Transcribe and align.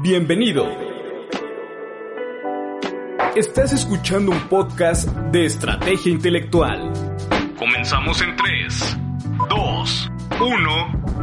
Bienvenido. 0.00 0.64
Estás 3.34 3.72
escuchando 3.72 4.30
un 4.30 4.48
podcast 4.48 5.08
de 5.08 5.44
estrategia 5.44 6.12
intelectual. 6.12 6.92
Comenzamos 7.58 8.22
en 8.22 8.36
3, 8.36 8.96
2, 9.50 10.10
1. 10.40 11.18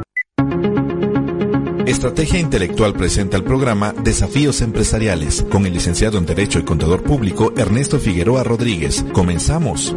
Estrategia 1.88 2.40
Intelectual 2.40 2.94
presenta 2.94 3.38
el 3.38 3.44
programa 3.44 3.94
Desafíos 3.94 4.60
Empresariales 4.60 5.46
con 5.50 5.66
el 5.66 5.72
licenciado 5.74 6.18
en 6.18 6.26
Derecho 6.26 6.60
y 6.60 6.64
Contador 6.64 7.04
Público 7.04 7.54
Ernesto 7.56 7.98
Figueroa 8.00 8.44
Rodríguez. 8.44 9.06
Comenzamos. 9.14 9.96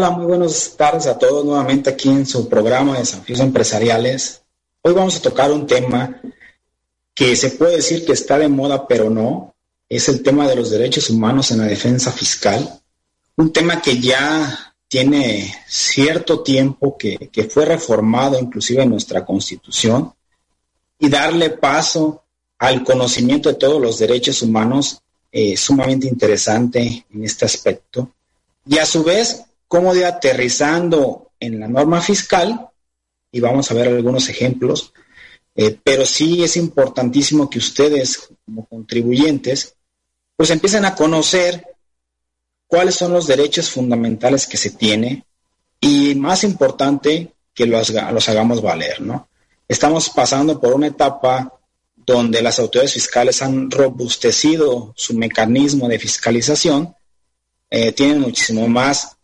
Hola, 0.00 0.12
muy 0.12 0.24
buenas 0.24 0.76
tardes 0.78 1.06
a 1.08 1.18
todos 1.18 1.44
nuevamente 1.44 1.90
aquí 1.90 2.08
en 2.08 2.24
su 2.24 2.48
programa 2.48 2.94
de 2.94 3.00
Desafíos 3.00 3.38
Empresariales. 3.40 4.40
Hoy 4.80 4.94
vamos 4.94 5.16
a 5.16 5.20
tocar 5.20 5.52
un 5.52 5.66
tema 5.66 6.22
que 7.12 7.36
se 7.36 7.50
puede 7.50 7.76
decir 7.76 8.06
que 8.06 8.12
está 8.12 8.38
de 8.38 8.48
moda, 8.48 8.88
pero 8.88 9.10
no. 9.10 9.54
Es 9.90 10.08
el 10.08 10.22
tema 10.22 10.48
de 10.48 10.56
los 10.56 10.70
derechos 10.70 11.10
humanos 11.10 11.50
en 11.50 11.58
la 11.58 11.66
defensa 11.66 12.10
fiscal. 12.12 12.80
Un 13.36 13.52
tema 13.52 13.82
que 13.82 14.00
ya 14.00 14.74
tiene 14.88 15.54
cierto 15.68 16.40
tiempo 16.40 16.96
que, 16.96 17.28
que 17.30 17.44
fue 17.44 17.66
reformado 17.66 18.40
inclusive 18.40 18.84
en 18.84 18.88
nuestra 18.88 19.22
constitución 19.22 20.14
y 20.98 21.10
darle 21.10 21.50
paso 21.50 22.24
al 22.58 22.84
conocimiento 22.84 23.50
de 23.50 23.56
todos 23.56 23.82
los 23.82 23.98
derechos 23.98 24.40
humanos 24.40 25.02
es 25.30 25.60
sumamente 25.60 26.08
interesante 26.08 27.04
en 27.12 27.22
este 27.22 27.44
aspecto. 27.44 28.14
Y 28.64 28.78
a 28.78 28.86
su 28.86 29.04
vez 29.04 29.44
cómo 29.70 29.94
de 29.94 30.04
aterrizando 30.04 31.30
en 31.38 31.60
la 31.60 31.68
norma 31.68 32.00
fiscal, 32.00 32.70
y 33.30 33.38
vamos 33.38 33.70
a 33.70 33.74
ver 33.74 33.86
algunos 33.86 34.28
ejemplos, 34.28 34.92
eh, 35.54 35.78
pero 35.84 36.04
sí 36.04 36.42
es 36.42 36.56
importantísimo 36.56 37.48
que 37.48 37.60
ustedes 37.60 38.30
como 38.44 38.66
contribuyentes 38.66 39.76
pues 40.36 40.50
empiecen 40.50 40.84
a 40.86 40.96
conocer 40.96 41.64
cuáles 42.66 42.96
son 42.96 43.12
los 43.12 43.28
derechos 43.28 43.70
fundamentales 43.70 44.48
que 44.48 44.56
se 44.56 44.70
tiene 44.70 45.24
y 45.80 46.16
más 46.16 46.42
importante 46.42 47.32
que 47.54 47.66
los, 47.66 47.90
los 47.90 48.28
hagamos 48.28 48.60
valer, 48.60 49.00
¿no? 49.00 49.28
Estamos 49.68 50.10
pasando 50.10 50.60
por 50.60 50.74
una 50.74 50.88
etapa 50.88 51.60
donde 51.94 52.42
las 52.42 52.58
autoridades 52.58 52.94
fiscales 52.94 53.40
han 53.40 53.70
robustecido 53.70 54.92
su 54.96 55.14
mecanismo 55.14 55.86
de 55.86 56.00
fiscalización, 56.00 56.92
eh, 57.70 57.92
tienen 57.92 58.20
muchísimo 58.20 58.66
más 58.66 59.16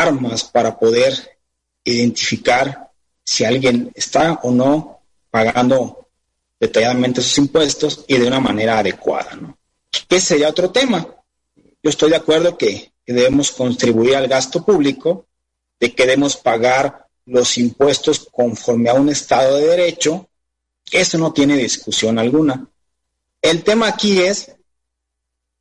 armas 0.00 0.44
para 0.44 0.78
poder 0.78 1.38
identificar 1.84 2.90
si 3.24 3.44
alguien 3.44 3.92
está 3.94 4.40
o 4.42 4.50
no 4.50 5.00
pagando 5.30 6.08
detalladamente 6.58 7.22
sus 7.22 7.38
impuestos 7.38 8.04
y 8.06 8.18
de 8.18 8.26
una 8.26 8.40
manera 8.40 8.78
adecuada. 8.78 9.34
¿no? 9.34 9.58
¿Qué 10.08 10.20
sería 10.20 10.48
otro 10.48 10.70
tema? 10.70 11.06
Yo 11.82 11.90
estoy 11.90 12.10
de 12.10 12.16
acuerdo 12.16 12.56
que, 12.56 12.92
que 13.04 13.12
debemos 13.12 13.50
contribuir 13.50 14.16
al 14.16 14.28
gasto 14.28 14.64
público, 14.64 15.26
de 15.80 15.92
que 15.94 16.04
debemos 16.04 16.36
pagar 16.36 17.08
los 17.26 17.58
impuestos 17.58 18.28
conforme 18.30 18.90
a 18.90 18.94
un 18.94 19.08
Estado 19.08 19.56
de 19.56 19.66
Derecho. 19.66 20.28
Eso 20.90 21.18
no 21.18 21.32
tiene 21.32 21.56
discusión 21.56 22.18
alguna. 22.18 22.66
El 23.40 23.64
tema 23.64 23.88
aquí 23.88 24.20
es 24.20 24.52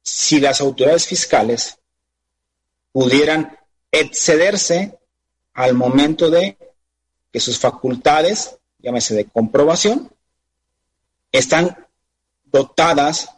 si 0.03 0.39
las 0.39 0.61
autoridades 0.61 1.07
fiscales 1.07 1.77
pudieran 2.91 3.57
excederse 3.92 4.97
al 5.53 5.73
momento 5.73 6.30
de 6.30 6.58
que 7.31 7.39
sus 7.39 7.59
facultades, 7.59 8.57
llámese 8.79 9.16
de 9.16 9.25
comprobación, 9.25 10.12
están 11.31 11.88
dotadas 12.46 13.30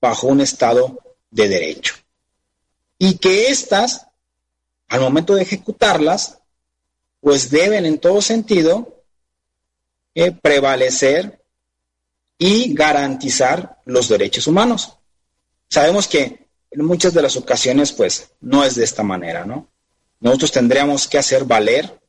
bajo 0.00 0.26
un 0.26 0.40
estado 0.40 0.98
de 1.30 1.48
derecho. 1.48 1.94
Y 2.98 3.18
que 3.18 3.48
éstas, 3.48 4.06
al 4.88 5.00
momento 5.00 5.34
de 5.34 5.42
ejecutarlas, 5.42 6.38
pues 7.20 7.50
deben 7.50 7.86
en 7.86 7.98
todo 7.98 8.20
sentido 8.20 9.04
eh, 10.14 10.32
prevalecer 10.32 11.42
y 12.38 12.74
garantizar 12.74 13.80
los 13.84 14.08
derechos 14.08 14.46
humanos. 14.46 14.98
Sabemos 15.68 16.08
que 16.08 16.48
en 16.70 16.84
muchas 16.84 17.14
de 17.14 17.22
las 17.22 17.36
ocasiones, 17.36 17.92
pues, 17.92 18.32
no 18.40 18.64
es 18.64 18.74
de 18.74 18.84
esta 18.84 19.02
manera, 19.02 19.44
¿no? 19.44 19.71
Nosotros 20.22 20.52
tendríamos 20.52 21.08
que 21.08 21.18
hacer 21.18 21.44
valer 21.44 22.00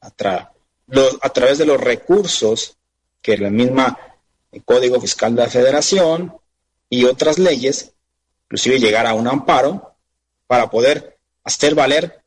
a, 0.00 0.10
través 0.10 1.58
de 1.58 1.64
los 1.64 1.80
recursos 1.80 2.76
que 3.22 3.38
la 3.38 3.48
misma 3.48 3.96
Código 4.64 5.00
Fiscal 5.00 5.36
de 5.36 5.42
la 5.42 5.48
Federación 5.48 6.34
y 6.88 7.04
otras 7.04 7.38
leyes, 7.38 7.92
inclusive 8.46 8.80
llegar 8.80 9.06
a 9.06 9.14
un 9.14 9.28
amparo 9.28 9.94
para 10.48 10.68
poder 10.68 11.18
hacer 11.44 11.76
valer 11.76 12.20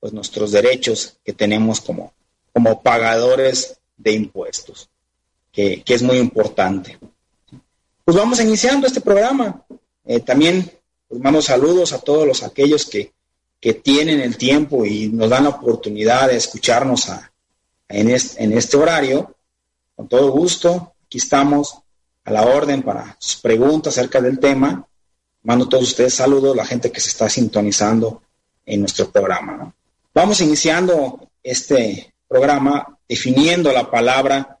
pues, 0.00 0.12
nuestros 0.12 0.50
derechos 0.50 1.18
que 1.24 1.32
tenemos 1.34 1.80
como, 1.80 2.12
como 2.52 2.82
pagadores 2.82 3.78
de 3.96 4.12
impuestos, 4.12 4.88
que, 5.52 5.84
es 5.86 6.02
muy 6.02 6.18
importante. 6.18 6.98
Pues 8.04 8.16
vamos 8.16 8.40
iniciando 8.40 8.88
este 8.88 9.00
programa. 9.00 9.64
Eh, 10.04 10.18
también 10.18 10.68
pues, 11.06 11.20
mando 11.20 11.40
saludos 11.40 11.92
a 11.92 12.00
todos 12.00 12.26
los 12.26 12.42
aquellos 12.42 12.86
que 12.86 13.12
que 13.60 13.74
tienen 13.74 14.20
el 14.20 14.36
tiempo 14.36 14.84
y 14.84 15.08
nos 15.08 15.28
dan 15.28 15.44
la 15.44 15.50
oportunidad 15.50 16.28
de 16.28 16.36
escucharnos 16.36 17.10
en, 17.88 18.10
este, 18.10 18.76
horario. 18.76 19.34
Con 19.94 20.08
todo 20.08 20.30
gusto, 20.30 20.94
aquí 21.04 21.18
estamos 21.18 21.78
a 22.24 22.30
la 22.30 22.42
orden 22.42 22.82
para 22.82 23.16
sus 23.18 23.36
preguntas 23.36 23.98
acerca 23.98 24.20
del 24.20 24.38
tema. 24.38 24.86
Mando 25.42 25.66
a 25.66 25.68
todos 25.68 25.84
ustedes 25.84 26.14
saludos, 26.14 26.56
la 26.56 26.64
gente 26.64 26.90
que 26.90 27.00
se 27.00 27.10
está 27.10 27.28
sintonizando 27.28 28.22
en 28.64 28.80
nuestro 28.80 29.10
programa. 29.10 29.74
Vamos 30.14 30.40
iniciando 30.40 31.28
este 31.42 32.14
programa 32.26 32.98
definiendo 33.08 33.72
la 33.72 33.90
palabra, 33.90 34.58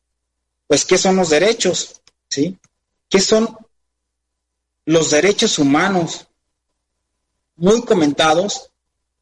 pues, 0.66 0.84
¿qué 0.84 0.98
son 0.98 1.16
los 1.16 1.30
derechos? 1.30 2.00
¿Sí? 2.28 2.58
¿Qué 3.08 3.20
son 3.20 3.56
los 4.84 5.10
derechos 5.10 5.58
humanos? 5.58 6.26
Muy 7.56 7.82
comentados, 7.82 8.69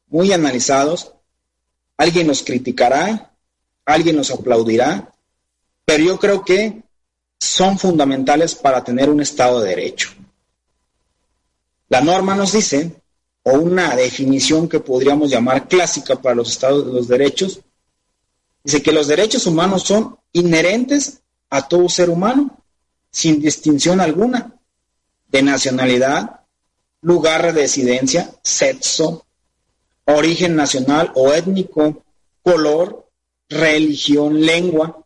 muy 0.09 0.33
analizados. 0.33 1.13
Alguien 1.97 2.27
nos 2.27 2.43
criticará, 2.43 3.31
alguien 3.85 4.15
nos 4.15 4.31
aplaudirá, 4.31 5.13
pero 5.85 6.03
yo 6.03 6.19
creo 6.19 6.43
que 6.43 6.83
son 7.39 7.77
fundamentales 7.79 8.55
para 8.55 8.83
tener 8.83 9.09
un 9.09 9.21
Estado 9.21 9.61
de 9.61 9.69
Derecho. 9.69 10.09
La 11.87 12.01
norma 12.01 12.35
nos 12.35 12.51
dice, 12.51 13.01
o 13.43 13.53
una 13.53 13.95
definición 13.95 14.67
que 14.67 14.79
podríamos 14.79 15.29
llamar 15.29 15.67
clásica 15.67 16.15
para 16.15 16.35
los 16.35 16.51
Estados 16.51 16.85
de 16.85 16.93
los 16.93 17.07
Derechos, 17.07 17.61
dice 18.63 18.83
que 18.83 18.91
los 18.91 19.07
derechos 19.07 19.47
humanos 19.47 19.83
son 19.83 20.17
inherentes 20.33 21.21
a 21.49 21.67
todo 21.67 21.89
ser 21.89 22.09
humano, 22.09 22.63
sin 23.11 23.41
distinción 23.41 23.99
alguna, 23.99 24.53
de 25.27 25.41
nacionalidad, 25.41 26.41
lugar 27.01 27.43
de 27.43 27.51
residencia, 27.53 28.31
sexo, 28.43 29.25
origen 30.15 30.55
nacional 30.55 31.11
o 31.15 31.33
étnico, 31.33 32.03
color, 32.41 33.07
religión, 33.47 34.39
lengua 34.39 35.05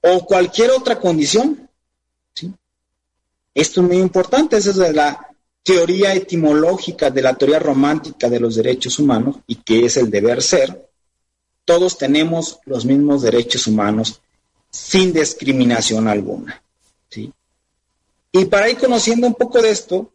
o 0.00 0.26
cualquier 0.26 0.70
otra 0.70 0.98
condición. 0.98 1.68
Esto 3.54 3.80
es 3.80 3.86
muy 3.86 3.98
importante, 3.98 4.56
esa 4.56 4.70
es 4.70 4.94
la 4.94 5.26
teoría 5.62 6.14
etimológica 6.14 7.10
de 7.10 7.22
la 7.22 7.34
teoría 7.34 7.58
romántica 7.58 8.28
de 8.28 8.40
los 8.40 8.54
derechos 8.54 8.98
humanos 8.98 9.36
y 9.46 9.56
que 9.56 9.84
es 9.84 9.96
el 9.96 10.10
deber 10.10 10.42
ser. 10.42 10.88
Todos 11.64 11.98
tenemos 11.98 12.60
los 12.64 12.84
mismos 12.84 13.22
derechos 13.22 13.66
humanos 13.66 14.20
sin 14.70 15.12
discriminación 15.12 16.08
alguna. 16.08 16.62
Y 18.30 18.44
para 18.44 18.68
ir 18.68 18.78
conociendo 18.78 19.26
un 19.26 19.34
poco 19.34 19.60
de 19.60 19.70
esto, 19.70 20.12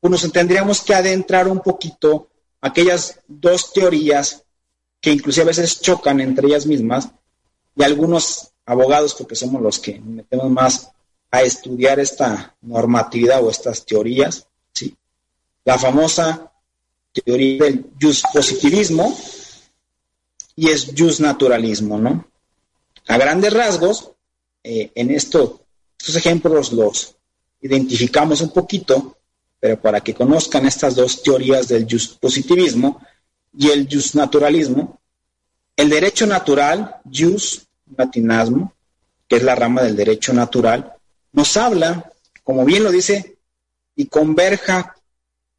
pues 0.00 0.10
nos 0.10 0.32
tendríamos 0.32 0.82
que 0.82 0.94
adentrar 0.94 1.48
un 1.48 1.60
poquito 1.60 2.28
aquellas 2.60 3.20
dos 3.26 3.72
teorías 3.72 4.42
que 5.00 5.12
inclusive 5.12 5.44
a 5.44 5.46
veces 5.46 5.80
chocan 5.80 6.20
entre 6.20 6.48
ellas 6.48 6.66
mismas 6.66 7.08
y 7.76 7.82
algunos 7.82 8.50
abogados, 8.66 9.14
porque 9.14 9.36
somos 9.36 9.62
los 9.62 9.78
que 9.78 10.00
metemos 10.00 10.50
más 10.50 10.90
a 11.30 11.42
estudiar 11.42 12.00
esta 12.00 12.56
normatividad 12.62 13.44
o 13.44 13.50
estas 13.50 13.84
teorías, 13.84 14.46
¿sí? 14.72 14.96
la 15.64 15.78
famosa 15.78 16.50
teoría 17.12 17.64
del 17.64 17.86
just 18.00 18.24
positivismo 18.32 19.16
y 20.56 20.68
es 20.70 21.20
naturalismo, 21.20 21.98
¿no? 21.98 22.26
A 23.06 23.16
grandes 23.16 23.52
rasgos, 23.52 24.10
eh, 24.62 24.90
en 24.94 25.10
esto, 25.10 25.60
estos 25.98 26.16
ejemplos 26.16 26.72
los 26.72 27.14
identificamos 27.60 28.40
un 28.40 28.50
poquito 28.50 29.17
pero 29.60 29.80
para 29.80 30.00
que 30.00 30.14
conozcan 30.14 30.66
estas 30.66 30.94
dos 30.94 31.22
teorías 31.22 31.68
del 31.68 31.86
positivismo 32.20 33.00
y 33.56 33.70
el 33.70 33.88
naturalismo, 34.14 35.00
el 35.76 35.90
derecho 35.90 36.26
natural, 36.26 36.96
jus 37.04 37.66
latinasmo, 37.96 38.72
que 39.26 39.36
es 39.36 39.42
la 39.42 39.54
rama 39.54 39.82
del 39.82 39.96
derecho 39.96 40.32
natural, 40.32 40.94
nos 41.32 41.56
habla, 41.56 42.12
como 42.44 42.64
bien 42.64 42.84
lo 42.84 42.90
dice, 42.90 43.36
y 43.96 44.06
converja 44.06 44.96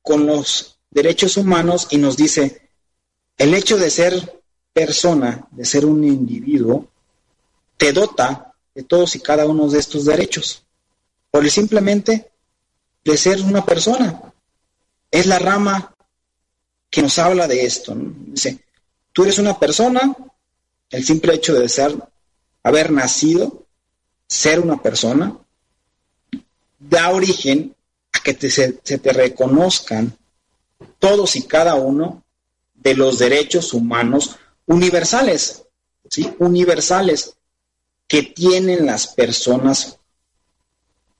con 0.02 0.25
los 0.25 0.80
derechos 0.90 1.38
humanos 1.38 1.88
y 1.92 1.98
nos 1.98 2.18
dice, 2.18 2.69
el 3.38 3.54
hecho 3.54 3.78
de 3.78 3.90
ser 3.90 4.42
persona, 4.74 5.48
de 5.52 5.66
ser 5.66 5.86
un 5.86 6.04
individuo, 6.04 6.90
te 7.78 7.94
dota 7.94 8.54
de 8.74 8.84
todos 8.84 9.16
y 9.16 9.19
cada 9.19 9.45
uno 9.45 9.68
de 9.68 9.80
estos 9.80 10.06
derechos, 10.06 10.63
por 11.31 11.44
el 11.44 11.52
simplemente 11.52 12.31
de 13.04 13.18
ser 13.18 13.42
una 13.42 13.66
persona. 13.66 14.22
Es 15.12 15.25
la 15.25 15.40
rama 15.40 15.96
que 16.90 17.01
nos 17.01 17.18
habla 17.19 17.48
de 17.48 17.66
esto. 17.66 17.94
Dice, 17.96 18.63
tú 19.13 19.24
eres 19.24 19.38
una 19.40 19.57
persona, 19.57 20.16
el 20.90 21.04
simple 21.04 21.36
hecho 21.36 21.54
de 21.54 21.69
ser, 21.69 21.96
haber 22.63 22.92
nacido, 22.92 23.66
ser 24.28 24.60
una 24.60 24.81
persona, 24.81 25.38
da 26.80 27.10
origen 27.10 27.75
a 28.12 28.19
que 28.22 28.50
se, 28.50 28.74
te 28.74 29.13
reconozcan 29.13 30.18
todos 30.98 31.36
y 31.36 31.44
cada 31.44 31.75
uno 31.75 32.24
de 32.75 32.95
los 32.95 33.19
derechos 33.19 33.74
humanos 33.74 34.38
universales, 34.66 35.63
¿sí? 36.10 36.34
Universales 36.40 37.36
que 38.07 38.24
tienen 38.24 38.86
las 38.86 39.07
personas, 39.07 40.00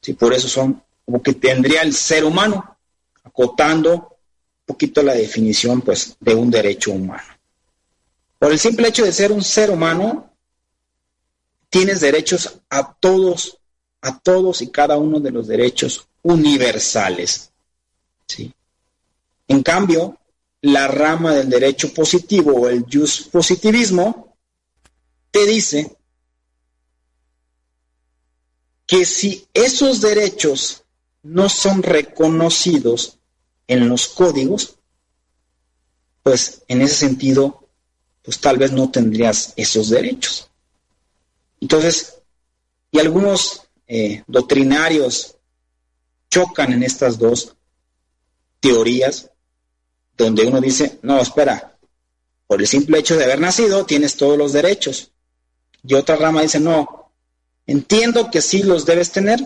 ¿sí? 0.02 0.14
Por 0.14 0.34
eso 0.34 0.48
son 0.48 0.82
como 1.10 1.24
que 1.24 1.34
tendría 1.34 1.82
el 1.82 1.96
ser 1.96 2.24
humano, 2.24 2.78
acotando 3.24 3.94
un 3.96 4.64
poquito 4.64 5.02
la 5.02 5.16
definición, 5.16 5.82
pues, 5.82 6.16
de 6.20 6.36
un 6.36 6.52
derecho 6.52 6.92
humano. 6.92 7.34
Por 8.38 8.52
el 8.52 8.60
simple 8.60 8.90
hecho 8.90 9.04
de 9.04 9.12
ser 9.12 9.32
un 9.32 9.42
ser 9.42 9.72
humano, 9.72 10.32
tienes 11.68 12.02
derechos 12.02 12.60
a 12.70 12.94
todos, 12.94 13.58
a 14.02 14.20
todos 14.20 14.62
y 14.62 14.68
cada 14.68 15.00
uno 15.00 15.20
de 15.20 15.32
los 15.32 15.48
derechos 15.48 16.08
universales. 16.22 17.50
¿sí? 18.28 18.54
En 19.48 19.64
cambio, 19.64 20.16
la 20.62 20.88
rama 20.88 21.34
del 21.34 21.50
derecho 21.50 21.92
positivo 21.92 22.54
o 22.54 22.70
el 22.70 22.86
just 22.86 23.32
positivismo 23.32 24.36
te 25.32 25.48
dice 25.48 25.98
que 28.86 29.06
si 29.06 29.48
esos 29.56 30.02
derechos 30.02 30.79
no 31.24 31.50
son 31.50 31.84
reconocidos 31.84 33.20
en 33.68 33.88
los 33.90 34.08
códigos, 34.08 34.78
pues 36.24 36.64
en 36.68 36.82
ese 36.82 36.96
sentido, 36.96 37.68
pues 38.24 38.40
tal 38.40 38.58
vez 38.58 38.72
no 38.72 38.90
tendrías 38.90 39.54
esos 39.56 39.90
derechos. 39.90 40.50
Entonces, 41.62 42.22
y 42.92 43.00
algunos 43.00 43.64
eh, 43.88 44.24
doctrinarios 44.28 45.36
chocan 46.30 46.74
en 46.74 46.84
estas 46.84 47.18
dos 47.18 47.56
teorías, 48.60 49.30
donde 50.18 50.46
uno 50.46 50.60
dice, 50.60 51.00
no, 51.02 51.20
espera, 51.20 51.78
por 52.48 52.60
el 52.60 52.68
simple 52.68 53.00
hecho 53.00 53.16
de 53.16 53.26
haber 53.26 53.40
nacido 53.40 53.86
tienes 53.86 54.18
todos 54.18 54.38
los 54.38 54.54
derechos. 54.54 55.12
Y 55.84 55.94
otra 55.94 56.16
rama 56.16 56.42
dice, 56.42 56.60
no, 56.60 57.12
entiendo 57.66 58.30
que 58.30 58.42
sí 58.42 58.64
los 58.64 58.86
debes 58.86 59.12
tener, 59.12 59.40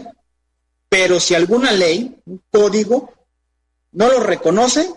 pero 0.94 1.20
si 1.20 1.34
alguna 1.34 1.72
ley, 1.72 2.22
un 2.28 2.44
código, 2.52 3.12
no 3.94 4.10
lo 4.10 4.20
reconoce, 4.20 4.94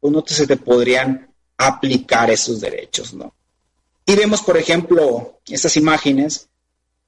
pues 0.00 0.12
no 0.12 0.24
se 0.26 0.44
te 0.44 0.56
podrían 0.56 1.32
aplicar 1.56 2.32
esos 2.32 2.60
derechos, 2.60 3.14
¿no? 3.14 3.32
Y 4.04 4.16
vemos, 4.16 4.42
por 4.42 4.56
ejemplo, 4.56 5.38
estas 5.46 5.76
imágenes 5.76 6.48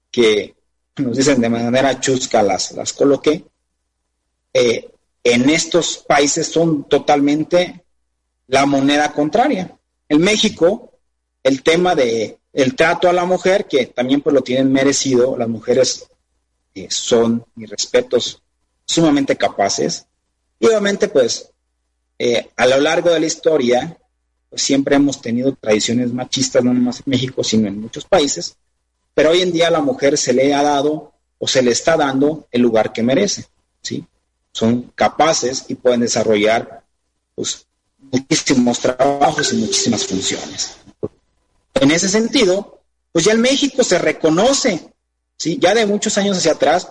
que 0.08 0.54
nos 0.98 1.16
dicen 1.16 1.40
de 1.40 1.48
manera 1.48 1.98
chusca, 1.98 2.44
las, 2.44 2.70
las 2.70 2.92
coloqué, 2.92 3.44
eh, 4.54 4.88
en 5.25 5.50
estos 5.50 5.98
países 5.98 6.46
son 6.46 6.84
totalmente 6.88 7.82
la 8.46 8.66
moneda 8.66 9.12
contraria. 9.12 9.76
En 10.08 10.20
México, 10.20 10.92
el 11.42 11.64
tema 11.64 11.96
de 11.96 12.38
el 12.52 12.76
trato 12.76 13.08
a 13.08 13.12
la 13.12 13.25
mujer, 13.25 13.66
que 13.66 13.87
también 13.87 14.20
pues 14.20 14.32
lo 14.32 14.42
tienen 14.42 14.70
merecido, 14.70 15.37
las 15.37 15.48
mujeres 15.48 16.10
eh, 16.75 16.88
son, 16.90 17.44
mis 17.55 17.69
respetos, 17.69 18.43
sumamente 18.84 19.37
capaces. 19.37 20.06
Y 20.58 20.67
obviamente, 20.67 21.08
pues, 21.08 21.50
eh, 22.19 22.50
a 22.56 22.67
lo 22.67 22.81
largo 22.81 23.11
de 23.11 23.20
la 23.20 23.26
historia, 23.26 23.96
pues 24.49 24.62
siempre 24.62 24.96
hemos 24.96 25.22
tenido 25.22 25.55
tradiciones 25.55 26.12
machistas, 26.12 26.62
no 26.62 26.75
nomás 26.75 26.99
en 26.99 27.05
México, 27.06 27.43
sino 27.44 27.69
en 27.69 27.81
muchos 27.81 28.05
países, 28.05 28.56
pero 29.14 29.31
hoy 29.31 29.43
en 29.43 29.52
día 29.52 29.69
a 29.69 29.70
la 29.70 29.81
mujer 29.81 30.19
se 30.19 30.32
le 30.32 30.52
ha 30.52 30.62
dado 30.62 31.12
o 31.38 31.49
se 31.49 31.62
le 31.62 31.70
está 31.70 31.96
dando 31.96 32.46
el 32.50 32.62
lugar 32.62 32.93
que 32.93 33.02
merece, 33.02 33.46
¿sí? 33.81 34.05
Son 34.52 34.93
capaces 34.94 35.64
y 35.69 35.76
pueden 35.76 36.00
desarrollar 36.00 36.84
pues, 37.34 37.66
muchísimos 37.99 38.81
trabajos 38.81 39.52
y 39.52 39.56
muchísimas 39.56 40.06
funciones. 40.06 40.76
En 41.75 41.90
ese 41.90 42.08
sentido, 42.08 42.81
pues 43.12 43.25
ya 43.25 43.32
en 43.32 43.40
México 43.40 43.82
se 43.82 43.99
reconoce 43.99 44.93
¿sí? 45.40 45.58
Ya 45.58 45.75
de 45.75 45.87
muchos 45.87 46.19
años 46.19 46.37
hacia 46.37 46.52
atrás, 46.52 46.88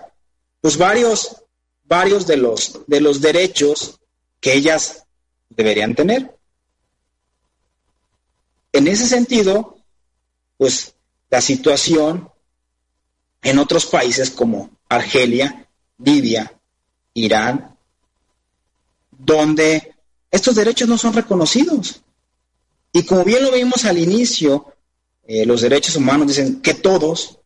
pues 0.60 0.76
varios, 0.76 1.44
varios 1.84 2.26
de 2.26 2.38
los, 2.38 2.80
de 2.88 3.00
los 3.00 3.22
derechos 3.22 4.00
que 4.42 4.54
ellas 4.54 5.06
deberían 5.50 5.94
tener. 5.94 6.36
En 8.74 8.88
ese 8.88 9.08
sentido, 9.08 9.78
pues 10.58 10.96
la 11.30 11.42
situación 11.42 12.30
en 13.44 13.60
otros 13.60 13.86
países 13.86 14.32
como 14.32 14.72
Argelia, 14.90 15.68
Libia, 16.00 16.52
Irán, 17.14 17.78
donde 19.12 19.94
estos 20.32 20.56
derechos 20.56 20.90
no 20.90 20.98
son 20.98 21.14
reconocidos. 21.14 22.02
Y 22.92 23.04
como 23.04 23.24
bien 23.24 23.44
lo 23.44 23.52
vimos 23.52 23.86
al 23.86 24.00
inicio, 24.00 24.74
eh, 25.28 25.46
los 25.46 25.62
derechos 25.62 25.96
humanos 25.96 26.30
dicen 26.30 26.62
que 26.62 26.74
todos, 26.74 27.39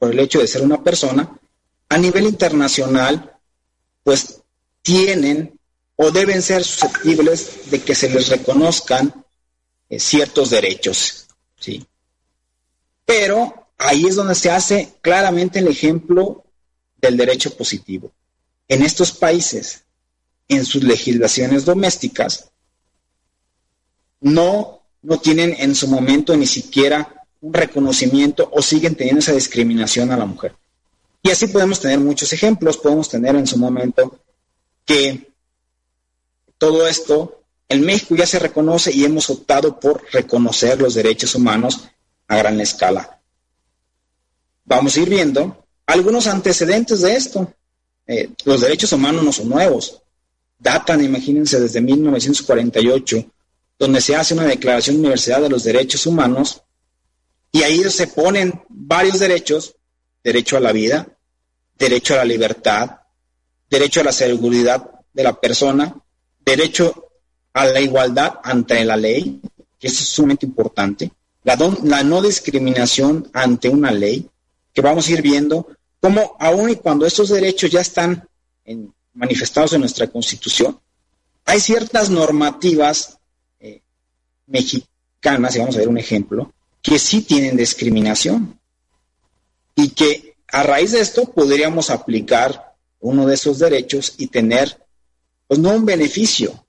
por 0.00 0.10
el 0.10 0.18
hecho 0.18 0.40
de 0.40 0.46
ser 0.46 0.62
una 0.62 0.82
persona, 0.82 1.38
a 1.90 1.98
nivel 1.98 2.24
internacional, 2.24 3.36
pues 4.02 4.40
tienen 4.80 5.60
o 5.94 6.10
deben 6.10 6.40
ser 6.40 6.64
susceptibles 6.64 7.70
de 7.70 7.82
que 7.82 7.94
se 7.94 8.08
les 8.08 8.28
reconozcan 8.28 9.26
eh, 9.90 10.00
ciertos 10.00 10.48
derechos, 10.48 11.26
¿sí? 11.58 11.86
Pero 13.04 13.68
ahí 13.76 14.06
es 14.06 14.16
donde 14.16 14.34
se 14.34 14.50
hace 14.50 14.94
claramente 15.02 15.58
el 15.58 15.68
ejemplo 15.68 16.44
del 16.96 17.18
derecho 17.18 17.54
positivo. 17.54 18.10
En 18.68 18.82
estos 18.82 19.12
países, 19.12 19.84
en 20.48 20.64
sus 20.64 20.82
legislaciones 20.82 21.66
domésticas, 21.66 22.50
no, 24.20 24.80
no 25.02 25.20
tienen 25.20 25.54
en 25.58 25.74
su 25.74 25.88
momento 25.88 26.34
ni 26.38 26.46
siquiera 26.46 27.19
un 27.40 27.54
reconocimiento 27.54 28.48
o 28.52 28.62
siguen 28.62 28.94
teniendo 28.94 29.20
esa 29.20 29.32
discriminación 29.32 30.10
a 30.10 30.16
la 30.16 30.26
mujer. 30.26 30.54
Y 31.22 31.30
así 31.30 31.46
podemos 31.48 31.80
tener 31.80 31.98
muchos 31.98 32.32
ejemplos, 32.32 32.76
podemos 32.76 33.08
tener 33.08 33.34
en 33.34 33.46
su 33.46 33.58
momento 33.58 34.18
que 34.84 35.32
todo 36.58 36.86
esto 36.86 37.42
en 37.68 37.82
México 37.82 38.14
ya 38.16 38.26
se 38.26 38.38
reconoce 38.38 38.92
y 38.92 39.04
hemos 39.04 39.30
optado 39.30 39.78
por 39.78 40.02
reconocer 40.12 40.80
los 40.80 40.94
derechos 40.94 41.34
humanos 41.34 41.88
a 42.26 42.36
gran 42.36 42.60
escala. 42.60 43.20
Vamos 44.64 44.96
a 44.96 45.00
ir 45.00 45.08
viendo 45.08 45.64
algunos 45.86 46.26
antecedentes 46.26 47.00
de 47.00 47.14
esto. 47.14 47.52
Eh, 48.06 48.30
los 48.44 48.60
derechos 48.60 48.92
humanos 48.92 49.24
no 49.24 49.32
son 49.32 49.48
nuevos. 49.48 50.02
Datan, 50.58 51.02
imagínense, 51.02 51.58
desde 51.58 51.80
1948, 51.80 53.24
donde 53.78 54.00
se 54.00 54.14
hace 54.14 54.34
una 54.34 54.44
Declaración 54.44 54.96
Universal 54.96 55.42
de 55.42 55.48
los 55.48 55.64
Derechos 55.64 56.06
Humanos 56.06 56.62
y 57.52 57.62
ahí 57.62 57.82
se 57.90 58.06
ponen 58.06 58.62
varios 58.68 59.18
derechos, 59.18 59.76
derecho 60.22 60.56
a 60.56 60.60
la 60.60 60.72
vida, 60.72 61.08
derecho 61.78 62.14
a 62.14 62.18
la 62.18 62.24
libertad, 62.24 63.00
derecho 63.68 64.00
a 64.00 64.04
la 64.04 64.12
seguridad 64.12 64.90
de 65.12 65.22
la 65.22 65.40
persona, 65.40 65.94
derecho 66.44 67.10
a 67.52 67.64
la 67.66 67.80
igualdad 67.80 68.34
ante 68.42 68.84
la 68.84 68.96
ley, 68.96 69.40
que 69.78 69.88
es 69.88 69.96
sumamente 69.96 70.46
importante, 70.46 71.10
la, 71.42 71.56
no 72.04 72.22
discriminación 72.22 73.30
ante 73.32 73.68
una 73.68 73.90
ley, 73.90 74.28
que 74.72 74.82
vamos 74.82 75.08
a 75.08 75.12
ir 75.12 75.22
viendo 75.22 75.68
cómo 76.00 76.36
aún 76.38 76.70
y 76.70 76.76
cuando 76.76 77.06
estos 77.06 77.30
derechos 77.30 77.70
ya 77.70 77.80
están 77.80 78.28
manifestados 79.14 79.72
en 79.72 79.80
nuestra 79.80 80.06
Constitución, 80.06 80.78
hay 81.44 81.60
ciertas 81.60 82.10
normativas 82.10 83.18
eh, 83.58 83.80
mexicanas, 84.46 85.56
y 85.56 85.58
vamos 85.58 85.74
a 85.74 85.78
ver 85.78 85.88
un 85.88 85.98
ejemplo, 85.98 86.52
que 86.82 86.98
sí 86.98 87.22
tienen 87.22 87.56
discriminación 87.56 88.58
y 89.74 89.90
que 89.90 90.34
a 90.48 90.62
raíz 90.62 90.92
de 90.92 91.00
esto 91.00 91.30
podríamos 91.32 91.90
aplicar 91.90 92.74
uno 93.00 93.26
de 93.26 93.34
esos 93.34 93.58
derechos 93.58 94.14
y 94.18 94.28
tener 94.28 94.78
pues 95.46 95.58
no 95.58 95.70
un 95.70 95.84
beneficio, 95.84 96.64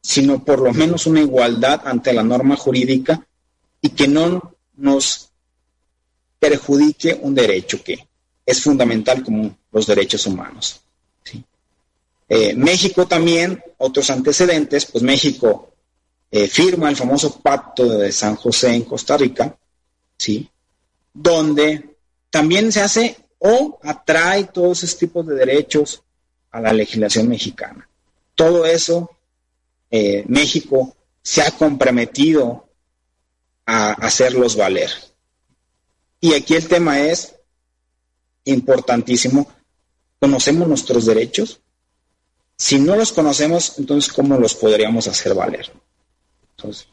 sino 0.00 0.44
por 0.44 0.60
lo 0.60 0.72
menos 0.72 1.06
una 1.06 1.20
igualdad 1.20 1.82
ante 1.84 2.12
la 2.12 2.22
norma 2.22 2.56
jurídica 2.56 3.26
y 3.80 3.90
que 3.90 4.08
no 4.08 4.54
nos 4.76 5.30
perjudique 6.38 7.18
un 7.20 7.34
derecho 7.34 7.82
que 7.82 8.08
es 8.46 8.62
fundamental 8.62 9.22
como 9.22 9.56
los 9.72 9.86
derechos 9.86 10.26
humanos. 10.26 10.80
Eh, 12.30 12.54
México 12.54 13.06
también, 13.06 13.62
otros 13.78 14.10
antecedentes, 14.10 14.84
pues 14.86 15.02
México 15.02 15.67
eh, 16.30 16.46
firma 16.48 16.88
el 16.90 16.96
famoso 16.96 17.40
pacto 17.40 17.88
de 17.88 18.12
San 18.12 18.36
José 18.36 18.74
en 18.74 18.84
Costa 18.84 19.16
Rica, 19.16 19.56
¿sí? 20.16 20.48
donde 21.12 21.96
también 22.30 22.70
se 22.70 22.82
hace 22.82 23.16
o 23.38 23.78
atrae 23.82 24.44
todos 24.44 24.82
esos 24.82 24.98
tipos 24.98 25.26
de 25.26 25.34
derechos 25.34 26.02
a 26.50 26.60
la 26.60 26.72
legislación 26.72 27.28
mexicana. 27.28 27.88
Todo 28.34 28.66
eso, 28.66 29.10
eh, 29.90 30.24
México 30.28 30.96
se 31.22 31.42
ha 31.42 31.50
comprometido 31.50 32.68
a 33.66 33.92
hacerlos 33.92 34.56
valer. 34.56 34.90
Y 36.20 36.34
aquí 36.34 36.54
el 36.54 36.66
tema 36.68 37.00
es 37.00 37.34
importantísimo. 38.44 39.46
¿Conocemos 40.18 40.66
nuestros 40.66 41.06
derechos? 41.06 41.60
Si 42.56 42.80
no 42.80 42.96
los 42.96 43.12
conocemos, 43.12 43.78
entonces 43.78 44.12
¿cómo 44.12 44.36
los 44.36 44.54
podríamos 44.54 45.06
hacer 45.06 45.34
valer? 45.34 45.70
Entonces, 46.58 46.88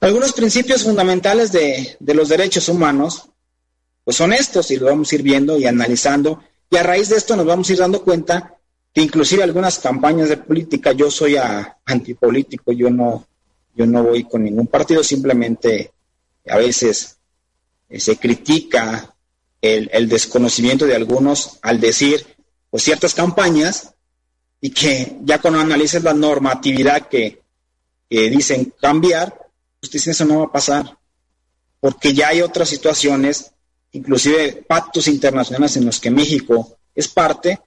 algunos 0.00 0.32
principios 0.32 0.82
fundamentales 0.82 1.52
de, 1.52 1.96
los 2.00 2.28
derechos 2.28 2.68
humanos, 2.68 3.28
pues 4.02 4.16
son 4.16 4.32
estos 4.32 4.72
y 4.72 4.76
los 4.76 4.90
vamos 4.90 5.12
a 5.12 5.14
ir 5.14 5.22
viendo 5.22 5.56
y 5.56 5.66
analizando. 5.66 6.42
Y 6.68 6.76
a 6.76 6.82
raíz 6.82 7.08
de 7.08 7.16
esto 7.16 7.36
nos 7.36 7.46
vamos 7.46 7.70
a 7.70 7.72
ir 7.72 7.78
dando 7.78 8.02
cuenta 8.02 8.56
que 8.92 9.00
inclusive 9.00 9.44
algunas 9.44 9.78
campañas 9.78 10.28
de 10.28 10.36
política, 10.38 10.90
yo 10.90 11.12
soy 11.12 11.36
antipolítico, 11.86 12.72
yo 12.72 12.90
no, 12.90 13.24
yo 13.76 13.86
no 13.86 14.02
voy 14.02 14.24
con 14.24 14.42
ningún 14.42 14.66
partido, 14.66 15.04
simplemente 15.04 15.92
a 16.48 16.56
veces 16.56 17.18
eh, 17.88 18.00
se 18.00 18.16
critica 18.16 19.14
el, 19.60 19.88
el, 19.92 20.08
desconocimiento 20.08 20.86
de 20.86 20.96
algunos 20.96 21.60
al 21.62 21.78
decir 21.78 22.26
pues 22.68 22.82
ciertas 22.82 23.14
campañas 23.14 23.94
y 24.60 24.70
que 24.70 25.18
ya 25.22 25.40
cuando 25.40 25.60
analices 25.60 26.02
la 26.02 26.12
normatividad 26.12 27.06
que, 27.06 27.41
que 28.12 28.28
dicen 28.28 28.74
cambiar, 28.78 29.34
usted 29.80 29.98
dice 29.98 30.10
eso 30.10 30.26
no 30.26 30.40
va 30.40 30.44
a 30.44 30.52
pasar, 30.52 30.98
porque 31.80 32.12
ya 32.12 32.28
hay 32.28 32.42
otras 32.42 32.68
situaciones, 32.68 33.52
inclusive 33.92 34.66
pactos 34.68 35.08
internacionales 35.08 35.78
en 35.78 35.86
los 35.86 35.98
que 35.98 36.10
México 36.10 36.76
es 36.94 37.08
parte, 37.08 37.58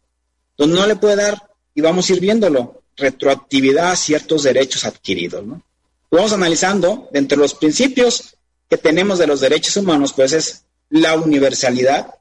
donde 0.56 0.76
no 0.76 0.86
le 0.86 0.98
puede 0.98 1.16
dar, 1.16 1.50
y 1.74 1.82
vamos 1.82 2.08
a 2.08 2.14
ir 2.14 2.20
viéndolo, 2.20 2.84
retroactividad 2.96 3.94
a 3.94 3.96
ciertos 3.96 4.44
derechos 4.44 4.86
adquiridos. 4.86 5.44
¿no? 5.44 5.64
Vamos 6.12 6.32
analizando, 6.32 7.10
entre 7.14 7.40
los 7.40 7.56
principios 7.56 8.38
que 8.70 8.78
tenemos 8.78 9.18
de 9.18 9.26
los 9.26 9.42
derechos 9.42 9.76
humanos, 9.78 10.14
pues 10.14 10.32
es 10.34 10.66
la 10.90 11.16
universalidad, 11.16 12.14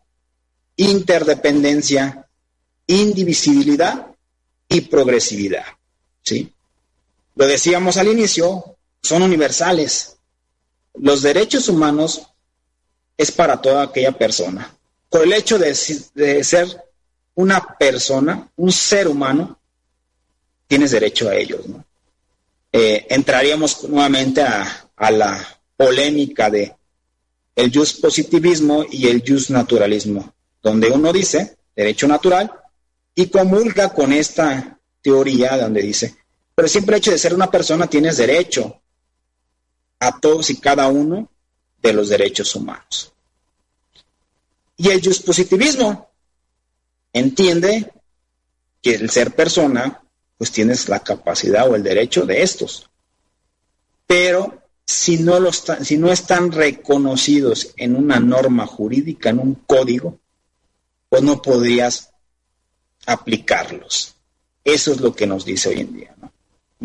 interdependencia, 0.76 2.26
indivisibilidad 2.87 4.07
y 4.66 4.81
progresividad. 4.81 5.66
¿sí? 6.23 6.53
Lo 7.37 7.47
decíamos 7.47 7.97
al 7.97 8.09
inicio, 8.09 8.76
son 9.03 9.23
universales. 9.23 10.17
Los 10.95 11.23
derechos 11.23 11.69
humanos 11.69 12.26
es 13.17 13.33
para 13.33 13.61
toda 13.61 13.85
aquella 13.85 14.12
persona. 14.12 14.76
Por 15.09 15.23
el 15.23 15.33
hecho 15.33 15.59
de, 15.59 15.75
ser 15.75 16.69
una 17.35 17.76
persona, 17.79 18.49
un 18.57 18.73
ser 18.73 19.09
humano, 19.09 19.59
tienes 20.67 20.93
derecho 20.93 21.29
a 21.29 21.35
ellos. 21.35 21.61
Eh, 22.73 23.07
entraríamos 23.11 23.85
nuevamente 23.85 24.43
a, 24.43 24.91
a, 24.97 25.11
la 25.11 25.61
polémica 25.76 26.50
de 26.50 26.75
el 27.55 27.73
just 27.73 28.00
positivismo 28.00 28.85
y 28.91 29.07
el 29.09 29.23
just 29.26 29.50
naturalismo, 29.50 30.35
donde 30.61 30.88
uno 30.88 31.12
dice 31.12 31.57
derecho 31.76 32.09
natural 32.09 32.50
y 33.14 33.26
comulga 33.26 33.93
con 33.93 34.12
esta 34.12 34.81
teoría 35.03 35.57
donde 35.57 35.83
dice 35.83 36.17
pero 36.54 36.68
siempre 36.68 36.94
el 36.94 36.99
hecho 36.99 37.11
de 37.11 37.18
ser 37.18 37.34
una 37.34 37.50
persona 37.50 37.87
tienes 37.87 38.16
derecho 38.16 38.80
a 39.99 40.18
todos 40.20 40.50
y 40.50 40.56
cada 40.56 40.88
uno 40.88 41.28
de 41.82 41.92
los 41.92 42.08
derechos 42.08 42.54
humanos. 42.54 43.12
Y 44.76 44.88
el 44.90 45.00
positivismo 45.25 46.11
entiende 47.12 47.92
que 48.82 48.94
el 48.94 49.11
ser 49.11 49.34
persona, 49.34 50.02
pues 50.37 50.50
tienes 50.50 50.88
la 50.88 51.00
capacidad 51.00 51.68
o 51.70 51.76
el 51.76 51.82
derecho 51.82 52.26
de 52.26 52.42
estos. 52.42 52.90
Pero 54.06 54.62
si 54.84 55.18
no, 55.18 55.40
los, 55.40 55.64
si 55.82 55.96
no 55.96 56.12
están 56.12 56.52
reconocidos 56.52 57.73
en 57.76 57.96
una 57.96 58.20
norma 58.20 58.66
jurídica, 58.66 59.30
en 59.30 59.38
un 59.38 59.54
código, 59.54 60.18
pues 61.08 61.23
no 61.23 61.40
podrías 61.40 62.11
aplicarlos. 63.06 64.14
Eso 64.62 64.92
es 64.92 65.00
lo 65.00 65.14
que 65.14 65.26
nos 65.26 65.44
dice 65.44 65.68
hoy 65.68 65.80
en 65.80 65.94
día. 65.94 66.13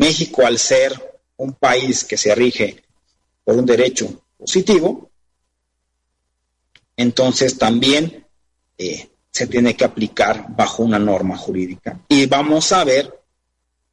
México, 0.00 0.46
al 0.46 0.58
ser 0.58 1.20
un 1.36 1.52
país 1.52 2.04
que 2.04 2.16
se 2.16 2.34
rige 2.34 2.82
por 3.44 3.56
un 3.56 3.66
derecho 3.66 4.22
positivo, 4.38 5.10
entonces 6.96 7.58
también 7.58 8.26
eh, 8.78 9.10
se 9.30 9.46
tiene 9.46 9.76
que 9.76 9.84
aplicar 9.84 10.46
bajo 10.56 10.82
una 10.84 10.98
norma 10.98 11.36
jurídica. 11.36 12.00
Y 12.08 12.24
vamos 12.24 12.72
a 12.72 12.82
ver 12.82 13.12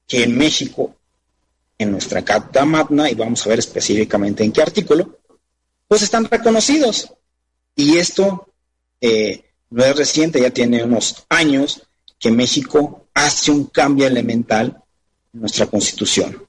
que 0.08 0.24
en 0.24 0.38
México, 0.38 0.96
en 1.78 1.92
nuestra 1.92 2.24
Carta 2.24 2.64
Magna, 2.64 3.12
y 3.12 3.16
vamos 3.16 3.46
a 3.46 3.50
ver 3.50 3.60
específicamente 3.60 4.46
en 4.46 4.54
qué 4.54 4.62
artículo, 4.62 5.20
pues 5.90 6.04
están 6.04 6.24
reconocidos. 6.24 7.12
Y 7.76 7.98
esto 7.98 8.54
eh, 9.02 9.44
no 9.72 9.84
es 9.84 9.96
reciente, 9.98 10.40
ya 10.40 10.52
tiene 10.52 10.86
unos 10.86 11.26
años 11.28 11.82
que 12.18 12.32
México 12.32 13.08
hace 13.14 13.52
un 13.52 13.66
cambio 13.66 14.08
elemental 14.08 14.86
nuestra 15.39 15.67
constitución. 15.67 16.48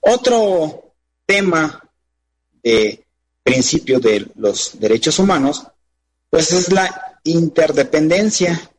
Otro 0.00 0.92
tema 1.26 1.82
de 2.62 3.04
principio 3.42 4.00
de 4.00 4.26
los 4.36 4.78
derechos 4.78 5.18
humanos, 5.18 5.66
pues 6.30 6.52
es 6.52 6.72
la 6.72 7.20
interdependencia 7.24 8.70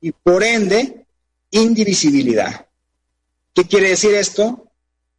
y 0.00 0.12
por 0.12 0.42
ende 0.42 1.06
indivisibilidad. 1.50 2.66
¿Qué 3.54 3.64
quiere 3.64 3.90
decir 3.90 4.14
esto? 4.14 4.66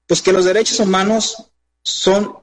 Pues 0.08 0.22
que 0.22 0.34
los 0.34 0.46
derechos 0.46 0.80
humanos 0.80 1.51
son 1.82 2.38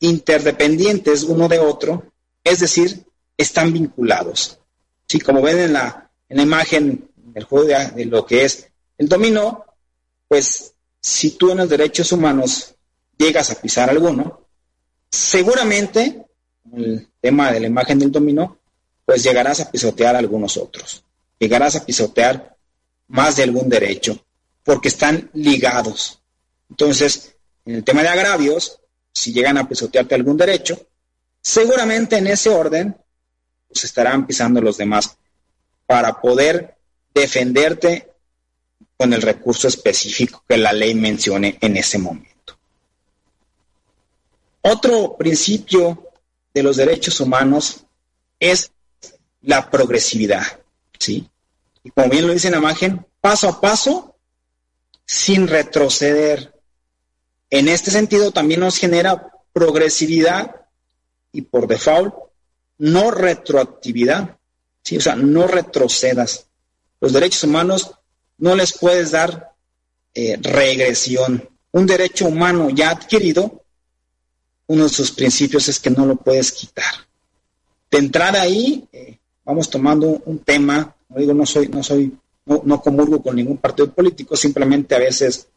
interdependientes 0.00 1.22
uno 1.22 1.48
de 1.48 1.58
otro, 1.58 2.12
es 2.44 2.60
decir, 2.60 3.04
están 3.36 3.72
vinculados. 3.72 4.58
Sí, 5.08 5.20
como 5.20 5.42
ven 5.42 5.58
en 5.58 5.72
la, 5.72 6.10
en 6.28 6.36
la 6.36 6.42
imagen 6.42 7.08
del 7.16 7.44
juego 7.44 7.66
de 7.66 8.04
lo 8.06 8.26
que 8.26 8.44
es 8.44 8.68
el 8.98 9.08
dominó, 9.08 9.64
pues 10.28 10.72
si 11.00 11.32
tú 11.32 11.50
en 11.50 11.58
los 11.58 11.68
derechos 11.68 12.10
humanos 12.12 12.74
llegas 13.16 13.50
a 13.50 13.60
pisar 13.60 13.90
alguno, 13.90 14.46
seguramente, 15.10 16.26
el 16.72 17.08
tema 17.20 17.52
de 17.52 17.60
la 17.60 17.66
imagen 17.66 17.98
del 17.98 18.12
dominó, 18.12 18.58
pues 19.04 19.22
llegarás 19.22 19.60
a 19.60 19.70
pisotear 19.70 20.16
algunos 20.16 20.56
otros. 20.56 21.04
Llegarás 21.38 21.76
a 21.76 21.84
pisotear 21.84 22.56
más 23.08 23.36
de 23.36 23.44
algún 23.44 23.68
derecho, 23.68 24.18
porque 24.64 24.88
están 24.88 25.30
ligados. 25.34 26.20
Entonces, 26.68 27.36
en 27.64 27.76
el 27.76 27.84
tema 27.84 28.02
de 28.02 28.08
agravios, 28.08 28.80
si 29.12 29.32
llegan 29.32 29.58
a 29.58 29.68
pisotearte 29.68 30.14
algún 30.14 30.36
derecho, 30.36 30.88
seguramente 31.40 32.16
en 32.16 32.26
ese 32.26 32.50
orden, 32.50 32.96
pues 33.68 33.84
estarán 33.84 34.26
pisando 34.26 34.60
los 34.60 34.76
demás 34.76 35.16
para 35.86 36.20
poder 36.20 36.76
defenderte 37.14 38.10
con 38.96 39.12
el 39.12 39.22
recurso 39.22 39.68
específico 39.68 40.42
que 40.48 40.56
la 40.56 40.72
ley 40.72 40.94
mencione 40.94 41.58
en 41.60 41.76
ese 41.76 41.98
momento. 41.98 42.58
Otro 44.62 45.16
principio 45.16 46.10
de 46.52 46.62
los 46.62 46.76
derechos 46.76 47.20
humanos 47.20 47.84
es 48.40 48.72
la 49.42 49.70
progresividad, 49.70 50.60
¿sí? 50.98 51.28
Y 51.84 51.90
como 51.90 52.08
bien 52.08 52.26
lo 52.26 52.32
dice 52.32 52.50
la 52.50 52.58
imagen, 52.58 53.06
paso 53.20 53.48
a 53.48 53.60
paso, 53.60 54.16
sin 55.04 55.46
retroceder. 55.46 56.52
En 57.50 57.68
este 57.68 57.90
sentido 57.90 58.32
también 58.32 58.60
nos 58.60 58.78
genera 58.78 59.30
progresividad 59.52 60.66
y 61.30 61.42
por 61.42 61.68
default 61.68 62.14
no 62.78 63.10
retroactividad, 63.10 64.36
¿sí? 64.82 64.96
O 64.96 65.00
sea, 65.00 65.14
no 65.14 65.46
retrocedas. 65.46 66.46
Los 67.00 67.12
derechos 67.12 67.44
humanos 67.44 67.92
no 68.38 68.54
les 68.54 68.76
puedes 68.76 69.10
dar 69.10 69.52
eh, 70.14 70.38
regresión. 70.40 71.48
Un 71.72 71.86
derecho 71.86 72.26
humano 72.26 72.70
ya 72.70 72.90
adquirido, 72.90 73.62
uno 74.66 74.84
de 74.84 74.90
sus 74.90 75.12
principios 75.12 75.68
es 75.68 75.78
que 75.78 75.90
no 75.90 76.06
lo 76.06 76.16
puedes 76.16 76.52
quitar. 76.52 76.94
De 77.90 77.98
entrar 77.98 78.36
ahí, 78.36 78.86
eh, 78.92 79.18
vamos 79.44 79.70
tomando 79.70 80.22
un 80.24 80.38
tema, 80.40 80.94
no 81.08 81.18
digo, 81.18 81.34
no 81.34 81.46
soy, 81.46 81.68
no 81.68 81.82
soy 81.82 82.16
no, 82.46 82.62
no 82.64 82.80
comulgo 82.80 83.22
con 83.22 83.36
ningún 83.36 83.58
partido 83.58 83.92
político, 83.92 84.36
simplemente 84.36 84.94
a 84.94 85.00
veces 85.00 85.48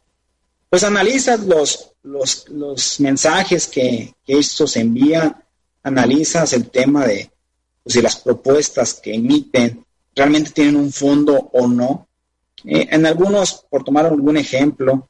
pues 0.70 0.84
analizas 0.84 1.40
los, 1.40 1.92
los, 2.04 2.48
los 2.48 3.00
mensajes 3.00 3.66
que, 3.66 4.14
estos 4.26 4.76
envían, 4.76 5.42
analizas 5.82 6.52
el 6.52 6.70
tema 6.70 7.04
de 7.04 7.28
pues, 7.82 7.94
si 7.94 8.00
las 8.00 8.16
propuestas 8.16 8.94
que 8.94 9.14
emiten 9.14 9.84
realmente 10.14 10.52
tienen 10.52 10.76
un 10.76 10.92
fondo 10.92 11.50
o 11.52 11.66
no. 11.66 12.06
Eh, 12.64 12.88
en 12.90 13.06
algunos, 13.06 13.66
por 13.68 13.84
tomar 13.84 14.06
algún 14.06 14.36
ejemplo, 14.36 15.08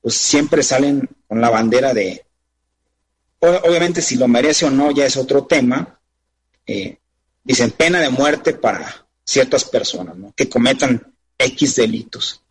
pues 0.00 0.14
siempre 0.14 0.62
salen 0.62 1.08
con 1.26 1.40
la 1.40 1.50
bandera 1.50 1.94
de, 1.94 2.24
obviamente 3.40 4.02
si 4.02 4.16
lo 4.16 4.28
merece 4.28 4.66
o 4.66 4.70
no 4.70 4.90
ya 4.90 5.06
es 5.06 5.16
otro 5.16 5.44
tema, 5.44 5.98
eh, 6.66 6.98
dicen 7.42 7.70
pena 7.70 8.00
de 8.00 8.10
muerte 8.10 8.54
para 8.54 9.06
ciertas 9.24 9.64
personas 9.64 10.16
que 10.34 10.48
cometan 10.48 11.14
X 11.38 11.76
delitos. 11.76 12.42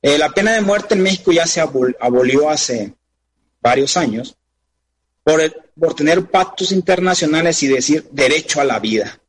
Eh, 0.00 0.18
la 0.18 0.30
pena 0.30 0.52
de 0.52 0.60
muerte 0.60 0.94
en 0.94 1.02
México 1.02 1.32
ya 1.32 1.46
se 1.46 1.60
abolió 1.60 2.50
hace 2.50 2.94
varios 3.60 3.96
años 3.96 4.36
por, 5.22 5.40
por 5.78 5.94
tener 5.94 6.28
pactos 6.28 6.72
internacionales 6.72 7.62
y 7.62 7.68
decir 7.68 8.08
derecho 8.10 8.60
a 8.60 8.64
la 8.64 8.80
vida. 8.80 9.20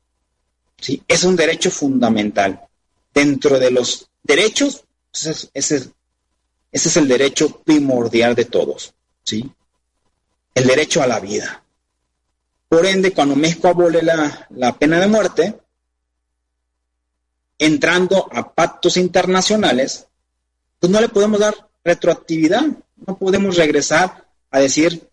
¿sí? 0.79 1.03
Es 1.07 1.23
un 1.23 1.35
derecho 1.35 1.69
fundamental. 1.69 2.67
Dentro 3.13 3.59
de 3.59 3.71
los 3.71 4.09
derechos, 4.23 4.83
ese, 5.13 5.49
ese, 5.53 5.91
es 6.71 6.97
el 6.97 7.07
derecho 7.07 7.61
primordial 7.61 8.35
de 8.35 8.45
todos. 8.45 8.93
¿sí? 9.23 9.51
El 10.55 10.67
derecho 10.67 11.01
a 11.01 11.07
la 11.07 11.19
vida. 11.19 11.63
Por 12.67 12.85
ende, 12.85 13.13
cuando 13.13 13.35
México 13.35 13.67
abole 13.67 14.01
la, 14.01 14.47
la 14.49 14.77
pena 14.77 14.99
de 14.99 15.07
muerte, 15.07 15.59
entrando 17.59 18.27
a 18.31 18.51
pactos 18.53 18.97
internacionales, 18.97 20.07
pues 20.79 20.91
no 20.91 20.99
le 20.99 21.09
podemos 21.09 21.39
dar 21.39 21.69
retroactividad, 21.83 22.63
no 23.05 23.17
podemos 23.17 23.55
regresar 23.55 24.27
a 24.51 24.59
decir, 24.59 25.07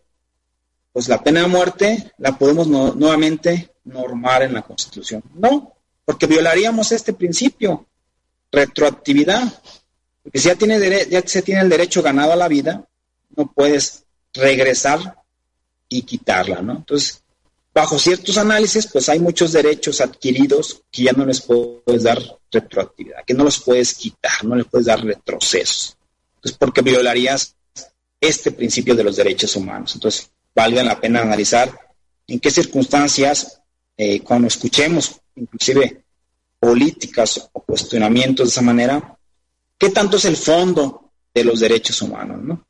pues 0.93 1.09
la 1.09 1.23
pena 1.23 1.43
de 1.43 1.49
muerte 1.49 2.13
la 2.19 2.37
podemos 2.37 2.67
nuevamente 2.67 3.73
normar 3.85 4.43
en 4.43 4.55
la 4.55 4.63
Constitución. 4.63 5.23
No, 5.35 5.75
porque 6.05 6.27
violaríamos 6.27 6.93
este 6.93 7.13
principio, 7.13 7.87
retroactividad. 8.51 9.43
Porque 10.23 10.39
si 10.39 10.49
ya, 10.49 10.55
tiene 10.55 11.07
ya 11.09 11.23
se 11.27 11.43
tiene 11.43 11.63
el 11.63 11.69
derecho 11.69 12.03
ganado 12.03 12.33
a 12.33 12.37
la 12.37 12.49
vida, 12.49 12.85
no 13.37 13.53
puedes 13.53 14.05
regresar 14.35 15.17
y 15.89 16.03
quitarla, 16.03 16.63
¿no? 16.63 16.77
Entonces, 16.77 17.23
bajo 17.75 17.99
ciertos 17.99 18.39
análisis, 18.39 18.87
pues 18.87 19.09
hay 19.09 19.19
muchos 19.19 19.53
derechos 19.53 20.01
adquiridos 20.01 20.83
que 20.91 21.05
ya 21.05 21.13
no 21.13 21.25
les 21.25 21.41
puedes 21.41 22.03
dar 22.03 22.21
retroactividad, 22.51 23.25
que 23.25 23.35
no 23.35 23.45
los 23.45 23.61
puedes 23.61 23.95
quitar, 23.95 24.45
no 24.45 24.57
les 24.57 24.67
puedes 24.67 24.87
dar 24.87 25.03
retrocesos. 25.03 25.97
Entonces, 26.37 26.59
porque 26.59 26.83
violarías 26.83 27.57
este 28.21 28.53
principio 28.53 28.95
de 28.95 29.05
los 29.05 29.17
derechos 29.17 29.57
humanos. 29.57 29.95
Entonces, 29.95 30.31
valga 30.55 30.83
la 30.83 31.01
pena 31.01 31.23
analizar 31.23 31.73
en 32.27 32.39
qué 32.39 32.51
circunstancias, 32.51 33.61
eh, 33.97 34.21
cuando 34.21 34.49
escuchemos 34.49 35.21
inclusive 35.37 36.05
políticas 36.61 37.49
o 37.53 37.61
cuestionamientos 37.63 38.47
de 38.47 38.51
esa 38.51 38.63
manera, 38.63 39.19
qué 39.79 39.89
tanto 39.89 40.19
es 40.19 40.27
el 40.27 40.37
fondo 40.37 41.11
de 41.35 41.45
los 41.45 41.61
derechos 41.61 42.01
humanos, 42.03 42.43
¿no? 42.43 42.67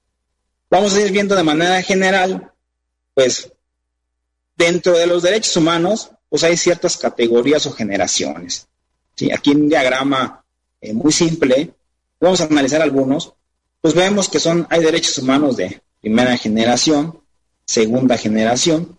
Vamos 0.70 0.94
a 0.94 1.00
ir 1.00 1.10
viendo 1.10 1.34
de 1.34 1.42
manera 1.42 1.82
general, 1.82 2.52
pues 3.12 3.52
dentro 4.56 4.92
de 4.96 5.08
los 5.08 5.22
derechos 5.24 5.56
humanos, 5.56 6.12
pues 6.28 6.44
hay 6.44 6.56
ciertas 6.56 6.96
categorías 6.96 7.66
o 7.66 7.72
generaciones. 7.72 8.68
¿sí? 9.16 9.32
Aquí 9.32 9.50
en 9.50 9.62
un 9.62 9.68
diagrama 9.68 10.44
eh, 10.80 10.92
muy 10.92 11.12
simple, 11.12 11.74
vamos 12.20 12.40
a 12.40 12.44
analizar 12.44 12.80
algunos, 12.80 13.32
pues 13.80 13.94
vemos 13.94 14.28
que 14.28 14.38
son, 14.38 14.66
hay 14.70 14.84
derechos 14.84 15.18
humanos 15.18 15.56
de 15.56 15.82
primera 16.00 16.36
generación, 16.36 17.20
segunda 17.64 18.16
generación, 18.16 18.98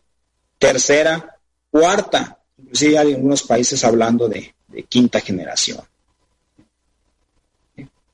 tercera, 0.60 1.40
cuarta, 1.70 2.40
inclusive 2.58 2.98
hay 2.98 3.14
algunos 3.14 3.44
países 3.44 3.84
hablando 3.86 4.28
de, 4.28 4.54
de 4.72 4.84
quinta 4.84 5.20
generación. 5.20 5.82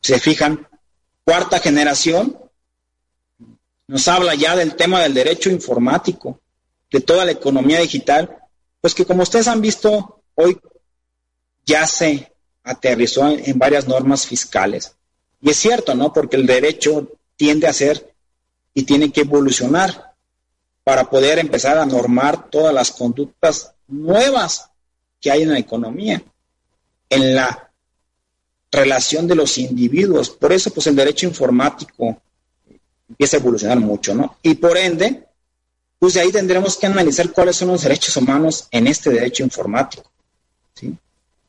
Se 0.02 0.20
fijan, 0.20 0.67
cuarta 1.24 1.60
generación 1.60 2.38
nos 3.88 4.08
habla 4.10 4.36
ya 4.36 4.56
del 4.56 4.76
tema 4.76 5.02
del 5.02 5.13
derecho 5.13 5.50
informático, 5.50 6.41
de 6.91 7.00
toda 7.00 7.24
la 7.24 7.32
economía 7.32 7.80
digital, 7.80 8.38
pues 8.82 8.93
que 8.93 9.06
como 9.06 9.24
ustedes 9.24 9.48
han 9.48 9.62
visto, 9.62 10.22
hoy 10.36 10.60
ya 11.65 11.88
se 11.88 12.32
aterrizó 12.63 13.28
en, 13.30 13.58
varias 13.58 13.88
normas 13.88 14.26
fiscales. 14.26 14.93
Y 15.41 15.52
es 15.52 15.58
cierto, 15.58 15.96
¿no? 15.96 16.12
Porque 16.12 16.36
el 16.36 16.46
derecho 16.46 17.13
tiende 17.38 17.67
a 17.67 17.74
ser 17.74 18.13
y 18.74 18.84
tiene 18.84 19.12
que 19.12 19.22
evolucionar 19.22 20.13
para 20.84 21.10
poder 21.10 21.39
empezar 21.39 21.78
a 21.78 21.86
normar 21.86 22.50
todas 22.50 22.74
las 22.74 22.91
conductas 22.91 23.74
nuevas 23.88 24.70
que 25.22 25.32
hay 25.32 25.43
en 25.43 25.52
la 25.52 25.60
economía, 25.60 26.22
en 27.10 27.36
la 27.36 27.72
relación 28.72 29.28
de 29.28 29.36
los 29.36 29.58
individuos. 29.58 30.30
Por 30.30 30.54
eso, 30.54 30.72
pues 30.72 30.88
el 30.88 30.96
derecho 30.96 31.26
informático 31.26 32.22
empieza 33.10 33.38
a 33.38 33.39
evolucionar 33.39 33.80
mucho, 33.80 34.13
¿no? 34.13 34.38
Y 34.41 34.56
por 34.56 34.78
ende, 34.78 35.28
pues 36.00 36.17
ahí 36.17 36.32
tendremos 36.32 36.78
que 36.78 36.88
analizar 36.88 37.32
cuáles 37.32 37.56
son 37.56 37.70
los 37.70 37.82
derechos 37.82 38.15
humanos 38.17 38.67
en 38.72 38.88
este 38.88 39.10
derecho 39.10 39.43
informático. 39.43 40.10
¿sí? 40.74 40.93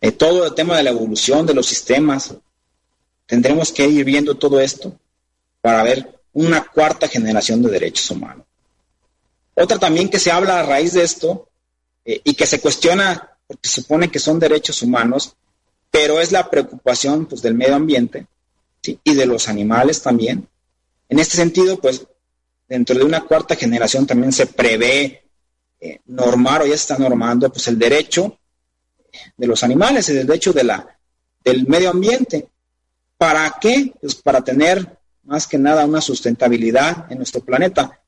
Eh, 0.00 0.12
todo 0.12 0.46
el 0.46 0.54
tema 0.54 0.76
de 0.76 0.84
la 0.84 0.90
evolución 0.90 1.44
de 1.44 1.54
los 1.54 1.66
sistemas, 1.66 2.34
tendremos 3.26 3.72
que 3.72 3.86
ir 3.86 4.04
viendo 4.04 4.36
todo 4.36 4.60
esto 4.60 4.96
para 5.60 5.82
ver 5.82 6.20
una 6.32 6.64
cuarta 6.64 7.08
generación 7.08 7.62
de 7.62 7.70
derechos 7.70 8.10
humanos. 8.10 8.46
Otra 9.54 9.78
también 9.78 10.08
que 10.08 10.20
se 10.20 10.30
habla 10.30 10.60
a 10.60 10.62
raíz 10.62 10.92
de 10.92 11.02
esto 11.02 11.48
eh, 12.04 12.20
y 12.22 12.34
que 12.34 12.46
se 12.46 12.60
cuestiona 12.60 13.36
porque 13.46 13.68
supone 13.68 14.10
que 14.10 14.18
son 14.18 14.38
derechos 14.38 14.82
humanos, 14.82 15.34
pero 15.90 16.20
es 16.20 16.32
la 16.32 16.50
preocupación 16.50 17.26
pues, 17.26 17.42
del 17.42 17.54
medio 17.54 17.74
ambiente 17.74 18.26
y 18.82 19.14
de 19.14 19.26
los 19.26 19.48
animales 19.48 20.02
también. 20.02 20.48
En 21.08 21.18
este 21.18 21.36
sentido, 21.36 21.78
pues 21.78 22.06
dentro 22.68 22.96
de 22.96 23.04
una 23.04 23.22
cuarta 23.22 23.56
generación 23.56 24.06
también 24.06 24.32
se 24.32 24.46
prevé 24.46 25.22
eh, 25.80 26.00
normar 26.06 26.62
o 26.62 26.66
ya 26.66 26.74
está 26.74 26.98
normando 26.98 27.50
pues 27.50 27.66
el 27.68 27.78
derecho 27.78 28.38
de 29.36 29.46
los 29.46 29.62
animales, 29.62 30.08
el 30.08 30.26
derecho 30.26 30.52
de 30.52 30.64
la, 30.64 30.98
del 31.42 31.66
medio 31.66 31.90
ambiente. 31.90 32.48
¿Para 33.16 33.56
qué? 33.60 33.92
Pues 34.00 34.14
para 34.16 34.42
tener 34.42 34.98
más 35.24 35.46
que 35.46 35.58
nada 35.58 35.84
una 35.84 36.00
sustentabilidad 36.00 37.10
en 37.10 37.18
nuestro 37.18 37.42
planeta, 37.42 38.00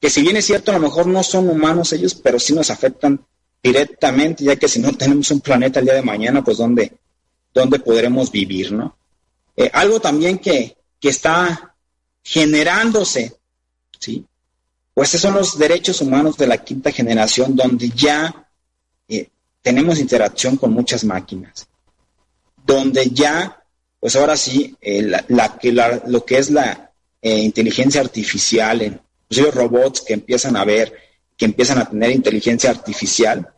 que 0.00 0.08
si 0.08 0.22
bien 0.22 0.36
es 0.36 0.46
cierto, 0.46 0.70
a 0.70 0.74
lo 0.74 0.80
mejor 0.80 1.06
no 1.06 1.22
son 1.22 1.48
humanos 1.48 1.92
ellos, 1.92 2.14
pero 2.14 2.38
sí 2.38 2.54
nos 2.54 2.70
afectan 2.70 3.24
directamente, 3.62 4.44
ya 4.44 4.56
que 4.56 4.68
si 4.68 4.80
no 4.80 4.92
tenemos 4.92 5.30
un 5.30 5.40
planeta 5.40 5.80
el 5.80 5.86
día 5.86 5.94
de 5.94 6.02
mañana, 6.02 6.42
pues 6.42 6.56
dónde, 6.56 6.92
dónde 7.52 7.78
podremos 7.80 8.30
vivir, 8.30 8.72
¿no? 8.72 8.96
Eh, 9.56 9.70
algo 9.72 10.00
también 10.00 10.38
que, 10.38 10.76
que 10.98 11.08
está 11.08 11.74
generándose 12.22 13.36
¿sí? 13.98 14.24
Pues 14.94 15.10
esos 15.10 15.22
son 15.22 15.34
los 15.34 15.58
derechos 15.58 16.00
humanos 16.00 16.36
de 16.36 16.46
la 16.46 16.58
quinta 16.58 16.90
generación 16.90 17.54
donde 17.54 17.90
ya 17.90 18.48
eh, 19.08 19.28
tenemos 19.62 19.98
interacción 19.98 20.56
con 20.56 20.72
muchas 20.72 21.04
máquinas, 21.04 21.68
donde 22.66 23.10
ya, 23.10 23.62
pues 23.98 24.16
ahora 24.16 24.36
sí, 24.36 24.76
eh, 24.80 25.02
la, 25.28 25.58
que 25.58 25.72
lo 25.72 26.24
que 26.24 26.38
es 26.38 26.50
la 26.50 26.90
inteligencia 27.22 28.00
artificial, 28.00 28.82
inclusive 28.82 29.50
robots 29.50 30.00
que 30.00 30.14
empiezan 30.14 30.56
a 30.56 30.64
ver, 30.64 30.94
que 31.36 31.44
empiezan 31.44 31.78
a 31.78 31.88
tener 31.88 32.10
inteligencia 32.10 32.70
artificial, 32.70 33.48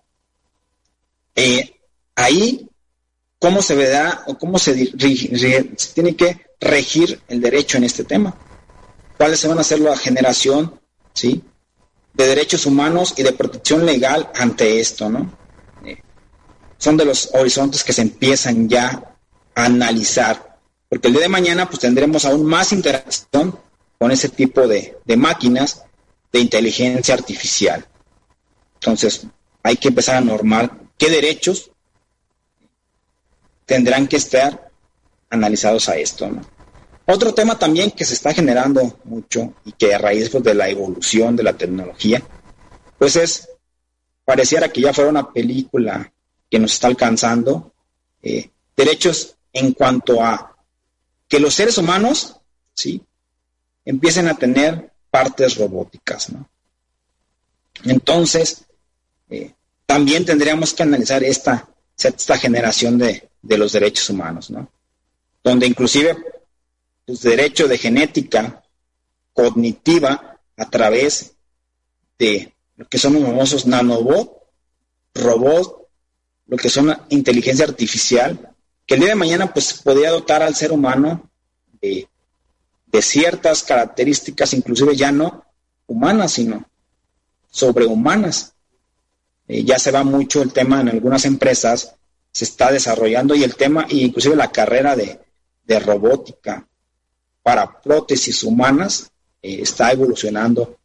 ahí, 2.15 2.69
¿cómo 3.43 3.61
se 3.61 3.75
verá 3.75 4.23
o 4.29 4.39
cómo 4.39 4.57
se, 4.59 4.73
tiene 5.95 6.17
que 6.17 6.47
regir 6.61 7.21
el 7.29 7.41
derecho 7.41 7.77
en 7.77 7.85
este 7.85 8.05
tema? 8.05 8.35
cuáles 9.19 9.39
se 9.39 9.49
van 9.49 9.59
a 9.59 9.61
hacer 9.61 9.79
la 9.79 9.97
generación, 9.97 10.81
¿sí? 11.13 11.43
De 12.15 12.27
derechos 12.27 12.67
humanos 12.67 13.15
y 13.17 13.23
de 13.23 13.33
protección 13.33 13.87
legal 13.87 14.31
ante 14.35 14.81
esto, 14.81 15.09
¿no? 15.09 15.37
Eh, 15.85 16.03
son 16.79 16.97
de 16.97 17.05
los 17.05 17.31
horizontes 17.33 17.85
que 17.85 17.93
se 17.93 18.03
empiezan 18.03 18.69
ya 18.69 19.17
a 19.55 19.65
analizar, 19.65 20.59
porque 20.89 21.09
el 21.09 21.15
día 21.15 21.23
de 21.23 21.29
mañana 21.29 21.69
pues 21.69 21.81
tendremos 21.81 22.25
aún 22.25 22.45
más 22.45 22.73
interacción 22.73 23.59
con 23.99 24.11
ese 24.11 24.29
tipo 24.29 24.67
de, 24.67 24.99
de 25.05 25.17
máquinas 25.17 25.85
de 26.33 26.41
inteligencia 26.41 27.15
artificial. 27.15 27.87
Entonces, 28.75 29.27
hay 29.63 29.77
que 29.77 29.89
empezar 29.89 30.17
a 30.17 30.21
normar 30.21 30.81
qué 30.99 31.11
derechos 31.11 31.72
tendrán 33.67 34.07
que 34.07 34.17
estar 34.17 34.71
analizados 35.31 35.89
a 35.89 35.97
esto. 35.97 36.31
Otro 37.07 37.35
tema 37.35 37.59
también 37.59 37.91
que 37.91 38.05
se 38.05 38.15
está 38.15 38.33
generando 38.33 38.99
mucho 39.05 39.55
y 39.65 39.73
que 39.73 39.95
a 39.95 39.99
raíz 39.99 40.31
pues, 40.31 40.45
de 40.45 40.55
la 40.55 40.69
evolución 40.69 41.35
de 41.35 41.43
la 41.43 41.55
tecnología, 41.55 42.23
pues 42.99 43.17
es, 43.17 43.49
pareciera 44.25 44.69
que 44.69 44.83
ya 44.83 44.93
fuera 44.93 45.11
una 45.11 45.33
película 45.33 46.13
que 46.49 46.59
nos 46.59 46.75
está 46.75 46.87
alcanzando, 46.87 47.73
eh, 48.23 48.51
derechos 48.77 49.37
en 49.53 49.73
cuanto 49.73 50.23
a 50.23 50.57
que 51.29 51.41
los 51.41 51.55
seres 51.55 51.79
humanos, 51.79 52.37
¿sí? 52.75 53.03
Empiecen 53.85 54.29
a 54.29 54.35
tener 54.35 54.93
partes 55.11 55.57
robóticas. 55.57 56.29
Entonces, 57.85 58.65
eh, 59.29 59.55
también 59.87 60.25
tendríamos 60.25 60.73
que 60.73 60.83
analizar 60.83 61.25
esta, 61.25 61.69
esta 61.97 62.39
generación 62.39 62.99
de, 62.99 63.29
de 63.43 63.59
los 63.59 63.73
derechos 63.73 64.09
humanos, 64.11 64.51
¿no? 64.51 64.71
Donde 65.43 65.67
inclusive, 65.67 66.17
pues, 67.05 67.23
derecho 67.23 67.67
de 67.69 67.79
genética 67.79 68.63
cognitiva 69.33 70.41
a 70.57 70.71
través 70.71 71.35
de 72.19 72.55
lo 72.77 72.89
que 72.89 72.99
son 72.99 73.15
los 73.15 73.25
famosos 73.25 73.67
nanobots, 73.67 74.31
robots, 75.15 75.71
lo 76.47 76.57
que 76.57 76.69
son 76.69 76.97
inteligencia 77.09 77.65
artificial, 77.65 78.55
que 78.87 78.95
el 78.95 79.01
día 79.01 79.11
de 79.11 79.15
mañana 79.15 79.53
pues 79.53 79.75
podría 79.75 80.11
dotar 80.11 80.43
al 80.43 80.55
ser 80.55 80.73
humano 80.73 81.31
de, 81.81 82.09
ciertas 83.01 83.63
características, 83.63 84.53
inclusive 84.53 84.95
ya 84.95 85.11
no 85.11 85.47
humanas, 85.87 86.33
sino 86.33 86.69
sobrehumanas. 87.51 88.53
Eh, 89.49 89.65
ya 89.65 89.79
se 89.79 89.91
va 89.91 90.05
mucho 90.05 90.43
el 90.43 90.53
tema 90.53 90.83
en 90.83 90.91
algunas 90.91 91.25
empresas, 91.25 91.97
se 92.33 92.45
está 92.45 92.73
desarrollando 92.73 93.35
y 93.35 93.45
el 93.45 93.55
tema, 93.55 93.87
e 93.89 93.97
inclusive 93.97 94.35
la 94.35 94.51
carrera 94.51 94.97
de, 94.97 95.21
robótica 95.81 96.67
para 97.43 97.81
prótesis 97.81 98.43
humanas 98.43 99.11
eh, 99.41 99.61
está 99.63 99.91
evolucionando 99.91 100.79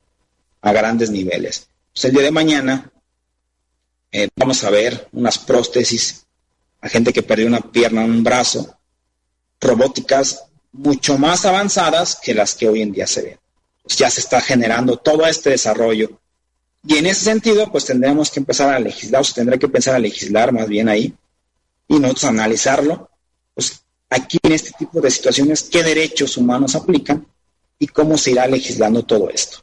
a 0.62 0.72
grandes 0.72 1.10
niveles. 1.10 1.68
Pues 1.92 2.06
el 2.06 2.14
día 2.14 2.24
de 2.24 2.32
mañana 2.32 2.90
eh, 4.12 4.30
vamos 4.38 4.64
a 4.64 4.70
ver 4.70 5.10
unas 5.12 5.38
prótesis 5.40 6.26
a 6.80 6.88
gente 6.88 7.12
que 7.12 7.24
perdió 7.24 7.48
una 7.48 7.60
pierna, 7.60 8.06
un 8.06 8.24
brazo, 8.24 8.78
robóticas 9.60 10.46
mucho 10.72 11.18
más 11.18 11.46
avanzadas 11.46 12.18
que 12.22 12.34
las 12.34 12.56
que 12.56 12.70
hoy 12.70 12.82
en 12.82 12.92
día 12.92 13.08
se 13.08 13.24
ven. 13.24 13.40
Pues 13.84 13.98
ya 13.98 14.10
se 14.10 14.22
está 14.22 14.40
generando 14.40 14.98
todo 14.98 15.26
este 15.26 15.50
desarrollo. 15.50 16.20
Y 16.86 16.96
en 16.96 17.08
ese 17.08 17.26
sentido, 17.26 17.70
pues 17.72 17.86
tendremos 17.86 18.30
que 18.30 18.40
empezar 18.40 18.74
a 18.74 18.80
legislar, 18.80 19.22
o 19.22 19.24
se 19.26 19.34
tendrá 19.34 19.58
que 19.58 19.66
empezar 19.66 19.96
a 19.96 20.00
legislar 20.00 20.54
más 20.54 20.68
bien 20.68 20.88
ahí, 20.88 21.14
y 21.88 22.00
nosotros 22.00 22.26
analizarlo, 22.26 23.10
pues 23.54 23.82
aquí 24.10 24.38
en 24.44 24.52
este 24.54 24.72
tipo 24.78 25.00
de 25.02 25.12
situaciones, 25.12 25.64
qué 25.64 25.84
derechos 25.84 26.38
humanos 26.38 26.76
aplican 26.76 27.26
y 27.80 27.88
cómo 27.88 28.18
se 28.18 28.32
irá 28.32 28.48
legislando 28.48 29.04
todo 29.04 29.30
esto. 29.30 29.60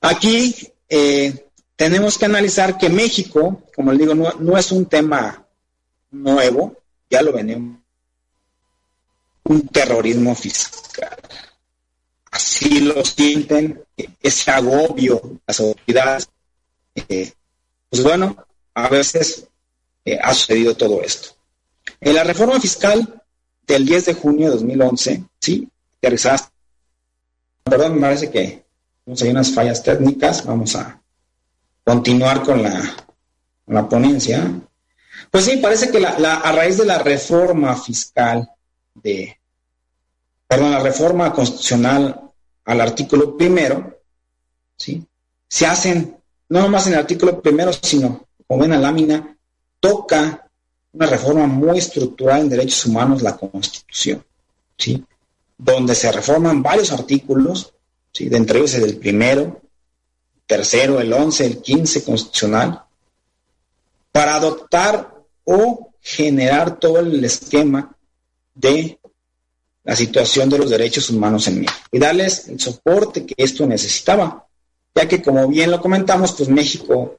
Aquí 0.00 0.56
eh, 0.88 1.50
tenemos 1.76 2.16
que 2.16 2.24
analizar 2.24 2.78
que 2.78 2.88
México, 2.88 3.62
como 3.74 3.92
le 3.92 3.98
digo, 3.98 4.14
no, 4.14 4.56
es 4.58 4.72
un 4.72 4.86
tema 4.86 5.46
nuevo, 6.10 6.76
ya 7.10 7.22
lo 7.22 7.32
venimos, 7.32 7.78
un 9.44 9.66
terrorismo 9.68 10.34
fiscal. 10.34 11.18
Así 12.30 12.80
lo 12.80 13.04
sienten, 13.04 13.82
ese 14.22 14.50
agobio, 14.50 15.40
las 15.46 15.60
autoridades. 15.60 16.28
Eh, 16.94 17.32
pues 17.90 18.02
bueno, 18.02 18.36
a 18.74 18.88
veces 18.88 19.48
eh, 20.04 20.18
ha 20.20 20.34
sucedido 20.34 20.76
todo 20.76 21.02
esto. 21.02 21.30
En 22.00 22.14
la 22.14 22.24
reforma 22.24 22.60
fiscal 22.60 23.22
del 23.66 23.86
10 23.86 24.06
de 24.06 24.14
junio 24.14 24.46
de 24.46 24.52
2011, 24.56 25.24
sí, 25.38 25.68
perdón, 27.64 27.94
me 27.94 28.00
parece 28.00 28.30
que 28.30 28.64
hay 29.06 29.28
unas 29.28 29.52
fallas 29.52 29.82
técnicas, 29.82 30.44
vamos 30.44 30.76
a 30.76 31.00
continuar 31.84 32.42
con 32.42 32.62
la, 32.62 33.88
ponencia. 33.88 34.60
Pues 35.30 35.44
sí, 35.44 35.58
parece 35.58 35.90
que 35.90 36.00
la, 36.00 36.10
a 36.10 36.52
raíz 36.52 36.78
de 36.78 36.86
la 36.86 36.98
reforma 36.98 37.76
fiscal 37.76 38.48
de, 38.94 39.36
perdón, 40.46 40.72
la 40.72 40.80
reforma 40.80 41.32
constitucional 41.32 42.20
al 42.64 42.80
artículo 42.80 43.36
primero, 43.36 44.00
¿sí? 44.76 45.04
Se 45.48 45.66
hacen, 45.66 46.16
no 46.48 46.60
nomás 46.62 46.86
en 46.86 46.94
el 46.94 47.00
artículo 47.00 47.40
primero, 47.40 47.72
sino, 47.72 48.26
como 48.46 48.60
ven 48.60 48.70
la 48.70 48.78
lámina, 48.78 49.36
toca 49.80 50.48
una 50.92 51.06
reforma 51.06 51.46
muy 51.46 51.78
estructural 51.78 52.42
en 52.42 52.48
derechos 52.48 52.86
humanos, 52.86 53.22
la 53.22 53.36
Constitución, 53.36 54.24
¿sí? 54.76 55.04
Donde 55.56 55.94
se 55.94 56.12
reforman 56.12 56.62
varios 56.62 56.92
artículos, 56.92 57.72
¿sí? 58.12 58.28
De 58.28 58.36
entre 58.36 58.58
ellos 58.58 58.74
el 58.74 58.96
primero, 58.98 59.60
tercero, 60.46 61.00
el 61.00 61.12
11, 61.12 61.46
el 61.46 61.62
15 61.62 62.04
constitucional, 62.04 62.82
para 64.12 64.34
adoptar 64.34 65.14
o 65.44 65.92
generar 66.00 66.78
todo 66.78 67.00
el 67.00 67.24
esquema 67.24 67.94
de 68.54 68.98
la 69.84 69.96
situación 69.96 70.50
de 70.50 70.58
los 70.58 70.70
derechos 70.70 71.08
humanos 71.10 71.46
en 71.48 71.60
México 71.60 71.80
y 71.90 71.98
darles 71.98 72.48
el 72.48 72.60
soporte 72.60 73.24
que 73.24 73.34
esto 73.36 73.66
necesitaba, 73.66 74.46
ya 74.94 75.08
que 75.08 75.22
como 75.22 75.46
bien 75.48 75.70
lo 75.70 75.80
comentamos, 75.80 76.32
pues 76.32 76.48
México, 76.48 77.18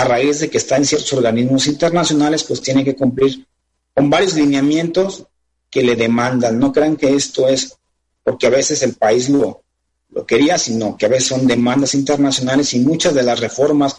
a 0.00 0.04
raíz 0.04 0.40
de 0.40 0.50
que 0.50 0.58
está 0.58 0.76
en 0.76 0.86
ciertos 0.86 1.12
organismos 1.12 1.66
internacionales, 1.66 2.44
pues 2.44 2.60
tiene 2.60 2.84
que 2.84 2.96
cumplir 2.96 3.46
con 3.94 4.08
varios 4.10 4.34
lineamientos 4.34 5.24
que 5.70 5.82
le 5.82 5.96
demandan. 5.96 6.58
No 6.58 6.72
crean 6.72 6.96
que 6.96 7.14
esto 7.14 7.48
es 7.48 7.76
porque 8.22 8.46
a 8.46 8.50
veces 8.50 8.82
el 8.82 8.94
país 8.94 9.28
lo, 9.28 9.62
lo 10.10 10.26
quería, 10.26 10.58
sino 10.58 10.96
que 10.96 11.06
a 11.06 11.08
veces 11.08 11.28
son 11.28 11.46
demandas 11.46 11.94
internacionales 11.94 12.72
y 12.74 12.80
muchas 12.80 13.14
de 13.14 13.22
las 13.22 13.40
reformas 13.40 13.96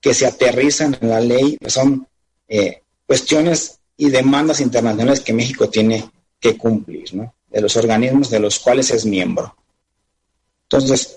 que 0.00 0.14
se 0.14 0.26
aterrizan 0.26 0.96
en 1.00 1.10
la 1.10 1.20
ley 1.20 1.58
son 1.66 2.06
eh, 2.46 2.82
cuestiones 3.06 3.78
y 3.96 4.10
demandas 4.10 4.60
internacionales 4.60 5.20
que 5.20 5.32
México 5.32 5.68
tiene 5.68 6.08
que 6.38 6.56
cumplir, 6.56 7.14
¿no? 7.14 7.34
De 7.48 7.60
los 7.60 7.76
organismos 7.76 8.30
de 8.30 8.38
los 8.38 8.58
cuales 8.58 8.90
es 8.90 9.04
miembro. 9.04 9.56
Entonces, 10.64 11.14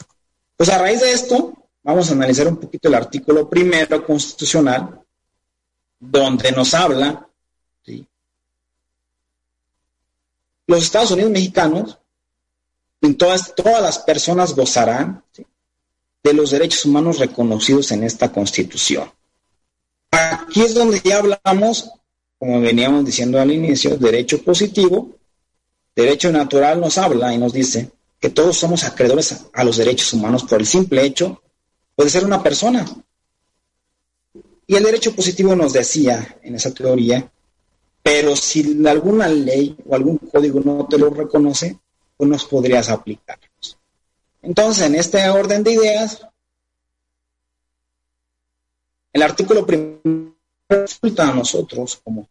pues 0.58 0.70
a 0.70 0.80
raíz 0.80 1.02
de 1.02 1.12
esto, 1.12 1.54
vamos 1.84 2.10
a 2.10 2.14
analizar 2.14 2.48
un 2.48 2.58
poquito 2.58 2.88
el 2.88 2.96
artículo 2.96 3.50
primero 3.50 4.06
constitucional, 4.06 5.02
donde 6.00 6.52
nos 6.52 6.74
habla, 6.74 7.28
los 10.68 10.84
Estados 10.84 11.12
Unidos 11.12 11.32
mexicanos 11.32 11.98
entonces, 13.02 13.54
todas 13.56 13.82
las 13.82 14.00
personas 14.00 14.56
gozarán 14.56 15.24
de 16.24 16.34
los 16.34 16.52
derechos 16.52 16.86
humanos 16.86 17.18
reconocidos 17.18 17.92
en 17.92 18.04
esta 18.04 18.32
Constitución. 18.32 19.12
Aquí 20.12 20.62
es 20.62 20.76
donde 20.76 21.02
ya 21.04 21.18
hablamos, 21.18 21.92
como 22.38 22.62
veníamos 22.62 23.04
diciendo 23.04 23.40
al 23.40 23.52
inicio, 23.52 23.98
derecho 23.98 24.44
positivo. 24.44 25.16
Derecho 25.96 26.32
natural 26.32 26.80
nos 26.80 26.98
habla 26.98 27.34
y 27.34 27.38
nos 27.38 27.54
dice 27.54 27.92
que 28.20 28.30
todos 28.30 28.58
somos 28.58 28.84
acreedores 28.84 29.46
a 29.52 29.64
los 29.64 29.78
derechos 29.78 30.14
humanos 30.14 30.44
por 30.44 30.60
el 30.60 30.68
simple 30.68 31.04
hecho 31.04 31.42
de 32.04 32.10
ser 32.10 32.26
una 32.26 32.42
persona. 32.42 32.86
Y 34.68 34.76
el 34.76 34.84
derecho 34.84 35.16
positivo 35.16 35.56
nos 35.56 35.74
decía 35.74 36.38
en 36.44 36.56
esa 36.56 36.74
teoría, 36.74 37.30
pero 38.04 38.36
si 38.36 38.86
alguna 38.88 39.28
ley 39.28 39.78
o 39.86 39.96
algún 39.96 40.18
código 40.18 40.62
no 40.62 40.88
te 40.88 40.98
lo 40.98 41.10
reconoce, 41.10 41.78
nos 42.26 42.46
podrías 42.46 42.90
aplicar. 42.90 43.40
Entonces, 44.42 44.86
en 44.86 44.96
este 44.96 45.30
orden 45.30 45.64
de 45.64 45.74
ideas, 45.74 46.26
el 49.14 49.22
artículo 49.22 49.66
primero 49.66 50.36
resulta 50.68 51.30
a 51.30 51.34
nosotros 51.34 52.00
como 52.04 52.28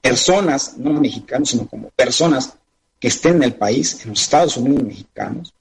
personas, 0.00 0.76
no 0.78 0.92
mexicanos, 0.94 1.50
sino 1.50 1.68
como 1.68 1.90
personas 1.90 2.54
que 2.98 3.08
estén 3.08 3.36
en 3.36 3.42
el 3.44 3.54
país, 3.54 4.02
en 4.02 4.10
los 4.10 4.22
Estados 4.22 4.56
Unidos 4.56 4.82
mexicanos, 4.84 5.54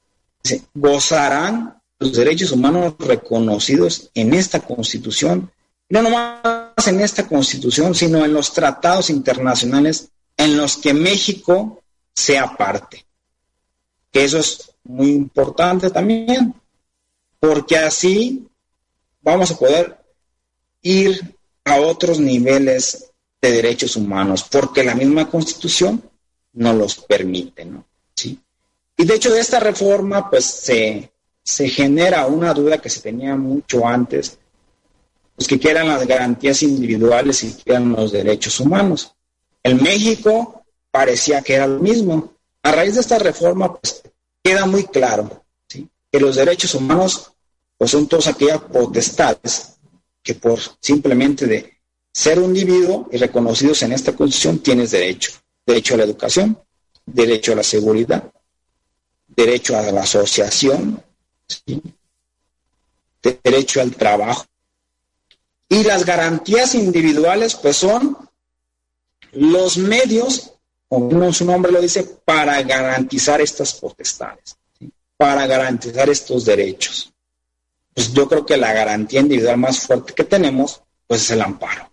gozarán 0.73 1.80
los 2.01 2.13
derechos 2.13 2.51
humanos 2.51 2.95
reconocidos 2.99 4.11
en 4.13 4.33
esta 4.33 4.59
constitución, 4.59 5.49
no 5.87 6.01
nomás 6.01 6.87
en 6.87 6.99
esta 6.99 7.27
constitución, 7.27 7.95
sino 7.95 8.25
en 8.25 8.33
los 8.33 8.51
tratados 8.53 9.09
internacionales 9.09 10.09
en 10.35 10.57
los 10.57 10.77
que 10.77 10.93
México 10.93 11.81
sea 12.13 12.57
parte 12.57 13.05
que 14.11 14.25
eso 14.25 14.37
es 14.39 14.71
muy 14.83 15.11
importante 15.11 15.89
también, 15.89 16.53
porque 17.39 17.77
así 17.77 18.47
vamos 19.21 19.51
a 19.51 19.57
poder 19.57 19.97
ir 20.81 21.35
a 21.63 21.79
otros 21.79 22.19
niveles 22.19 23.11
de 23.41 23.51
derechos 23.51 23.95
humanos, 23.95 24.43
porque 24.43 24.83
la 24.83 24.95
misma 24.95 25.29
constitución 25.29 26.03
no 26.53 26.73
los 26.73 26.95
permite, 26.95 27.65
¿no? 27.65 27.85
¿Sí? 28.13 28.37
Y 28.97 29.05
de 29.05 29.15
hecho 29.15 29.31
de 29.31 29.39
esta 29.39 29.59
reforma, 29.59 30.29
pues 30.29 30.45
se, 30.45 31.11
se 31.43 31.69
genera 31.69 32.27
una 32.27 32.53
duda 32.53 32.77
que 32.77 32.89
se 32.89 33.01
tenía 33.01 33.35
mucho 33.35 33.87
antes, 33.87 34.37
pues 35.35 35.47
que 35.47 35.69
eran 35.69 35.87
las 35.87 36.05
garantías 36.05 36.61
individuales 36.63 37.43
y 37.43 37.53
que 37.53 37.71
eran 37.71 37.91
los 37.93 38.11
derechos 38.11 38.59
humanos. 38.59 39.13
En 39.63 39.81
México 39.81 40.63
parecía 40.91 41.41
que 41.41 41.55
era 41.55 41.67
lo 41.67 41.79
mismo, 41.79 42.33
a 42.63 42.71
raíz 42.71 42.95
de 42.95 43.01
esta 43.01 43.17
reforma, 43.17 43.75
pues 43.75 44.03
queda 44.43 44.65
muy 44.65 44.85
claro 44.85 45.43
que 46.11 46.19
los 46.19 46.35
derechos 46.35 46.75
humanos 46.75 47.31
pues, 47.77 47.91
son 47.91 48.07
todas 48.07 48.27
aquellas 48.27 48.61
potestades 48.61 49.77
que 50.21 50.35
por 50.35 50.59
simplemente 50.79 51.47
de 51.47 51.77
ser 52.13 52.39
un 52.39 52.55
individuo 52.55 53.07
y 53.11 53.17
reconocidos 53.17 53.81
en 53.83 53.93
esta 53.93 54.13
Constitución 54.15 54.59
tienes 54.59 54.91
derecho. 54.91 55.31
Derecho 55.65 55.93
a 55.93 55.97
la 55.97 56.03
educación, 56.03 56.59
derecho 57.05 57.53
a 57.53 57.55
la 57.55 57.63
seguridad, 57.63 58.31
derecho 59.27 59.77
a 59.77 59.91
la 59.91 60.01
asociación, 60.01 61.01
derecho 63.21 63.81
al 63.81 63.95
trabajo. 63.95 64.45
Y 65.69 65.83
las 65.83 66.05
garantías 66.05 66.75
individuales, 66.75 67.55
pues 67.55 67.77
son 67.77 68.17
los 69.31 69.77
medios, 69.77 70.53
como 70.89 71.31
su 71.31 71.45
nombre 71.45 71.71
lo 71.71 71.81
dice, 71.81 72.03
para 72.25 72.61
garantizar 72.63 73.39
estas 73.39 73.73
potestades, 73.75 74.57
para 75.15 75.47
garantizar 75.47 76.09
estos 76.09 76.45
derechos. 76.45 77.13
Pues 77.93 78.13
yo 78.13 78.27
creo 78.27 78.45
que 78.45 78.57
la 78.57 78.73
garantía 78.73 79.21
individual 79.21 79.57
más 79.57 79.79
fuerte 79.79 80.13
que 80.13 80.23
tenemos, 80.23 80.81
pues 81.07 81.21
es 81.21 81.31
el 81.31 81.41
amparo. 81.41 81.89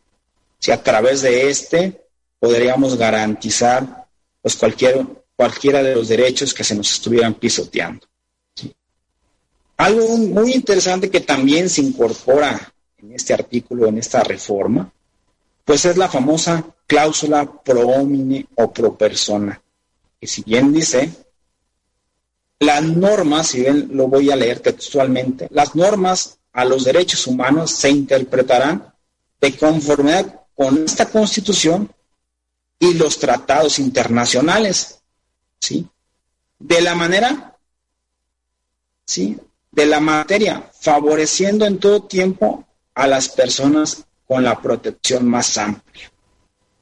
Si 0.59 0.73
a 0.73 0.83
través 0.83 1.23
de 1.23 1.49
este 1.49 2.05
podríamos 2.39 2.97
garantizar 2.97 4.07
pues 4.43 4.57
cualquier, 4.57 5.05
cualquiera 5.37 5.83
de 5.83 5.95
los 5.95 6.09
derechos 6.09 6.55
que 6.55 6.65
se 6.65 6.75
nos 6.75 6.91
estuvieran 6.91 7.35
pisoteando. 7.35 8.07
Algo 9.79 10.17
muy 10.19 10.55
interesante 10.55 11.09
que 11.09 11.21
también 11.21 11.71
se 11.71 11.83
incorpora 11.83 12.73
en 12.99 13.13
este 13.13 13.33
artículo, 13.33 13.87
en 13.87 13.99
esta 13.99 14.25
reforma, 14.25 14.93
pues 15.65 15.85
es 15.85 15.97
la 15.97 16.09
famosa 16.09 16.65
cláusula 16.85 17.47
pro 17.63 17.87
homine 17.87 18.47
o 18.57 18.73
pro 18.73 18.99
persona, 18.99 19.61
que 20.21 20.27
si 20.27 20.43
bien 20.43 20.73
dice, 20.73 21.13
las 22.59 22.83
normas, 22.83 23.47
si 23.47 23.61
bien 23.61 23.91
lo 23.93 24.09
voy 24.09 24.33
a 24.33 24.37
leer 24.37 24.59
textualmente, 24.59 25.47
las 25.53 25.77
normas 25.77 26.39
a 26.53 26.65
los 26.65 26.83
derechos 26.85 27.27
humanos 27.29 27.71
se 27.71 27.89
interpretarán 27.89 28.93
de 29.41 29.57
conformidad 29.57 30.41
con 30.57 30.85
esta 30.85 31.07
constitución 31.07 31.93
y 32.81 32.95
los 32.95 33.19
tratados 33.19 33.79
internacionales, 33.79 34.99
¿sí? 35.61 35.87
De 36.59 36.81
la 36.81 36.97
manera, 36.97 37.57
¿sí? 39.05 39.39
De 39.79 39.87
la 39.87 40.01
materia, 40.01 40.69
favoreciendo 40.81 41.65
en 41.65 41.79
todo 41.79 42.03
tiempo 42.03 42.67
a 42.95 43.07
las 43.07 43.29
personas 43.29 44.05
con 44.27 44.43
la 44.43 44.61
protección 44.61 45.25
más 45.25 45.57
amplia. 45.57 46.11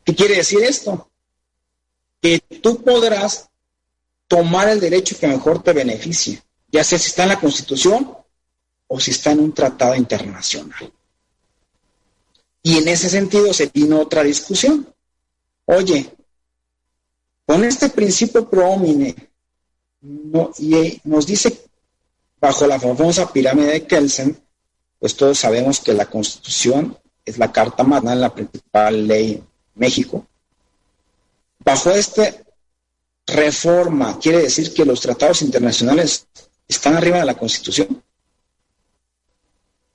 ¿Qué 0.02 0.14
quiere 0.14 0.36
decir 0.36 0.62
esto? 0.62 1.10
Que 2.22 2.40
tú 2.62 2.82
podrás 2.82 3.50
tomar 4.26 4.70
el 4.70 4.80
derecho 4.80 5.18
que 5.18 5.26
mejor 5.26 5.62
te 5.62 5.74
beneficie, 5.74 6.42
ya 6.72 6.82
sea 6.82 6.98
si 6.98 7.08
está 7.08 7.24
en 7.24 7.28
la 7.28 7.38
Constitución 7.38 8.16
o 8.86 8.98
si 8.98 9.10
está 9.10 9.32
en 9.32 9.40
un 9.40 9.52
tratado 9.52 9.94
internacional. 9.94 10.90
Y 12.62 12.78
en 12.78 12.88
ese 12.88 13.10
sentido 13.10 13.52
se 13.52 13.66
vino 13.66 14.00
otra 14.00 14.22
discusión. 14.22 14.90
Oye, 15.66 16.14
con 17.44 17.62
este 17.62 17.90
principio 17.90 18.48
proomine, 18.48 19.14
no, 20.00 20.50
y 20.58 20.98
nos 21.04 21.26
dice 21.26 21.65
bajo 22.46 22.64
la 22.68 22.78
famosa 22.78 23.32
pirámide 23.32 23.72
de 23.72 23.86
Kelsen, 23.88 24.40
pues 25.00 25.16
todos 25.16 25.36
sabemos 25.36 25.80
que 25.80 25.92
la 25.92 26.06
Constitución 26.06 26.96
es 27.24 27.38
la 27.38 27.50
carta 27.50 27.82
magna, 27.82 28.14
la 28.14 28.32
principal 28.32 29.08
ley 29.08 29.32
en 29.32 29.44
México. 29.74 30.24
Bajo 31.58 31.90
esta 31.90 32.32
reforma, 33.26 34.16
quiere 34.20 34.42
decir 34.42 34.72
que 34.72 34.84
los 34.84 35.00
tratados 35.00 35.42
internacionales 35.42 36.28
están 36.68 36.94
arriba 36.94 37.18
de 37.18 37.24
la 37.24 37.34
Constitución. 37.34 38.00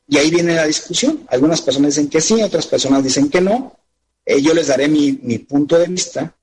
Y 0.09 0.17
ahí 0.17 0.29
viene 0.29 0.53
la 0.53 0.65
discusión. 0.65 1.25
Algunas 1.29 1.61
personas 1.61 1.95
dicen 1.95 2.09
que 2.09 2.19
sí, 2.19 2.43
otras 2.43 2.67
personas 2.67 3.01
dicen 3.01 3.29
que 3.29 3.39
no. 3.39 3.79
Eh, 4.25 4.41
yo 4.41 4.53
les 4.53 4.67
daré 4.67 4.89
mi, 4.89 5.13
punto 5.37 5.77
de 5.77 5.87
vista. 5.87 6.35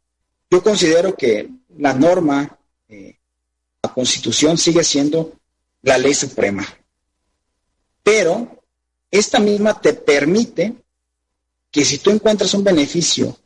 Yo 0.50 0.62
considero 0.62 1.14
que 1.14 1.50
la 1.76 1.92
norma, 1.92 2.58
eh, 2.88 3.18
la 3.82 3.92
Constitución 3.92 4.56
sigue 4.56 4.82
siendo 4.82 5.37
la 5.82 5.98
ley 5.98 6.14
suprema. 6.14 6.66
Pero 8.02 8.64
esta 9.10 9.38
misma 9.38 9.80
te 9.80 9.92
permite 9.94 10.74
que 11.70 11.84
si 11.84 11.98
tú 11.98 12.10
encuentras 12.10 12.54
un 12.54 12.64
beneficio 12.64 13.36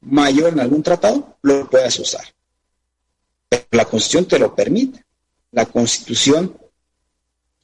mayor 0.00 0.52
en 0.52 0.60
algún 0.60 0.82
tratado, 0.82 1.38
lo 1.42 1.68
puedas 1.68 1.98
usar. 1.98 2.24
Pero 3.48 3.64
la 3.70 3.84
Constitución 3.84 4.26
te 4.26 4.38
lo 4.38 4.54
permite. 4.54 5.04
La 5.52 5.66
Constitución 5.66 6.56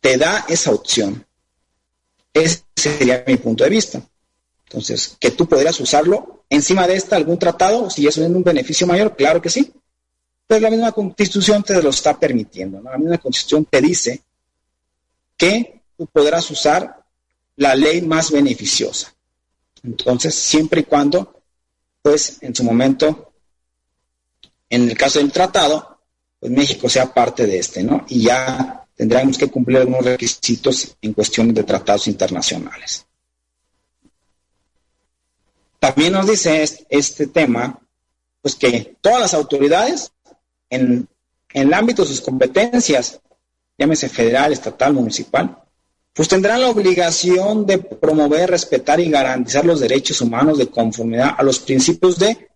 te 0.00 0.16
da 0.16 0.46
esa 0.48 0.72
opción. 0.72 1.26
Ese 2.32 2.62
sería 2.76 3.24
mi 3.26 3.36
punto 3.36 3.64
de 3.64 3.70
vista. 3.70 4.02
Entonces, 4.64 5.16
que 5.18 5.32
tú 5.32 5.46
podrías 5.48 5.78
usarlo 5.80 6.44
encima 6.48 6.86
de 6.86 6.94
esta 6.94 7.16
algún 7.16 7.38
tratado, 7.38 7.90
si 7.90 8.06
eso 8.06 8.22
es 8.22 8.30
un 8.30 8.44
beneficio 8.44 8.86
mayor, 8.86 9.16
claro 9.16 9.42
que 9.42 9.50
sí. 9.50 9.72
Pero 10.50 10.62
la 10.62 10.70
misma 10.70 10.90
Constitución 10.90 11.62
te 11.62 11.80
lo 11.80 11.90
está 11.90 12.18
permitiendo. 12.18 12.82
La 12.82 12.98
misma 12.98 13.18
Constitución 13.18 13.66
te 13.66 13.80
dice 13.80 14.20
que 15.36 15.82
tú 15.96 16.08
podrás 16.08 16.50
usar 16.50 17.04
la 17.54 17.76
ley 17.76 18.02
más 18.02 18.32
beneficiosa. 18.32 19.14
Entonces, 19.84 20.34
siempre 20.34 20.80
y 20.80 20.84
cuando, 20.86 21.40
pues, 22.02 22.38
en 22.40 22.52
su 22.52 22.64
momento, 22.64 23.32
en 24.68 24.90
el 24.90 24.98
caso 24.98 25.20
del 25.20 25.30
tratado, 25.30 26.00
pues 26.40 26.50
México 26.50 26.88
sea 26.88 27.14
parte 27.14 27.46
de 27.46 27.56
este, 27.56 27.84
¿no? 27.84 28.04
Y 28.08 28.24
ya 28.24 28.88
tendremos 28.96 29.38
que 29.38 29.48
cumplir 29.52 29.78
algunos 29.78 30.04
requisitos 30.04 30.96
en 31.00 31.12
cuestiones 31.12 31.54
de 31.54 31.62
tratados 31.62 32.08
internacionales. 32.08 33.06
También 35.78 36.12
nos 36.12 36.26
dice 36.26 36.86
este, 36.88 37.28
tema, 37.28 37.78
pues 38.42 38.56
que 38.56 38.96
todas 39.00 39.20
las 39.20 39.34
autoridades 39.34 40.10
en, 40.70 41.08
el 41.52 41.74
ámbito 41.74 42.02
de 42.02 42.08
sus 42.08 42.20
competencias, 42.20 43.20
llámese 43.76 44.08
federal, 44.08 44.52
estatal, 44.52 44.92
municipal, 44.92 45.58
pues 46.12 46.28
tendrán 46.28 46.60
la 46.60 46.68
obligación 46.68 47.66
de 47.66 47.78
promover, 47.78 48.50
respetar 48.50 49.00
y 49.00 49.10
garantizar 49.10 49.64
los 49.64 49.80
derechos 49.80 50.20
humanos 50.20 50.58
de 50.58 50.68
conformidad 50.68 51.34
a 51.36 51.42
los 51.42 51.58
principios 51.58 52.18
de, 52.18 52.48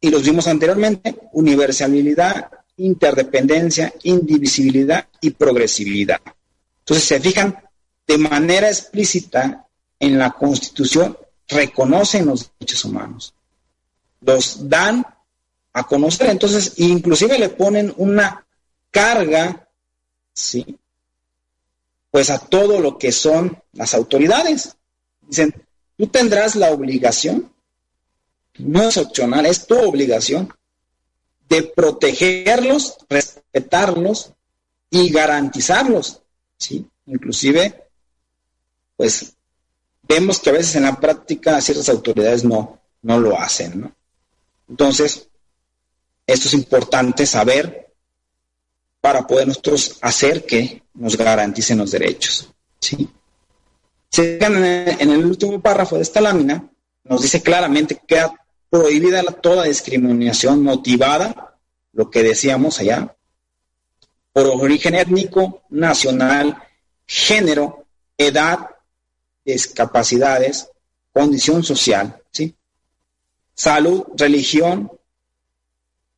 y 0.00 0.10
los 0.10 0.22
vimos 0.22 0.46
anteriormente, 0.46 1.16
universalidad, 1.32 2.50
interdependencia, 2.76 3.92
indivisibilidad 4.02 5.06
y 5.20 5.30
progresividad. 5.30 6.20
Entonces, 6.80 7.04
se 7.04 7.20
fijan, 7.20 7.56
de 8.06 8.18
manera 8.18 8.68
explícita 8.68 9.66
en 9.98 10.18
la 10.18 10.32
Constitución 10.32 11.16
reconocen 11.48 12.26
los 12.26 12.50
derechos 12.58 12.84
humanos, 12.84 13.34
los 14.20 14.68
dan 14.68 15.06
a 15.74 15.84
conocer, 15.84 16.30
entonces, 16.30 16.74
inclusive 16.76 17.38
le 17.38 17.50
ponen 17.50 17.92
una 17.98 18.46
carga, 18.90 19.68
¿sí? 20.32 20.78
pues 22.14 22.30
a 22.30 22.38
todo 22.38 22.78
lo 22.78 22.96
que 22.96 23.10
son 23.10 23.60
las 23.72 23.92
autoridades. 23.92 24.76
Dicen, 25.22 25.52
tú 25.98 26.06
tendrás 26.06 26.54
la 26.54 26.70
obligación, 26.70 27.52
no 28.58 28.84
es 28.84 28.96
opcional, 28.98 29.46
es 29.46 29.66
tu 29.66 29.76
obligación 29.76 30.48
de 31.48 31.64
protegerlos, 31.64 32.98
respetarlos 33.08 34.32
y 34.90 35.10
garantizarlos, 35.10 36.22
¿sí? 36.56 36.86
Inclusive, 37.06 37.82
pues 38.96 39.34
vemos 40.04 40.38
que 40.38 40.50
a 40.50 40.52
veces 40.52 40.76
en 40.76 40.84
la 40.84 41.00
práctica 41.00 41.60
ciertas 41.60 41.88
autoridades 41.88 42.44
no, 42.44 42.80
no 43.02 43.18
lo 43.18 43.36
hacen, 43.36 43.80
¿no? 43.80 43.92
Entonces, 44.68 45.26
esto 46.26 46.48
es 46.48 46.54
importante 46.54 47.26
saber 47.26 47.92
para 49.00 49.26
poder 49.26 49.48
nosotros 49.48 49.98
hacer 50.00 50.44
que 50.46 50.82
nos 50.94 51.16
garanticen 51.16 51.78
los 51.78 51.90
derechos. 51.90 52.48
¿sí? 52.80 53.08
En 54.16 55.10
el 55.10 55.24
último 55.26 55.60
párrafo 55.60 55.96
de 55.96 56.02
esta 56.02 56.20
lámina, 56.20 56.70
nos 57.04 57.22
dice 57.22 57.42
claramente 57.42 57.96
que 57.96 58.06
queda 58.06 58.34
prohibida 58.70 59.22
toda 59.22 59.64
discriminación 59.64 60.62
motivada, 60.62 61.56
lo 61.92 62.10
que 62.10 62.22
decíamos 62.22 62.80
allá, 62.80 63.14
por 64.32 64.46
origen 64.46 64.94
étnico, 64.94 65.62
nacional, 65.70 66.56
género, 67.06 67.86
edad, 68.16 68.70
discapacidades, 69.44 70.68
condición 71.12 71.62
social, 71.62 72.20
¿sí? 72.32 72.54
salud, 73.54 74.04
religión, 74.16 74.90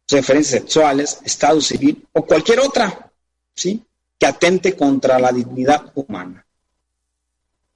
referencias 0.09 0.63
sexuales, 0.63 1.19
estado 1.25 1.61
civil 1.61 2.07
o 2.13 2.25
cualquier 2.25 2.61
otra, 2.61 3.11
¿sí? 3.55 3.83
Que 4.19 4.27
atente 4.27 4.75
contra 4.77 5.19
la 5.19 5.33
dignidad 5.33 5.93
humana 5.95 6.47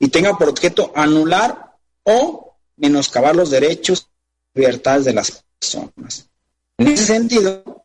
y 0.01 0.09
tenga 0.09 0.37
por 0.37 0.49
objeto 0.49 0.91
anular 0.97 1.77
o 2.03 2.57
menoscabar 2.77 3.37
los 3.37 3.51
derechos 3.51 4.09
y 4.55 4.61
libertades 4.61 5.05
de 5.05 5.13
las 5.13 5.45
personas. 5.59 6.27
En 6.79 6.89
ese 6.89 7.05
sentido, 7.05 7.85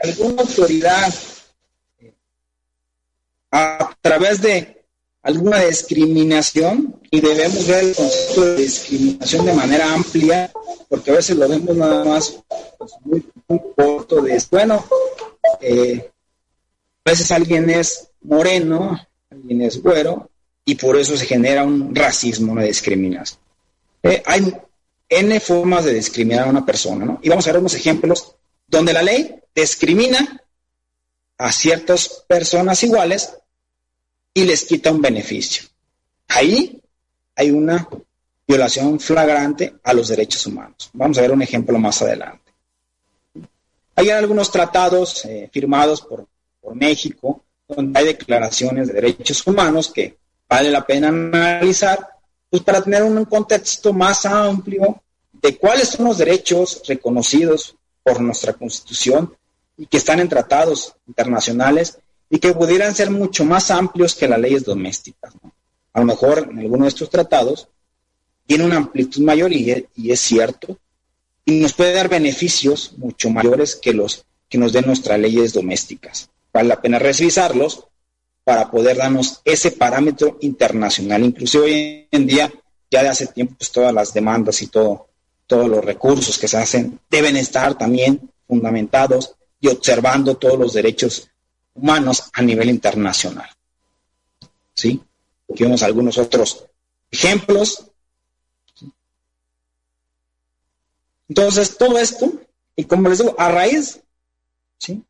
alguna 0.00 0.42
autoridad 0.42 1.12
a 3.50 3.96
través 4.00 4.40
de 4.40 4.86
alguna 5.22 5.58
discriminación 5.64 7.00
y 7.10 7.20
debemos 7.20 7.66
ver 7.66 7.84
el 7.84 7.94
concepto 7.96 8.44
de 8.44 8.56
discriminación 8.56 9.44
de 9.44 9.52
manera 9.52 9.92
amplia, 9.92 10.52
porque 10.88 11.10
a 11.10 11.14
veces 11.14 11.36
lo 11.36 11.48
vemos 11.48 11.76
nada 11.76 12.04
más 12.04 12.38
pues, 12.80 12.92
muy, 13.04 13.22
corto 13.76 14.22
de, 14.22 14.42
bueno, 14.50 14.82
eh, 15.60 16.10
a 17.04 17.10
veces 17.10 17.30
alguien 17.30 17.68
es 17.68 18.08
moreno, 18.22 18.98
alguien 19.28 19.60
es 19.60 19.82
güero, 19.82 20.30
y 20.64 20.76
por 20.76 20.96
eso 20.96 21.14
se 21.14 21.26
genera 21.26 21.62
un 21.62 21.94
racismo, 21.94 22.52
una 22.52 22.62
discriminación. 22.62 23.38
Eh, 24.02 24.22
hay 24.24 24.56
N 25.10 25.40
formas 25.40 25.84
de 25.84 25.92
discriminar 25.92 26.46
a 26.46 26.50
una 26.50 26.64
persona, 26.64 27.04
¿no? 27.04 27.18
Y 27.22 27.28
vamos 27.28 27.46
a 27.46 27.52
ver 27.52 27.60
unos 27.60 27.74
ejemplos 27.74 28.34
donde 28.66 28.94
la 28.94 29.02
ley 29.02 29.38
discrimina 29.54 30.42
a 31.36 31.52
ciertas 31.52 32.24
personas 32.26 32.82
iguales 32.82 33.34
y 34.32 34.44
les 34.44 34.64
quita 34.64 34.90
un 34.90 35.02
beneficio. 35.02 35.64
Ahí 36.28 36.80
hay 37.36 37.50
una 37.50 37.86
violación 38.48 38.98
flagrante 39.00 39.74
a 39.84 39.92
los 39.92 40.08
derechos 40.08 40.46
humanos. 40.46 40.88
Vamos 40.94 41.18
a 41.18 41.20
ver 41.20 41.32
un 41.32 41.42
ejemplo 41.42 41.78
más 41.78 42.00
adelante. 42.00 42.49
Hay 43.96 44.10
algunos 44.10 44.50
tratados 44.50 45.24
eh, 45.24 45.48
firmados 45.52 46.00
por, 46.00 46.26
por 46.60 46.74
México 46.74 47.42
donde 47.68 47.98
hay 47.98 48.06
declaraciones 48.06 48.88
de 48.88 48.94
derechos 48.94 49.46
humanos 49.46 49.92
que 49.92 50.16
vale 50.48 50.70
la 50.70 50.84
pena 50.84 51.08
analizar 51.08 52.08
pues 52.48 52.62
para 52.62 52.82
tener 52.82 53.02
un 53.04 53.24
contexto 53.24 53.92
más 53.92 54.26
amplio 54.26 55.00
de 55.32 55.56
cuáles 55.56 55.90
son 55.90 56.06
los 56.06 56.18
derechos 56.18 56.82
reconocidos 56.86 57.76
por 58.02 58.20
nuestra 58.20 58.52
Constitución 58.54 59.34
y 59.76 59.86
que 59.86 59.98
están 59.98 60.20
en 60.20 60.28
tratados 60.28 60.94
internacionales 61.06 61.98
y 62.28 62.38
que 62.38 62.52
pudieran 62.52 62.94
ser 62.94 63.10
mucho 63.10 63.44
más 63.44 63.70
amplios 63.70 64.14
que 64.14 64.28
las 64.28 64.38
leyes 64.38 64.64
domésticas. 64.64 65.32
A 65.92 66.00
lo 66.00 66.06
mejor 66.06 66.48
en 66.50 66.58
alguno 66.58 66.84
de 66.84 66.88
estos 66.88 67.08
tratados 67.08 67.68
tiene 68.46 68.64
una 68.64 68.76
amplitud 68.76 69.22
mayor 69.22 69.52
y, 69.52 69.86
es 70.10 70.20
cierto, 70.20 70.76
nos 71.50 71.72
puede 71.72 71.92
dar 71.92 72.08
beneficios 72.08 72.92
mucho 72.96 73.30
mayores 73.30 73.76
que 73.76 73.92
los 73.92 74.24
que 74.48 74.58
nos 74.58 74.72
den 74.72 74.86
nuestras 74.86 75.18
leyes 75.18 75.52
domésticas. 75.52 76.28
Vale 76.52 76.68
la 76.68 76.80
pena 76.82 76.98
revisarlos 76.98 77.86
para 78.44 78.70
poder 78.70 78.96
darnos 78.96 79.40
ese 79.44 79.70
parámetro 79.70 80.38
internacional. 80.40 81.24
Inclusive 81.24 81.64
hoy 81.64 82.08
en 82.10 82.26
día, 82.26 82.52
ya 82.90 83.02
de 83.02 83.08
hace 83.08 83.28
tiempo, 83.28 83.54
pues 83.56 83.70
todas 83.70 83.94
las 83.94 84.12
demandas 84.12 84.60
y 84.62 84.66
todo, 84.66 85.08
todos 85.46 85.68
los 85.68 85.84
recursos 85.84 86.36
que 86.36 86.48
se 86.48 86.56
hacen 86.56 86.98
deben 87.08 87.36
estar 87.36 87.78
también 87.78 88.28
fundamentados 88.46 89.36
y 89.60 89.68
observando 89.68 90.36
todos 90.36 90.58
los 90.58 90.72
derechos 90.72 91.30
humanos 91.74 92.24
a 92.32 92.42
nivel 92.42 92.70
internacional. 92.70 93.48
¿Sí? 94.74 95.00
Aquí 95.52 95.62
vemos 95.62 95.82
algunos 95.82 96.18
otros 96.18 96.64
ejemplos. 97.10 97.89
Entonces, 101.30 101.78
todo 101.78 101.96
esto, 101.96 102.32
y 102.74 102.84
como 102.86 103.08
les 103.08 103.18
digo, 103.18 103.36
a 103.38 103.52
raíz 103.52 104.00
¿sí? 104.78 105.00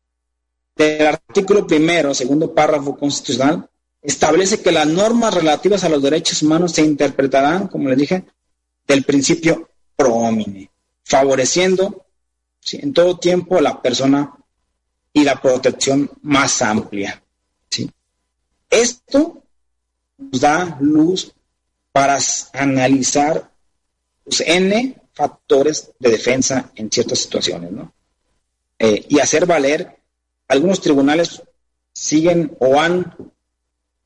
del 0.75 1.07
artículo 1.07 1.65
primero, 1.65 2.13
segundo 2.13 2.53
párrafo 2.53 2.95
constitucional, 2.95 3.67
establece 4.03 4.61
que 4.61 4.71
las 4.71 4.85
normas 4.85 5.33
relativas 5.33 5.83
a 5.83 5.89
los 5.89 5.99
derechos 6.03 6.43
humanos 6.43 6.73
se 6.73 6.83
interpretarán, 6.83 7.67
como 7.67 7.89
les 7.89 7.97
dije, 7.97 8.23
del 8.85 9.03
principio 9.03 9.67
pro 9.95 10.13
homine, 10.13 10.69
favoreciendo 11.03 12.05
en 12.71 12.93
todo 12.93 13.17
tiempo 13.17 13.57
a 13.57 13.61
la 13.61 13.81
persona 13.81 14.31
y 15.11 15.23
la 15.23 15.41
protección 15.41 16.07
más 16.21 16.61
amplia. 16.61 17.19
¿sí? 17.67 17.89
Esto 18.69 19.41
nos 20.19 20.39
da 20.39 20.77
luz 20.81 21.33
para 21.91 22.19
analizar 22.53 23.51
pues, 24.23 24.41
N 24.41 25.00
factores 25.13 25.91
de 25.99 26.11
defensa 26.11 26.71
en 26.75 26.91
ciertas 26.91 27.19
situaciones, 27.19 27.71
¿no? 27.71 27.93
Eh, 28.79 29.05
y 29.09 29.19
hacer 29.19 29.45
valer, 29.45 29.97
algunos 30.47 30.81
tribunales 30.81 31.41
siguen 31.93 32.55
o 32.59 32.79
han 32.79 33.15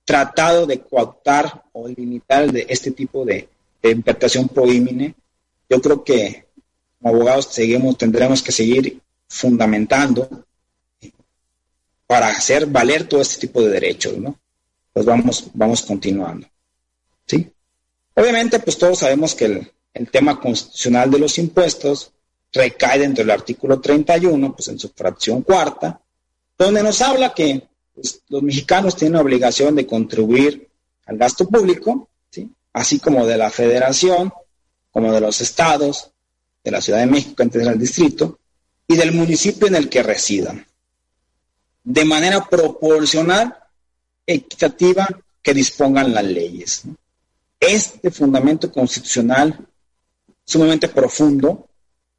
tratado 0.03 0.65
de 0.65 0.81
cooptar 0.81 1.63
o 1.71 1.87
limitar 1.87 2.51
de 2.51 2.65
este 2.69 2.91
tipo 2.91 3.25
de, 3.25 3.47
de 3.81 3.91
interpretación 3.91 4.49
prohímine. 4.49 5.15
Yo 5.69 5.81
creo 5.81 6.03
que 6.03 6.45
como 6.99 7.15
abogados 7.15 7.47
seguimos, 7.51 7.97
tendremos 7.97 8.41
que 8.41 8.51
seguir 8.51 8.99
fundamentando 9.27 10.45
para 12.07 12.29
hacer 12.29 12.65
valer 12.67 13.07
todo 13.07 13.21
este 13.21 13.47
tipo 13.47 13.61
de 13.61 13.69
derechos, 13.69 14.17
¿no? 14.17 14.37
Pues 14.93 15.05
vamos, 15.05 15.49
vamos 15.53 15.81
continuando. 15.81 16.47
¿Sí? 17.25 17.51
Obviamente, 18.13 18.59
pues 18.59 18.77
todos 18.77 18.99
sabemos 18.99 19.35
que 19.35 19.45
el, 19.45 19.71
tema 20.10 20.39
constitucional 20.39 21.10
de 21.10 21.19
los 21.19 21.38
impuestos 21.38 22.12
recae 22.51 22.99
dentro 22.99 23.23
del 23.23 23.31
artículo 23.31 23.79
31, 23.79 24.55
pues 24.55 24.67
en 24.69 24.79
su 24.79 24.89
fracción 24.89 25.41
cuarta, 25.41 25.99
donde 26.58 26.84
nos 26.84 27.01
habla 27.01 27.34
que 27.34 27.67
pues, 27.93 28.21
los 28.29 28.43
mexicanos 28.43 28.95
tienen 28.95 29.13
la 29.13 29.21
obligación 29.21 29.75
de 29.75 29.86
contribuir 29.86 30.69
al 31.05 31.17
gasto 31.17 31.47
público, 31.47 32.10
¿sí? 32.29 32.49
así 32.73 32.99
como 32.99 33.25
de 33.25 33.38
la 33.38 33.49
federación, 33.49 34.31
como 34.91 35.12
de 35.12 35.21
los 35.21 35.41
estados, 35.41 36.12
de 36.63 36.71
la 36.71 36.81
Ciudad 36.81 36.99
de 36.99 37.08
México, 37.08 37.43
antes 37.43 37.65
del 37.65 37.79
distrito, 37.79 38.39
y 38.88 38.95
del 38.95 39.12
municipio 39.12 39.67
en 39.67 39.75
el 39.75 39.89
que 39.89 40.03
residan 40.03 40.65
de 41.86 42.03
manera 42.03 42.43
proporcional, 42.49 43.55
equitativa, 44.25 45.08
que 45.41 45.53
dispongan 45.53 46.13
las 46.13 46.23
leyes. 46.23 46.84
Este 47.60 48.10
fundamento 48.10 48.71
constitucional 48.71 49.67
sumamente 50.45 50.88
profundo, 50.88 51.67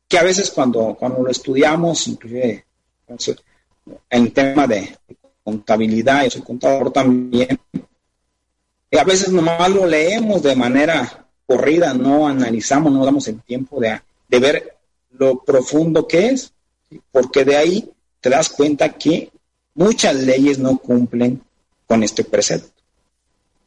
que 0.08 0.18
a 0.18 0.22
veces 0.22 0.50
cuando, 0.50 0.94
cuando 0.98 1.22
lo 1.22 1.30
estudiamos, 1.30 2.06
inclusive 2.08 2.64
en 4.10 4.30
tema 4.32 4.66
de 4.66 4.96
contabilidad, 5.42 6.24
y 6.24 6.30
soy 6.30 6.42
contador 6.42 6.92
también, 6.92 7.58
a 8.92 9.04
veces 9.04 9.30
nomás 9.30 9.70
lo 9.70 9.86
leemos 9.86 10.42
de 10.42 10.56
manera 10.56 11.26
corrida, 11.46 11.94
no 11.94 12.26
analizamos, 12.26 12.92
no 12.92 13.04
damos 13.04 13.28
el 13.28 13.40
tiempo 13.42 13.80
de, 13.80 14.00
de 14.28 14.38
ver 14.38 14.76
lo 15.12 15.42
profundo 15.42 16.06
que 16.06 16.28
es, 16.28 16.52
porque 17.12 17.44
de 17.44 17.56
ahí 17.56 17.90
te 18.20 18.30
das 18.30 18.48
cuenta 18.48 18.90
que 18.90 19.30
Muchas 19.76 20.16
leyes 20.16 20.58
no 20.58 20.78
cumplen 20.78 21.42
con 21.86 22.02
este 22.02 22.24
precepto. 22.24 22.82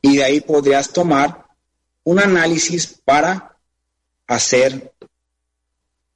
Y 0.01 0.17
de 0.17 0.23
ahí 0.23 0.41
podrías 0.41 0.89
tomar 0.89 1.45
un 2.03 2.19
análisis 2.19 2.99
para 3.05 3.55
hacer 4.29 4.93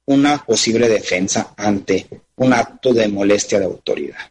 una 0.06 0.44
posible 0.44 0.88
defensa 0.88 1.52
ante 1.56 2.08
un 2.36 2.52
acto 2.52 2.92
de 2.94 3.08
molestia 3.08 3.58
de 3.58 3.64
autoridad. 3.64 4.30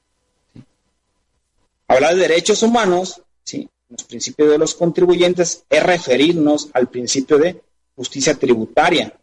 Hablar 1.87 2.15
de 2.15 2.21
derechos 2.21 2.63
humanos, 2.63 3.21
¿sí? 3.43 3.69
los 3.89 4.05
principios 4.05 4.49
de 4.49 4.57
los 4.57 4.73
contribuyentes, 4.75 5.65
es 5.69 5.83
referirnos 5.83 6.69
al 6.73 6.87
principio 6.87 7.37
de 7.37 7.61
justicia 7.95 8.35
tributaria, 8.35 9.13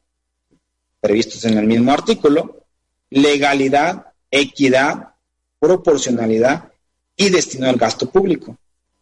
previstos 1.01 1.43
en 1.47 1.57
el 1.57 1.67
mismo 1.67 1.93
artículo, 1.93 2.67
legalidad, 3.09 4.13
equidad, 4.31 5.15
proporcionalidad 5.59 6.71
y 7.17 7.31
destino 7.31 7.67
al 7.67 7.77
gasto 7.77 8.11
público. 8.11 8.59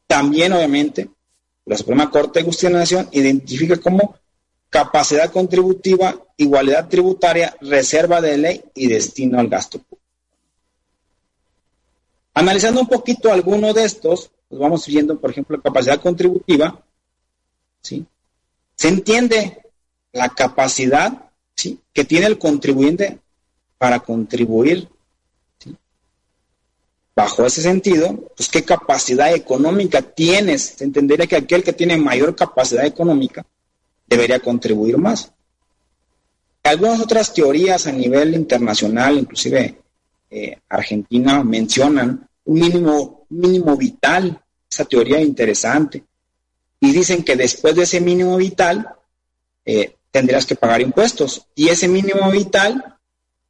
También, 0.06 0.52
obviamente, 0.52 1.08
la 1.64 1.76
Suprema 1.76 2.10
Corte 2.10 2.38
de 2.38 2.44
Justicia 2.44 2.68
de 2.68 2.74
la 2.74 2.80
Nación 2.80 3.08
identifica 3.10 3.76
como 3.78 4.14
capacidad 4.70 5.30
contributiva, 5.30 6.14
igualdad 6.36 6.88
tributaria, 6.88 7.56
reserva 7.60 8.20
de 8.20 8.38
ley 8.38 8.64
y 8.74 8.88
destino 8.88 9.38
al 9.38 9.48
gasto 9.48 9.78
público. 9.78 9.98
Analizando 12.34 12.80
un 12.80 12.86
poquito 12.86 13.32
alguno 13.32 13.72
de 13.72 13.84
estos, 13.84 14.30
pues 14.48 14.60
vamos 14.60 14.86
viendo, 14.86 15.18
por 15.18 15.30
ejemplo, 15.30 15.60
capacidad 15.60 16.00
contributiva, 16.00 16.80
¿sí? 17.82 18.06
Se 18.76 18.88
entiende 18.88 19.58
la 20.12 20.28
capacidad 20.28 21.30
¿sí? 21.54 21.80
que 21.92 22.04
tiene 22.04 22.26
el 22.26 22.38
contribuyente 22.38 23.18
para 23.76 24.00
contribuir 24.00 24.88
Bajo 27.18 27.44
ese 27.44 27.62
sentido, 27.62 28.16
pues 28.36 28.48
qué 28.48 28.62
capacidad 28.62 29.34
económica 29.34 30.02
tienes. 30.02 30.74
Se 30.76 30.84
entendería 30.84 31.26
que 31.26 31.34
aquel 31.34 31.64
que 31.64 31.72
tiene 31.72 31.96
mayor 31.96 32.36
capacidad 32.36 32.86
económica 32.86 33.44
debería 34.08 34.40
contribuir 34.40 34.96
más. 34.98 35.32
Algunas 36.62 37.00
otras 37.00 37.32
teorías 37.32 37.86
a 37.86 37.92
nivel 37.92 38.34
internacional, 38.34 39.18
inclusive 39.18 39.80
eh, 40.30 40.58
Argentina, 40.68 41.42
mencionan 41.42 42.28
un 42.44 42.58
mínimo, 42.58 43.26
mínimo 43.30 43.76
vital, 43.76 44.42
esa 44.70 44.84
teoría 44.84 45.20
interesante, 45.20 46.04
y 46.80 46.92
dicen 46.92 47.22
que 47.22 47.36
después 47.36 47.74
de 47.74 47.84
ese 47.84 48.00
mínimo 48.00 48.36
vital 48.36 48.86
eh, 49.64 49.94
tendrías 50.10 50.46
que 50.46 50.56
pagar 50.56 50.80
impuestos, 50.80 51.46
y 51.54 51.68
ese 51.68 51.88
mínimo 51.88 52.30
vital 52.30 52.96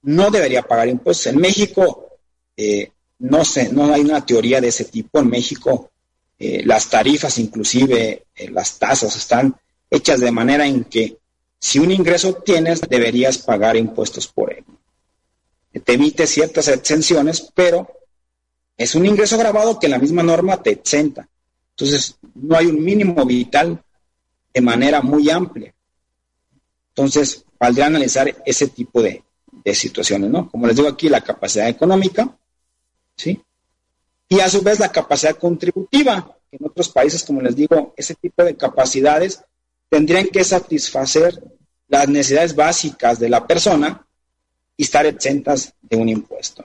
no 0.02 0.30
debería 0.30 0.62
pagar 0.62 0.88
impuestos. 0.88 1.26
En 1.26 1.38
México, 1.38 2.18
eh, 2.56 2.92
no 3.18 3.44
sé, 3.44 3.72
no 3.72 3.92
hay 3.92 4.02
una 4.02 4.24
teoría 4.24 4.60
de 4.60 4.68
ese 4.68 4.84
tipo. 4.84 5.18
En 5.18 5.28
México, 5.28 5.90
las 6.38 6.88
tarifas, 6.88 7.36
inclusive 7.38 8.26
las 8.52 8.78
tasas, 8.78 9.16
están 9.16 9.56
hechas 9.90 10.20
de 10.20 10.30
manera 10.30 10.66
en 10.66 10.84
que 10.84 11.18
si 11.58 11.78
un 11.78 11.90
ingreso 11.90 12.34
tienes, 12.34 12.80
deberías 12.80 13.38
pagar 13.38 13.76
impuestos 13.76 14.28
por 14.28 14.52
él. 14.52 14.64
Te 15.84 15.92
evite 15.92 16.26
ciertas 16.26 16.68
exenciones, 16.68 17.52
pero 17.54 17.88
es 18.76 18.94
un 18.94 19.06
ingreso 19.06 19.36
grabado 19.38 19.78
que 19.78 19.88
la 19.88 19.98
misma 19.98 20.22
norma 20.22 20.62
te 20.62 20.70
exenta. 20.70 21.28
Entonces, 21.70 22.16
no 22.34 22.56
hay 22.56 22.66
un 22.66 22.82
mínimo 22.82 23.24
vital 23.24 23.82
de 24.52 24.60
manera 24.60 25.00
muy 25.00 25.30
amplia. 25.30 25.72
Entonces, 26.90 27.44
valdría 27.58 27.86
analizar 27.86 28.42
ese 28.44 28.68
tipo 28.68 29.02
de, 29.02 29.22
de 29.64 29.74
situaciones, 29.74 30.30
¿no? 30.30 30.50
Como 30.50 30.66
les 30.66 30.76
digo 30.76 30.88
aquí, 30.88 31.08
la 31.08 31.20
capacidad 31.20 31.68
económica, 31.68 32.36
¿sí? 33.16 33.40
Y 34.28 34.40
a 34.40 34.48
su 34.48 34.62
vez 34.62 34.78
la 34.78 34.90
capacidad 34.90 35.36
contributiva. 35.36 36.36
En 36.50 36.66
otros 36.66 36.88
países, 36.88 37.22
como 37.24 37.40
les 37.42 37.54
digo, 37.54 37.94
ese 37.96 38.14
tipo 38.14 38.42
de 38.42 38.56
capacidades 38.56 39.42
tendrían 39.88 40.28
que 40.28 40.44
satisfacer 40.44 41.42
las 41.88 42.08
necesidades 42.08 42.54
básicas 42.54 43.18
de 43.18 43.28
la 43.28 43.46
persona 43.46 44.06
y 44.76 44.82
estar 44.84 45.06
exentas 45.06 45.72
de 45.82 45.96
un 45.96 46.08
impuesto. 46.08 46.64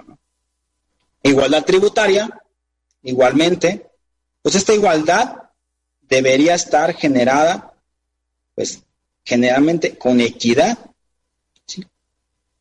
Igualdad 1.23 1.63
tributaria, 1.63 2.29
igualmente, 3.03 3.87
pues 4.41 4.55
esta 4.55 4.73
igualdad 4.73 5.37
debería 6.01 6.53
estar 6.53 6.93
generada, 6.93 7.73
pues 8.55 8.83
generalmente 9.23 9.97
con 9.97 10.19
equidad, 10.19 10.77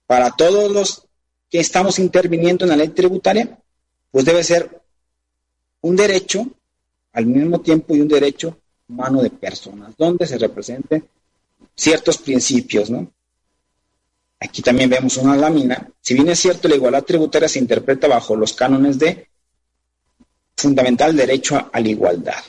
para 0.06 0.30
todos 0.30 0.70
los 0.70 1.06
que 1.50 1.58
estamos 1.58 1.98
interviniendo 1.98 2.64
en 2.64 2.70
la 2.70 2.76
ley 2.76 2.88
tributaria, 2.88 3.58
pues 4.10 4.24
debe 4.24 4.44
ser 4.44 4.82
un 5.80 5.96
derecho 5.96 6.46
al 7.12 7.26
mismo 7.26 7.60
tiempo 7.60 7.96
y 7.96 8.00
un 8.00 8.08
derecho 8.08 8.58
humano 8.88 9.22
de 9.22 9.30
personas, 9.30 9.94
donde 9.96 10.26
se 10.26 10.38
representen 10.38 11.04
ciertos 11.74 12.18
principios, 12.18 12.90
¿no? 12.90 13.10
Aquí 14.40 14.60
también 14.60 14.90
vemos 14.90 15.16
una 15.18 15.36
lámina. 15.36 15.88
Si 16.00 16.14
bien 16.14 16.28
es 16.28 16.40
cierto, 16.40 16.68
la 16.68 16.74
igualdad 16.74 17.04
tributaria 17.04 17.48
se 17.48 17.60
interpreta 17.60 18.08
bajo 18.08 18.34
los 18.34 18.52
cánones 18.54 18.98
de 18.98 19.28
fundamental 20.56 21.14
derecho 21.14 21.56
a, 21.72 21.80
la 21.80 21.88
igualdad. 21.88 22.42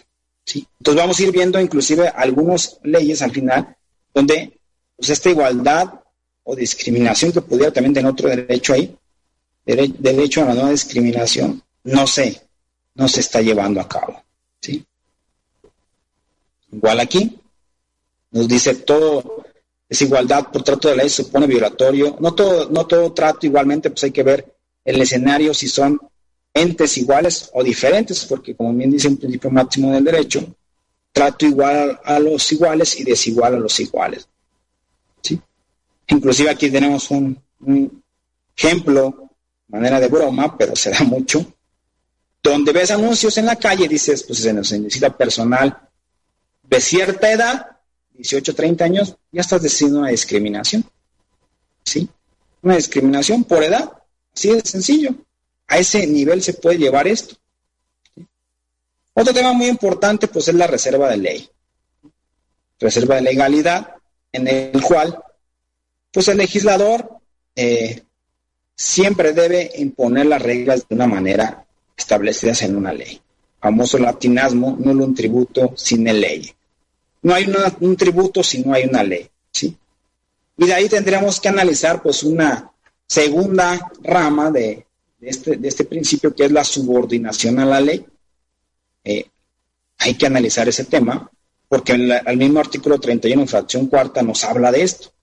¿sí? 0.44 0.68
Entonces 0.80 1.02
vamos 1.02 1.20
a 1.20 1.24
ir 1.24 1.32
viendo 1.32 1.60
inclusive 1.60 2.08
algunas 2.08 2.80
leyes 2.84 3.22
al 3.22 3.32
final 3.32 3.76
donde 4.14 4.60
pues, 4.96 5.10
esta 5.10 5.30
igualdad 5.30 6.02
o 6.44 6.56
discriminación 6.56 7.32
que 7.32 7.42
pudiera 7.42 7.72
también 7.72 7.94
tener 7.94 8.12
otro 8.12 8.28
derecho 8.28 8.74
ahí, 8.74 8.96
derecho 9.66 10.42
a 10.42 10.46
la 10.46 10.56
no 10.56 10.70
discriminación, 10.70 11.62
no 11.84 12.06
sé, 12.06 12.42
no 12.96 13.08
se 13.08 13.22
está 13.22 13.42
llevando 13.42 13.80
a 13.80 13.88
cabo. 13.88 14.22
¿sí? 14.60 14.86
Igual 16.74 17.00
aquí, 17.00 17.40
nos 18.32 18.48
dice 18.48 18.76
todo 18.76 19.46
desigualdad 19.88 20.48
por 20.52 20.64
trato 20.64 20.90
de 20.90 20.96
ley 20.96 21.10
supone 21.10 21.46
violatorio. 21.46 22.18
No 22.20 22.34
todo, 22.34 22.70
no 22.70 22.88
todo 22.88 23.14
trato 23.14 23.46
igualmente, 23.46 23.92
pues 23.92 24.06
hay 24.06 24.12
que 24.12 24.24
ver 24.24 24.56
el 24.84 25.00
escenario 25.00 25.54
si 25.54 25.68
son 25.68 26.00
entes 26.54 26.98
iguales 26.98 27.50
o 27.54 27.64
diferentes, 27.64 28.26
porque 28.26 28.56
como 28.56 28.74
bien 28.74 28.92
dice 28.92 29.08
el 29.08 29.18
principio 29.18 29.52
máximo 29.52 29.92
del 29.92 30.04
derecho, 30.04 30.56
trato 31.12 31.46
igual 31.46 32.00
a 32.04 32.20
los 32.20 32.52
iguales 32.52 33.00
y 33.00 33.04
desigual 33.04 33.56
a 33.56 33.60
los 33.60 33.80
iguales. 33.80 34.28
¿sí? 35.22 35.40
Inclusive 36.08 36.50
aquí 36.50 36.72
tenemos 36.72 37.12
un, 37.12 37.38
un 37.62 38.04
ejemplo, 38.58 39.30
manera 39.68 40.00
de 40.00 40.08
broma, 40.08 40.58
pero 40.58 40.76
se 40.76 40.90
da 40.90 41.04
mucho, 41.04 41.46
donde 42.42 42.72
ves 42.72 42.92
anuncios 42.92 43.38
en 43.38 43.46
la 43.46 43.56
calle, 43.56 43.88
dices, 43.88 44.24
pues 44.24 44.40
se 44.40 44.54
necesita 44.54 45.16
personal 45.16 45.90
de 46.64 46.82
cierta 46.82 47.32
edad, 47.32 47.78
18, 48.14 48.56
30 48.56 48.86
años, 48.86 49.16
ya 49.32 49.42
estás 49.42 49.62
decidiendo 49.62 50.00
una 50.00 50.10
discriminación. 50.10 50.84
¿Sí? 51.84 52.10
Una 52.62 52.76
discriminación 52.76 53.44
por 53.44 53.64
edad, 53.64 53.92
así 54.34 54.52
de 54.52 54.62
sencillo. 54.62 55.16
A 55.68 55.78
ese 55.78 56.08
nivel 56.08 56.42
se 56.42 56.54
puede 56.54 56.78
llevar 56.78 57.08
esto. 57.08 57.36
Otro 59.14 59.34
tema 59.34 59.54
muy 59.54 59.68
importante, 59.68 60.28
pues 60.28 60.48
es 60.48 60.56
la 60.56 60.68
reserva 60.68 61.10
de 61.10 61.18
ley. 61.18 61.50
Reserva 62.80 63.16
de 63.16 63.22
legalidad, 63.22 63.96
en 64.32 64.48
el 64.48 64.82
cual, 64.82 65.24
pues 66.12 66.28
el 66.28 66.38
legislador 66.38 67.20
eh, 67.56 68.04
siempre 68.76 69.34
debe 69.34 69.72
imponer 69.76 70.26
las 70.26 70.42
reglas 70.42 70.88
de 70.88 70.96
una 70.96 71.08
manera 71.08 71.66
establecidas 71.96 72.62
en 72.64 72.76
una 72.76 72.94
ley. 72.94 73.22
Famoso 73.64 73.98
latinasmo, 73.98 74.76
no 74.78 74.92
un 74.92 75.16
tributo 75.16 75.74
sin 75.78 76.04
ley. 76.04 76.52
No 77.22 77.34
hay 77.34 77.50
un 77.80 77.96
tributo 77.96 78.44
si 78.44 78.62
no 78.62 78.74
hay 78.74 78.84
una 78.84 79.04
ley, 79.06 79.26
¿sí? 79.54 79.74
Y 80.58 80.66
de 80.66 80.74
ahí 80.74 80.90
tendríamos 80.90 81.40
que 81.40 81.48
analizar 81.48 82.04
pues 82.04 82.24
una 82.24 82.70
segunda 83.08 83.90
rama 84.04 84.52
de, 84.52 84.86
este, 85.22 85.58
este, 85.64 85.86
principio 85.86 86.36
que 86.36 86.44
es 86.44 86.52
la 86.52 86.66
subordinación 86.66 87.58
a 87.60 87.66
la 87.66 87.80
ley. 87.80 88.06
Eh, 89.06 89.28
hay 90.00 90.16
que 90.16 90.26
analizar 90.26 90.68
ese 90.68 90.84
tema 90.84 91.32
porque 91.70 91.94
el, 91.94 92.38
mismo 92.38 92.60
artículo 92.60 93.00
31, 93.00 93.48
fracción 93.48 93.88
cuarta, 93.88 94.22
nos 94.22 94.44
habla 94.44 94.74
de 94.74 94.84
esto, 94.84 95.14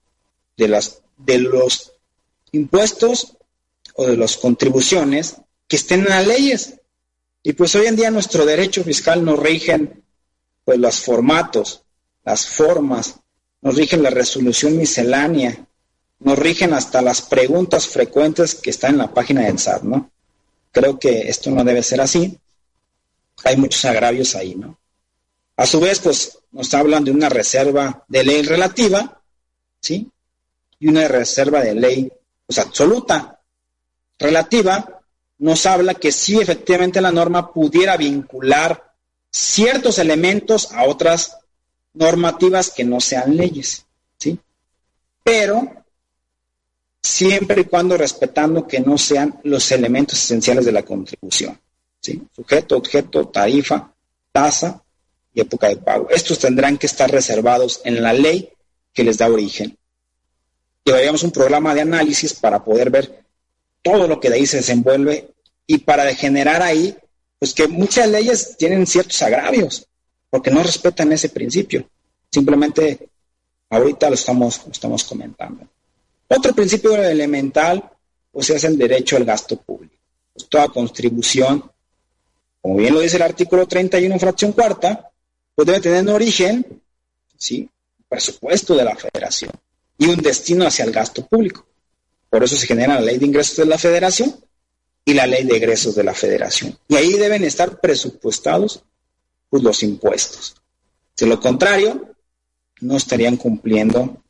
de, 0.57 0.67
las, 0.67 1.03
de 1.15 1.37
los 1.37 1.93
impuestos 2.53 3.37
o 3.93 4.07
de 4.07 4.17
las 4.17 4.35
contribuciones 4.37 5.37
que 5.67 5.75
estén 5.75 5.99
en 6.01 6.09
las 6.09 6.25
leyes. 6.25 6.80
Y 7.43 7.53
pues 7.53 7.73
hoy 7.75 7.87
en 7.87 7.95
día 7.95 8.11
nuestro 8.11 8.45
derecho 8.45 8.83
fiscal 8.83 9.23
nos 9.25 9.39
rigen 9.39 10.03
pues 10.63 10.77
los 10.77 10.99
formatos, 10.99 11.83
las 12.23 12.47
formas, 12.47 13.15
nos 13.61 13.75
rigen 13.75 14.03
la 14.03 14.11
resolución 14.11 14.77
miscelánea, 14.77 15.65
nos 16.19 16.37
rigen 16.37 16.73
hasta 16.73 17.01
las 17.01 17.21
preguntas 17.23 17.87
frecuentes 17.87 18.55
que 18.55 18.69
están 18.69 18.91
en 18.91 18.97
la 18.99 19.13
página 19.13 19.41
del 19.41 19.57
SAT, 19.57 19.83
¿no? 19.83 20.11
Creo 20.71 20.99
que 20.99 21.27
esto 21.27 21.49
no 21.49 21.63
debe 21.63 21.81
ser 21.81 21.99
así. 21.99 22.37
Hay 23.43 23.57
muchos 23.57 23.83
agravios 23.85 24.35
ahí, 24.35 24.55
¿no? 24.55 24.77
A 25.57 25.65
su 25.65 25.79
vez, 25.79 25.99
pues 25.99 26.37
nos 26.51 26.73
hablan 26.73 27.03
de 27.03 27.11
una 27.11 27.29
reserva 27.29 28.05
de 28.07 28.23
ley 28.23 28.43
relativa, 28.43 29.21
¿sí? 29.79 30.09
Y 30.79 30.87
una 30.87 31.07
reserva 31.07 31.61
de 31.61 31.75
ley, 31.75 32.11
pues 32.45 32.59
absoluta. 32.59 33.39
Relativa 34.17 35.00
nos 35.41 35.65
habla 35.65 35.95
que 35.95 36.11
sí, 36.11 36.39
efectivamente, 36.39 37.01
la 37.01 37.11
norma 37.11 37.51
pudiera 37.51 37.97
vincular 37.97 38.93
ciertos 39.31 39.97
elementos 39.97 40.71
a 40.71 40.83
otras 40.83 41.35
normativas 41.95 42.69
que 42.69 42.83
no 42.83 43.01
sean 43.01 43.35
leyes, 43.35 43.83
¿sí? 44.19 44.37
Pero 45.23 45.83
siempre 47.01 47.61
y 47.61 47.63
cuando 47.63 47.97
respetando 47.97 48.67
que 48.67 48.81
no 48.81 48.99
sean 48.99 49.39
los 49.43 49.71
elementos 49.71 50.19
esenciales 50.23 50.63
de 50.63 50.73
la 50.73 50.83
contribución, 50.83 51.59
¿sí? 51.99 52.21
Sujeto, 52.35 52.77
objeto, 52.77 53.27
tarifa, 53.29 53.91
tasa 54.31 54.79
y 55.33 55.41
época 55.41 55.69
de 55.69 55.77
pago. 55.77 56.07
Estos 56.11 56.37
tendrán 56.37 56.77
que 56.77 56.85
estar 56.85 57.09
reservados 57.09 57.81
en 57.83 58.03
la 58.03 58.13
ley 58.13 58.53
que 58.93 59.03
les 59.03 59.17
da 59.17 59.27
origen. 59.27 59.75
Llevaríamos 60.85 61.23
un 61.23 61.31
programa 61.31 61.73
de 61.73 61.81
análisis 61.81 62.31
para 62.35 62.63
poder 62.63 62.91
ver 62.91 63.20
todo 63.81 64.07
lo 64.07 64.19
que 64.19 64.29
de 64.29 64.35
ahí 64.35 64.45
se 64.45 64.57
desenvuelve 64.57 65.33
y 65.65 65.79
para 65.79 66.13
generar 66.15 66.61
ahí, 66.61 66.95
pues 67.39 67.53
que 67.53 67.67
muchas 67.67 68.07
leyes 68.09 68.55
tienen 68.57 68.85
ciertos 68.85 69.21
agravios, 69.21 69.87
porque 70.29 70.51
no 70.51 70.61
respetan 70.61 71.11
ese 71.11 71.29
principio. 71.29 71.89
Simplemente 72.31 73.09
ahorita 73.69 74.09
lo 74.09 74.15
estamos, 74.15 74.61
estamos 74.71 75.03
comentando. 75.03 75.67
Otro 76.27 76.53
principio 76.53 76.95
elemental, 76.95 77.89
pues 78.31 78.49
es 78.51 78.63
el 78.63 78.77
derecho 78.77 79.17
al 79.17 79.25
gasto 79.25 79.57
público. 79.57 79.95
Pues 80.33 80.47
toda 80.47 80.69
contribución, 80.69 81.69
como 82.61 82.75
bien 82.75 82.93
lo 82.93 82.99
dice 82.99 83.17
el 83.17 83.23
artículo 83.23 83.67
31, 83.67 84.17
fracción 84.19 84.53
cuarta, 84.53 85.09
pues 85.55 85.65
debe 85.65 85.81
tener 85.81 86.03
un 86.03 86.09
origen, 86.09 86.81
¿sí? 87.37 87.69
presupuesto 88.07 88.75
de 88.75 88.83
la 88.83 88.95
federación 88.95 89.51
y 89.97 90.07
un 90.07 90.17
destino 90.17 90.65
hacia 90.65 90.83
el 90.83 90.91
gasto 90.91 91.25
público. 91.25 91.65
Por 92.31 92.45
eso 92.45 92.55
se 92.55 92.65
genera 92.65 92.95
la 92.95 93.01
ley 93.01 93.17
de 93.17 93.25
ingresos 93.25 93.57
de 93.57 93.65
la 93.65 93.77
federación 93.77 94.33
y 95.03 95.13
la 95.13 95.27
ley 95.27 95.43
de 95.43 95.57
egresos 95.57 95.95
de 95.95 96.05
la 96.05 96.13
federación. 96.13 96.77
Y 96.87 96.95
ahí 96.95 97.11
deben 97.17 97.43
estar 97.43 97.81
presupuestados 97.81 98.85
pues, 99.49 99.61
los 99.61 99.83
impuestos. 99.83 100.55
De 101.17 101.25
lo 101.27 101.41
contrario, 101.41 102.15
no 102.79 102.95
estarían 102.95 103.35
cumpliendo 103.35 104.23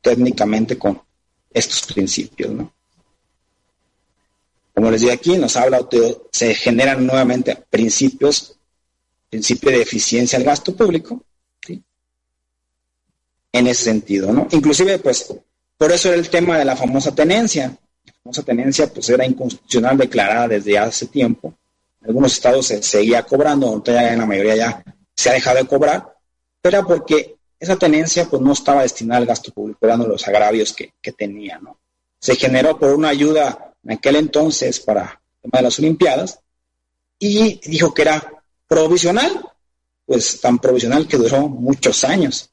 técnicamente 0.00 0.78
con 0.78 1.02
estos 1.50 1.82
principios. 1.92 2.52
¿no? 2.52 2.72
Como 4.72 4.92
les 4.92 5.00
digo 5.00 5.12
aquí, 5.12 5.36
nos 5.36 5.56
habla, 5.56 5.80
se 6.30 6.54
generan 6.54 7.04
nuevamente 7.04 7.56
principios, 7.68 8.56
principio 9.28 9.72
de 9.72 9.82
eficiencia 9.82 10.38
al 10.38 10.44
gasto 10.44 10.76
público, 10.76 11.24
en 13.50 13.66
ese 13.66 13.82
sentido. 13.82 14.32
¿no? 14.32 14.46
Inclusive, 14.52 15.00
pues, 15.00 15.34
por 15.78 15.92
eso 15.92 16.08
era 16.08 16.18
el 16.18 16.28
tema 16.28 16.58
de 16.58 16.64
la 16.64 16.76
famosa 16.76 17.14
tenencia. 17.14 17.78
La 18.04 18.12
famosa 18.22 18.42
tenencia 18.42 18.92
pues 18.92 19.08
era 19.08 19.24
inconstitucional 19.24 19.96
declarada 19.96 20.48
desde 20.48 20.76
hace 20.76 21.06
tiempo. 21.06 21.54
En 22.00 22.08
algunos 22.08 22.32
estados 22.32 22.66
se 22.66 22.82
seguía 22.82 23.22
cobrando, 23.22 23.82
en 23.86 24.18
la 24.18 24.26
mayoría 24.26 24.56
ya 24.56 24.84
se 25.14 25.30
ha 25.30 25.34
dejado 25.34 25.58
de 25.58 25.66
cobrar, 25.66 26.14
pero 26.60 26.86
porque 26.86 27.36
esa 27.58 27.76
tenencia 27.76 28.24
pues 28.26 28.42
no 28.42 28.52
estaba 28.52 28.82
destinada 28.82 29.20
al 29.20 29.26
gasto 29.26 29.52
público, 29.52 29.86
dando 29.86 30.06
los 30.06 30.26
agravios 30.26 30.72
que, 30.72 30.92
que 31.00 31.12
tenía, 31.12 31.58
¿no? 31.58 31.78
Se 32.20 32.34
generó 32.34 32.78
por 32.78 32.94
una 32.94 33.08
ayuda 33.08 33.74
en 33.84 33.92
aquel 33.92 34.16
entonces 34.16 34.80
para 34.80 35.20
el 35.42 35.50
tema 35.50 35.58
de 35.58 35.62
las 35.62 35.78
Olimpiadas 35.78 36.40
y 37.18 37.60
dijo 37.68 37.94
que 37.94 38.02
era 38.02 38.42
provisional, 38.66 39.44
pues 40.04 40.40
tan 40.40 40.58
provisional 40.58 41.06
que 41.06 41.16
duró 41.16 41.48
muchos 41.48 42.04
años. 42.04 42.50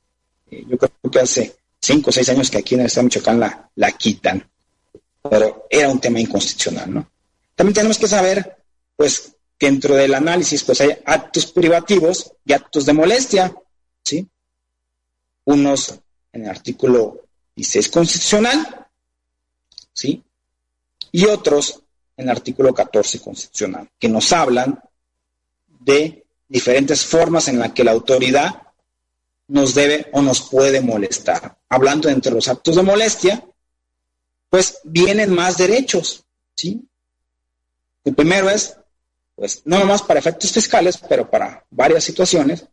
Eh, 0.49 0.63
yo 0.67 0.77
creo 0.77 0.91
que 1.11 1.19
hace 1.19 1.55
cinco 1.85 2.09
o 2.09 2.13
seis 2.13 2.27
años 2.29 2.49
que 2.49 2.57
aquí 2.57 2.73
en 2.73 2.81
el 2.81 2.87
Estado 2.87 3.03
de 3.03 3.05
Michoacán 3.05 3.39
la, 3.39 3.69
la 3.75 3.91
quitan, 3.91 4.49
pero 5.29 5.67
era 5.69 5.89
un 5.89 5.99
tema 5.99 6.19
inconstitucional, 6.19 6.93
¿no? 6.93 7.11
También 7.55 7.75
tenemos 7.75 7.97
que 7.97 8.07
saber, 8.07 8.57
pues, 8.95 9.35
que 9.57 9.67
dentro 9.67 9.95
del 9.95 10.13
análisis, 10.13 10.63
pues 10.63 10.81
hay 10.81 10.97
actos 11.05 11.45
privativos 11.47 12.33
y 12.43 12.53
actos 12.53 12.85
de 12.85 12.93
molestia, 12.93 13.53
¿sí? 14.03 14.27
Unos 15.45 15.95
en 16.33 16.43
el 16.43 16.49
artículo 16.49 17.27
16 17.55 17.89
constitucional, 17.89 18.87
¿sí? 19.93 20.21
Y 21.11 21.25
otros 21.25 21.81
en 22.17 22.25
el 22.25 22.31
artículo 22.31 22.73
14 22.73 23.19
constitucional, 23.19 23.89
que 23.97 24.09
nos 24.09 24.33
hablan 24.33 24.79
de 25.79 26.25
diferentes 26.47 27.05
formas 27.05 27.47
en 27.47 27.59
las 27.59 27.71
que 27.71 27.83
la 27.83 27.91
autoridad 27.91 28.64
nos 29.47 29.75
debe 29.75 30.07
o 30.13 30.21
nos 30.21 30.41
puede 30.49 30.81
molestar. 30.81 31.57
Hablando 31.69 32.09
entre 32.09 32.33
los 32.33 32.47
actos 32.47 32.75
de 32.75 32.83
molestia, 32.83 33.43
pues 34.49 34.79
vienen 34.83 35.33
más 35.33 35.57
derechos, 35.57 36.23
¿sí? 36.55 36.87
El 38.03 38.15
primero 38.15 38.49
es, 38.49 38.77
pues, 39.35 39.61
no 39.65 39.79
nomás 39.79 40.01
para 40.01 40.19
efectos 40.19 40.51
fiscales, 40.51 40.97
pero 40.97 41.29
para 41.29 41.65
varias 41.69 42.03
situaciones, 42.03 42.65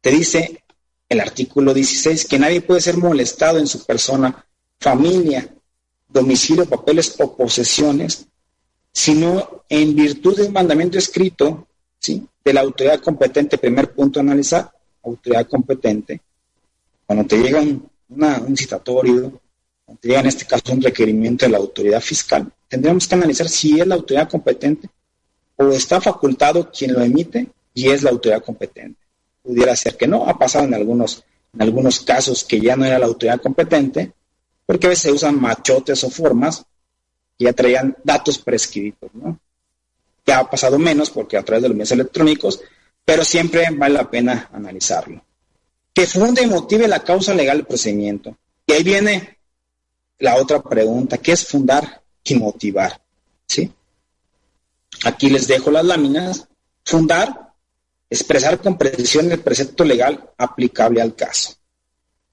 te 0.00 0.10
dice 0.10 0.64
el 1.08 1.20
artículo 1.20 1.72
16 1.72 2.26
que 2.26 2.38
nadie 2.38 2.60
puede 2.60 2.80
ser 2.80 2.96
molestado 2.96 3.58
en 3.58 3.66
su 3.66 3.84
persona, 3.84 4.44
familia, 4.78 5.48
domicilio, 6.08 6.66
papeles 6.66 7.14
o 7.18 7.36
posesiones, 7.36 8.26
sino 8.92 9.64
en 9.68 9.94
virtud 9.94 10.36
de 10.36 10.44
un 10.44 10.52
mandamiento 10.52 10.98
escrito, 10.98 11.68
¿sí? 11.98 12.26
De 12.44 12.52
la 12.52 12.60
autoridad 12.62 13.00
competente, 13.00 13.58
primer 13.58 13.92
punto 13.94 14.18
a 14.18 14.22
analizar, 14.22 14.70
autoridad 15.10 15.46
competente. 15.46 16.20
Cuando 17.06 17.24
te 17.26 17.38
llega 17.38 17.60
un, 17.60 17.88
un 18.08 18.56
citatorio, 18.56 19.40
cuando 19.84 20.00
te 20.00 20.08
llega 20.08 20.20
en 20.20 20.26
este 20.26 20.46
caso 20.46 20.72
un 20.72 20.82
requerimiento 20.82 21.44
de 21.44 21.52
la 21.52 21.58
autoridad 21.58 22.00
fiscal, 22.00 22.52
tendríamos 22.68 23.06
que 23.06 23.14
analizar 23.14 23.48
si 23.48 23.80
es 23.80 23.86
la 23.86 23.94
autoridad 23.94 24.28
competente 24.28 24.88
o 25.56 25.68
está 25.68 26.00
facultado 26.00 26.70
quien 26.70 26.92
lo 26.92 27.02
emite 27.02 27.48
y 27.72 27.88
es 27.88 28.02
la 28.02 28.10
autoridad 28.10 28.42
competente. 28.42 29.00
Pudiera 29.42 29.74
ser 29.76 29.96
que 29.96 30.06
no, 30.06 30.26
ha 30.26 30.38
pasado 30.38 30.64
en 30.64 30.74
algunos, 30.74 31.24
en 31.54 31.62
algunos 31.62 32.00
casos 32.00 32.44
que 32.44 32.60
ya 32.60 32.76
no 32.76 32.84
era 32.84 32.98
la 32.98 33.06
autoridad 33.06 33.40
competente, 33.40 34.12
porque 34.64 34.86
a 34.86 34.90
veces 34.90 35.02
se 35.04 35.12
usan 35.12 35.40
machotes 35.40 36.02
o 36.04 36.10
formas 36.10 36.64
que 37.38 37.44
ya 37.44 37.52
traían 37.52 37.96
datos 38.02 38.38
prescritos, 38.38 39.10
¿no? 39.14 39.38
Ya 40.26 40.40
ha 40.40 40.50
pasado 40.50 40.78
menos 40.78 41.10
porque 41.10 41.36
a 41.36 41.44
través 41.44 41.62
de 41.62 41.68
los 41.68 41.76
medios 41.76 41.92
electrónicos, 41.92 42.60
pero 43.06 43.24
siempre 43.24 43.68
vale 43.70 43.94
la 43.94 44.10
pena 44.10 44.50
analizarlo. 44.52 45.24
Que 45.94 46.06
funde 46.06 46.42
y 46.42 46.46
motive 46.46 46.88
la 46.88 47.04
causa 47.04 47.32
legal 47.32 47.58
del 47.58 47.66
procedimiento. 47.66 48.36
Y 48.66 48.72
ahí 48.72 48.82
viene 48.82 49.38
la 50.18 50.36
otra 50.36 50.60
pregunta, 50.60 51.16
¿qué 51.18 51.32
es 51.32 51.46
fundar 51.46 52.02
y 52.24 52.34
motivar. 52.34 53.00
¿sí? 53.46 53.72
Aquí 55.04 55.30
les 55.30 55.46
dejo 55.46 55.70
las 55.70 55.84
láminas. 55.84 56.48
Fundar, 56.84 57.52
expresar 58.10 58.60
con 58.60 58.76
precisión 58.76 59.30
el 59.30 59.40
precepto 59.40 59.84
legal 59.84 60.30
aplicable 60.36 61.00
al 61.00 61.14
caso. 61.14 61.54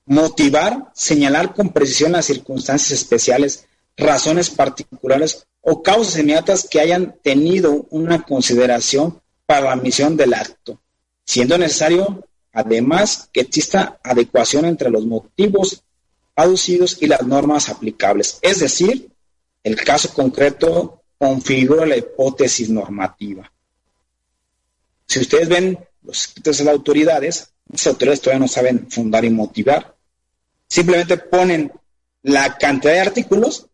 Motivar, 0.05 0.91
señalar 0.93 1.53
con 1.53 1.69
precisión 1.69 2.11
las 2.11 2.25
circunstancias 2.25 2.91
especiales, 2.91 3.65
razones 3.95 4.49
particulares 4.49 5.45
o 5.61 5.81
causas 5.81 6.19
inmediatas 6.19 6.67
que 6.69 6.81
hayan 6.81 7.15
tenido 7.23 7.87
una 7.89 8.23
consideración 8.23 9.22
para 9.45 9.69
la 9.69 9.75
misión 9.75 10.15
del 10.15 10.33
acto, 10.33 10.81
siendo 11.25 11.57
necesario, 11.57 12.25
además, 12.51 13.29
que 13.31 13.41
exista 13.41 13.99
adecuación 14.03 14.65
entre 14.65 14.89
los 14.89 15.05
motivos 15.05 15.83
aducidos 16.35 16.97
y 17.01 17.07
las 17.07 17.23
normas 17.23 17.69
aplicables, 17.69 18.39
es 18.41 18.59
decir, 18.59 19.09
el 19.63 19.75
caso 19.75 20.13
concreto 20.13 21.03
configura 21.17 21.85
la 21.85 21.97
hipótesis 21.97 22.69
normativa. 22.69 23.49
Si 25.07 25.19
ustedes 25.19 25.47
ven 25.47 25.79
los 26.01 26.27
escritos 26.27 26.57
de 26.57 26.63
las 26.65 26.73
autoridades, 26.73 27.53
las 27.67 27.87
autoridades 27.87 28.21
todavía 28.21 28.41
no 28.41 28.47
saben 28.47 28.89
fundar 28.89 29.23
y 29.23 29.29
motivar. 29.29 29.95
Simplemente 30.67 31.17
ponen 31.17 31.71
la 32.23 32.57
cantidad 32.57 32.93
de 32.93 32.99
artículos 33.01 33.67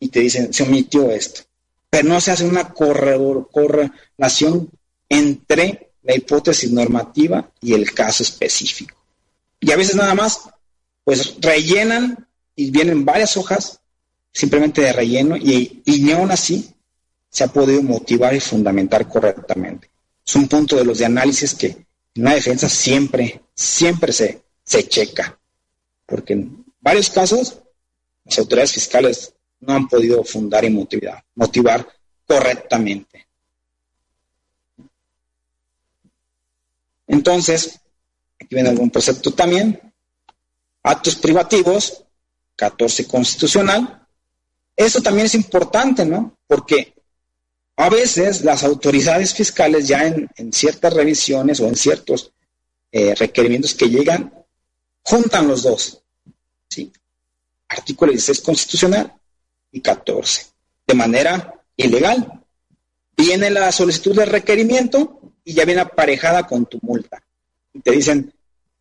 y 0.00 0.08
te 0.08 0.20
dicen, 0.20 0.52
se 0.52 0.62
omitió 0.64 1.10
esto. 1.10 1.42
Pero 1.90 2.08
no 2.08 2.20
se 2.20 2.32
hace 2.32 2.44
una 2.46 2.72
correlación 2.72 4.70
entre 5.08 5.92
la 6.02 6.14
hipótesis 6.14 6.70
normativa 6.70 7.50
y 7.60 7.74
el 7.74 7.92
caso 7.92 8.22
específico. 8.22 8.96
Y 9.60 9.72
a 9.72 9.76
veces 9.76 9.96
nada 9.96 10.14
más, 10.14 10.48
pues 11.04 11.36
rellenan 11.40 12.28
y 12.54 12.70
vienen 12.70 13.04
varias 13.04 13.36
hojas 13.36 13.80
simplemente 14.32 14.82
de 14.82 14.92
relleno 14.92 15.36
y, 15.36 15.82
y 15.84 16.10
aún 16.12 16.30
así 16.30 16.74
se 17.30 17.44
ha 17.44 17.48
podido 17.48 17.82
motivar 17.82 18.34
y 18.34 18.40
fundamentar 18.40 19.08
correctamente. 19.08 19.90
Es 20.26 20.34
un 20.36 20.48
punto 20.48 20.76
de 20.76 20.84
los 20.84 20.98
de 20.98 21.06
análisis 21.06 21.54
que 21.54 21.66
en 21.66 22.24
la 22.24 22.34
defensa 22.34 22.68
siempre, 22.68 23.42
siempre 23.54 24.12
se, 24.12 24.42
se 24.64 24.88
checa, 24.88 25.38
porque 26.06 26.32
en 26.32 26.64
varios 26.80 27.10
casos 27.10 27.60
las 28.24 28.38
autoridades 28.38 28.72
fiscales 28.72 29.34
no 29.60 29.74
han 29.74 29.88
podido 29.88 30.24
fundar 30.24 30.64
y 30.64 30.70
motivar, 30.70 31.24
motivar 31.34 31.86
correctamente. 32.26 33.25
Entonces, 37.06 37.80
aquí 38.40 38.54
viene 38.54 38.70
algún 38.70 38.90
precepto 38.90 39.32
también. 39.32 39.80
Actos 40.82 41.16
privativos, 41.16 42.04
14 42.56 43.06
constitucional, 43.06 44.06
eso 44.76 45.00
también 45.00 45.26
es 45.26 45.34
importante, 45.34 46.04
¿no? 46.04 46.36
Porque 46.46 46.94
a 47.76 47.88
veces 47.88 48.42
las 48.42 48.62
autoridades 48.62 49.34
fiscales 49.34 49.88
ya 49.88 50.06
en, 50.06 50.52
ciertas 50.52 50.92
revisiones 50.92 51.60
o 51.60 51.66
en 51.66 51.76
ciertos 51.76 52.32
eh, 52.92 53.14
requerimientos 53.14 53.74
que 53.74 53.88
llegan, 53.88 54.32
juntan 55.02 55.48
los 55.48 55.62
dos, 55.62 56.02
¿sí? 56.68 56.92
Artículo 57.68 58.12
16 58.12 58.40
constitucional 58.40 59.14
y 59.72 59.80
14, 59.80 60.46
de 60.86 60.94
manera 60.94 61.54
ilegal. 61.76 62.44
Viene 63.16 63.50
la 63.50 63.72
solicitud 63.72 64.14
de 64.14 64.26
requerimiento 64.26 65.20
y 65.46 65.54
ya 65.54 65.64
viene 65.64 65.80
aparejada 65.80 66.46
con 66.46 66.66
tu 66.66 66.78
multa. 66.82 67.24
Y 67.72 67.80
te 67.80 67.92
dicen, 67.92 68.30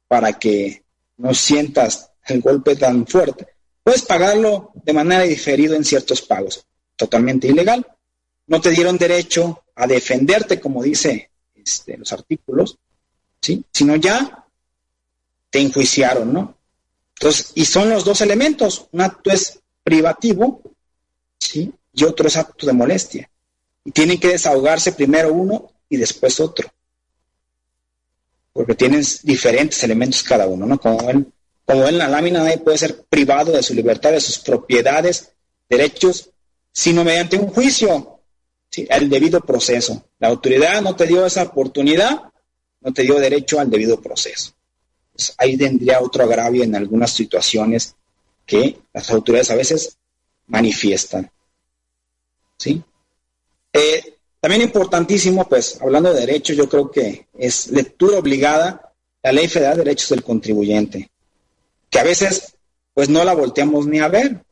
para 0.09 0.33
que 0.33 0.83
no 1.17 1.33
sientas 1.33 2.11
el 2.25 2.41
golpe 2.41 2.75
tan 2.75 3.07
fuerte, 3.07 3.55
Puedes 3.85 4.01
pagarlo 4.01 4.71
de 4.83 4.93
manera 4.93 5.21
diferida 5.25 5.75
en 5.75 5.85
ciertos 5.85 6.23
pagos. 6.23 6.65
Totalmente 6.95 7.47
ilegal. 7.47 7.85
No 8.47 8.59
te 8.59 8.71
dieron 8.71 8.97
derecho 8.97 9.63
a 9.75 9.85
defenderte, 9.85 10.59
como 10.59 10.81
dice 10.81 11.29
este, 11.53 11.95
los 11.95 12.11
artículos, 12.11 12.79
¿sí? 13.39 13.63
Sino 13.71 13.95
ya 13.97 14.43
te 15.51 15.59
enjuiciaron, 15.59 16.33
¿no? 16.33 16.57
Entonces, 17.13 17.51
y 17.53 17.63
son 17.65 17.91
los 17.91 18.03
dos 18.03 18.21
elementos. 18.21 18.87
Un 18.91 19.01
acto 19.01 19.29
es 19.29 19.59
privativo, 19.83 20.63
¿sí? 21.37 21.71
Y 21.93 22.05
otro 22.05 22.27
es 22.27 22.37
acto 22.37 22.65
de 22.65 22.73
molestia. 22.73 23.29
Y 23.83 23.91
tienen 23.91 24.19
que 24.19 24.29
desahogarse 24.29 24.93
primero 24.93 25.31
uno 25.31 25.73
y 25.89 25.97
después 25.97 26.39
otro. 26.39 26.69
Porque 28.53 28.75
tienen 28.75 29.03
diferentes 29.23 29.83
elementos 29.83 30.23
cada 30.23 30.47
uno, 30.47 30.65
¿no? 30.65 30.79
Como 30.79 31.09
el 31.09 31.25
como 31.65 31.87
en 31.87 31.97
la 31.97 32.07
lámina, 32.07 32.43
nadie 32.43 32.59
puede 32.59 32.77
ser 32.77 33.03
privado 33.05 33.51
de 33.51 33.63
su 33.63 33.73
libertad, 33.73 34.11
de 34.11 34.21
sus 34.21 34.37
propiedades, 34.37 35.33
derechos, 35.67 36.29
sino 36.71 37.03
mediante 37.03 37.37
un 37.37 37.47
juicio, 37.47 38.19
¿sí? 38.69 38.85
el 38.89 39.09
debido 39.09 39.41
proceso. 39.41 40.05
La 40.19 40.27
autoridad 40.27 40.81
no 40.81 40.95
te 40.95 41.07
dio 41.07 41.25
esa 41.25 41.43
oportunidad, 41.43 42.21
no 42.81 42.93
te 42.93 43.01
dio 43.01 43.15
derecho 43.15 43.59
al 43.59 43.71
debido 43.71 43.99
proceso. 43.99 44.53
Pues 45.11 45.33
ahí 45.37 45.57
tendría 45.57 46.01
otro 46.01 46.23
agravio 46.23 46.63
en 46.63 46.75
algunas 46.75 47.11
situaciones 47.11 47.95
que 48.45 48.77
las 48.93 49.09
autoridades 49.09 49.49
a 49.49 49.55
veces 49.55 49.97
manifiestan. 50.45 51.31
¿Sí? 52.57 52.83
Eh, 53.73 54.14
también 54.45 54.61
importantísimo, 54.61 55.49
pues, 55.49 55.81
hablando 55.81 56.13
de 56.13 56.19
derechos, 56.19 56.55
yo 56.55 56.69
creo 56.69 56.91
que 56.91 57.25
es 57.33 57.71
lectura 57.71 58.19
obligada 58.19 58.93
la 59.23 59.31
Ley 59.31 59.47
Federal 59.47 59.77
de 59.77 59.85
Derechos 59.85 60.09
del 60.09 60.23
Contribuyente 60.23 61.09
que 61.89 61.99
a 61.99 62.03
veces 62.03 62.55
pues 62.93 63.09
no 63.09 63.23
la 63.23 63.33
volteamos 63.33 63.87
ni 63.87 63.97
a 63.97 64.07
ver. 64.07 64.45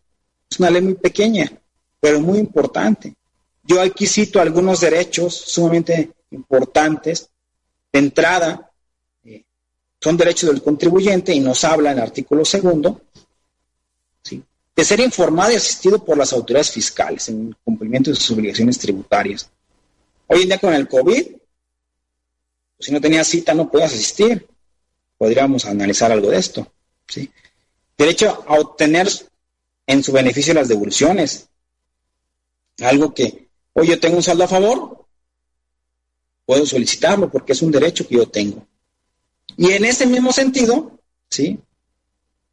Es 0.49 0.59
una 0.59 0.71
ley 0.71 0.81
muy 0.81 0.95
pequeña, 0.95 1.51
pero 1.99 2.19
muy 2.19 2.39
importante. 2.39 3.13
Yo 3.61 3.79
aquí 3.81 4.07
cito 4.07 4.41
algunos 4.41 4.79
derechos 4.79 5.35
sumamente 5.35 6.11
importantes. 6.31 7.29
De 7.91 7.99
entrada, 7.99 8.71
eh, 9.25 9.43
son 10.01 10.17
derechos 10.17 10.49
del 10.49 10.63
contribuyente 10.63 11.35
y 11.35 11.39
nos 11.39 11.63
habla 11.65 11.91
en 11.91 11.97
el 11.97 12.03
artículo 12.05 12.43
segundo 12.43 12.99
de 14.75 14.83
ser 14.83 15.01
informado 15.01 15.51
y 15.51 15.55
asistido 15.55 16.03
por 16.03 16.17
las 16.17 16.33
autoridades 16.33 16.71
fiscales 16.71 17.29
en 17.29 17.49
el 17.49 17.55
cumplimiento 17.63 18.09
de 18.09 18.15
sus 18.15 18.31
obligaciones 18.31 18.79
tributarias. 18.79 19.51
Hoy 20.33 20.41
en 20.41 20.47
día 20.47 20.57
con 20.57 20.73
el 20.73 20.87
COVID, 20.87 21.27
si 22.79 22.91
no 22.91 22.99
tenías 22.99 23.27
cita 23.27 23.53
no 23.53 23.69
puedes 23.69 23.93
asistir. 23.93 24.47
Podríamos 25.15 25.65
analizar 25.65 26.11
algo 26.11 26.31
de 26.31 26.37
esto. 26.37 26.73
¿sí? 27.07 27.29
Derecho 27.95 28.43
a 28.47 28.55
obtener 28.55 29.07
en 29.85 30.03
su 30.03 30.11
beneficio 30.11 30.55
las 30.55 30.69
devoluciones. 30.69 31.49
Algo 32.79 33.13
que, 33.13 33.47
hoy 33.73 33.89
yo 33.89 33.99
tengo 33.99 34.17
un 34.17 34.23
saldo 34.23 34.45
a 34.45 34.47
favor, 34.47 35.05
puedo 36.47 36.65
solicitarlo 36.65 37.29
porque 37.31 37.53
es 37.53 37.61
un 37.61 37.71
derecho 37.71 38.07
que 38.07 38.15
yo 38.15 38.27
tengo. 38.27 38.65
Y 39.55 39.71
en 39.73 39.85
ese 39.85 40.07
mismo 40.07 40.33
sentido, 40.33 40.99
¿sí? 41.29 41.59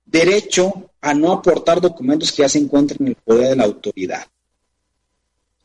Derecho 0.05 0.91
a 1.01 1.14
no 1.14 1.33
aportar 1.33 1.81
documentos 1.81 2.31
que 2.31 2.43
ya 2.43 2.49
se 2.51 2.59
encuentren 2.59 2.99
en 3.01 3.09
el 3.09 3.14
poder 3.14 3.49
de 3.49 3.57
la 3.57 3.64
autoridad. 3.64 4.26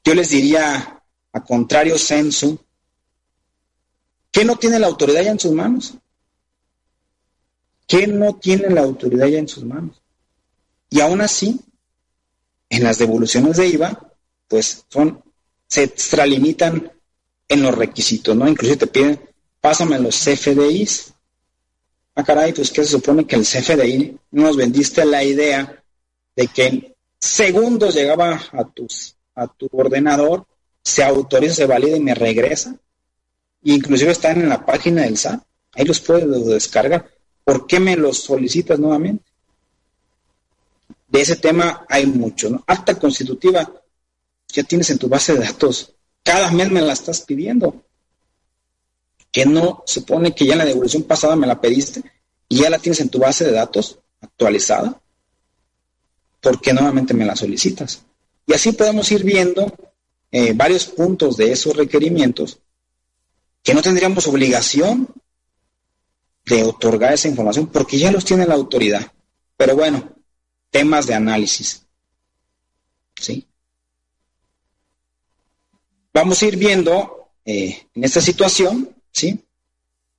Yo 0.01 0.15
les 0.15 0.29
diría, 0.29 0.94
a 1.35 1.43
contrario 1.43 1.97
censo, 1.97 2.57
¿qué 4.31 4.45
no 4.45 4.55
tiene 4.55 4.79
la 4.79 4.87
autoridad 4.87 5.21
ya 5.21 5.31
en 5.31 5.39
sus 5.39 5.51
manos? 5.51 5.93
¿Qué 7.85 8.07
no 8.07 8.35
tiene 8.35 8.69
la 8.69 8.81
autoridad 8.81 9.27
ya 9.27 9.39
en 9.39 9.49
sus 9.49 9.65
manos? 9.65 10.01
Y 10.89 11.01
aún 11.01 11.19
así, 11.19 11.59
en 12.69 12.83
las 12.83 12.99
devoluciones 12.99 13.57
de 13.57 13.67
IVA, 13.67 14.13
pues 14.47 14.85
son, 14.87 15.21
se 15.67 15.83
extralimitan 15.83 16.89
en 17.49 17.61
los 17.61 17.75
requisitos, 17.75 18.33
¿no? 18.33 18.47
Inclusive 18.47 18.77
te 18.77 18.87
piden, 18.87 19.19
pásame 19.59 19.99
los 19.99 20.15
CFDIs. 20.15 21.13
Ah, 22.15 22.23
caray, 22.23 22.53
pues 22.53 22.71
que 22.71 22.85
se 22.85 22.91
supone 22.91 23.27
que 23.27 23.35
el 23.35 23.43
CFDI 23.43 24.17
nos 24.31 24.55
vendiste 24.55 25.03
la 25.03 25.21
idea 25.21 25.83
de 26.33 26.47
que 26.47 26.65
en 26.67 26.95
segundos 27.19 27.93
llegaba 27.93 28.41
a, 28.53 28.63
tus, 28.63 29.17
a 29.35 29.47
tu 29.47 29.67
ordenador, 29.73 30.47
se 30.85 31.03
autoriza, 31.03 31.55
se 31.55 31.65
valida 31.65 31.97
y 31.97 31.99
me 31.99 32.13
regresa. 32.13 32.75
Inclusive 33.63 34.11
están 34.11 34.39
en 34.39 34.49
la 34.49 34.63
página 34.63 35.01
del 35.01 35.17
SAT. 35.17 35.43
Ahí 35.73 35.83
los 35.83 35.99
puedes 35.99 36.45
descargar. 36.45 37.09
¿Por 37.43 37.65
qué 37.65 37.79
me 37.79 37.97
los 37.97 38.19
solicitas 38.19 38.79
nuevamente? 38.79 39.25
De 41.07 41.21
ese 41.21 41.35
tema 41.35 41.85
hay 41.89 42.05
mucho, 42.05 42.49
¿no? 42.49 42.63
Acta 42.67 42.95
constitutiva, 42.95 43.69
ya 44.47 44.63
tienes 44.63 44.89
en 44.91 44.99
tu 44.99 45.09
base 45.09 45.33
de 45.33 45.39
datos. 45.39 45.93
Cada 46.23 46.51
mes 46.51 46.71
me 46.71 46.81
la 46.81 46.93
estás 46.93 47.21
pidiendo 47.21 47.83
que 49.31 49.45
no 49.45 49.83
supone 49.85 50.33
que 50.33 50.45
ya 50.45 50.53
en 50.53 50.59
la 50.59 50.65
devolución 50.65 51.03
pasada 51.03 51.35
me 51.35 51.47
la 51.47 51.59
pediste 51.59 52.03
y 52.47 52.57
ya 52.57 52.69
la 52.69 52.79
tienes 52.79 52.99
en 53.01 53.09
tu 53.09 53.19
base 53.19 53.43
de 53.43 53.51
datos 53.51 53.99
actualizada, 54.21 55.01
¿por 56.41 56.61
qué 56.61 56.73
nuevamente 56.73 57.13
me 57.13 57.25
la 57.25 57.35
solicitas? 57.35 58.03
Y 58.47 58.53
así 58.53 58.71
podemos 58.71 59.11
ir 59.11 59.23
viendo 59.23 59.73
eh, 60.31 60.53
varios 60.53 60.85
puntos 60.85 61.37
de 61.37 61.51
esos 61.51 61.75
requerimientos 61.75 62.59
que 63.63 63.73
no 63.73 63.81
tendríamos 63.81 64.27
obligación 64.27 65.07
de 66.45 66.63
otorgar 66.63 67.13
esa 67.13 67.27
información 67.27 67.67
porque 67.67 67.97
ya 67.97 68.11
los 68.11 68.25
tiene 68.25 68.45
la 68.45 68.53
autoridad. 68.53 69.11
Pero 69.57 69.75
bueno, 69.75 70.13
temas 70.69 71.07
de 71.07 71.15
análisis. 71.15 71.85
¿Sí? 73.19 73.47
Vamos 76.13 76.41
a 76.41 76.45
ir 76.45 76.57
viendo 76.57 77.29
eh, 77.45 77.87
en 77.93 78.03
esta 78.03 78.21
situación 78.21 78.95
¿sí? 79.15 79.39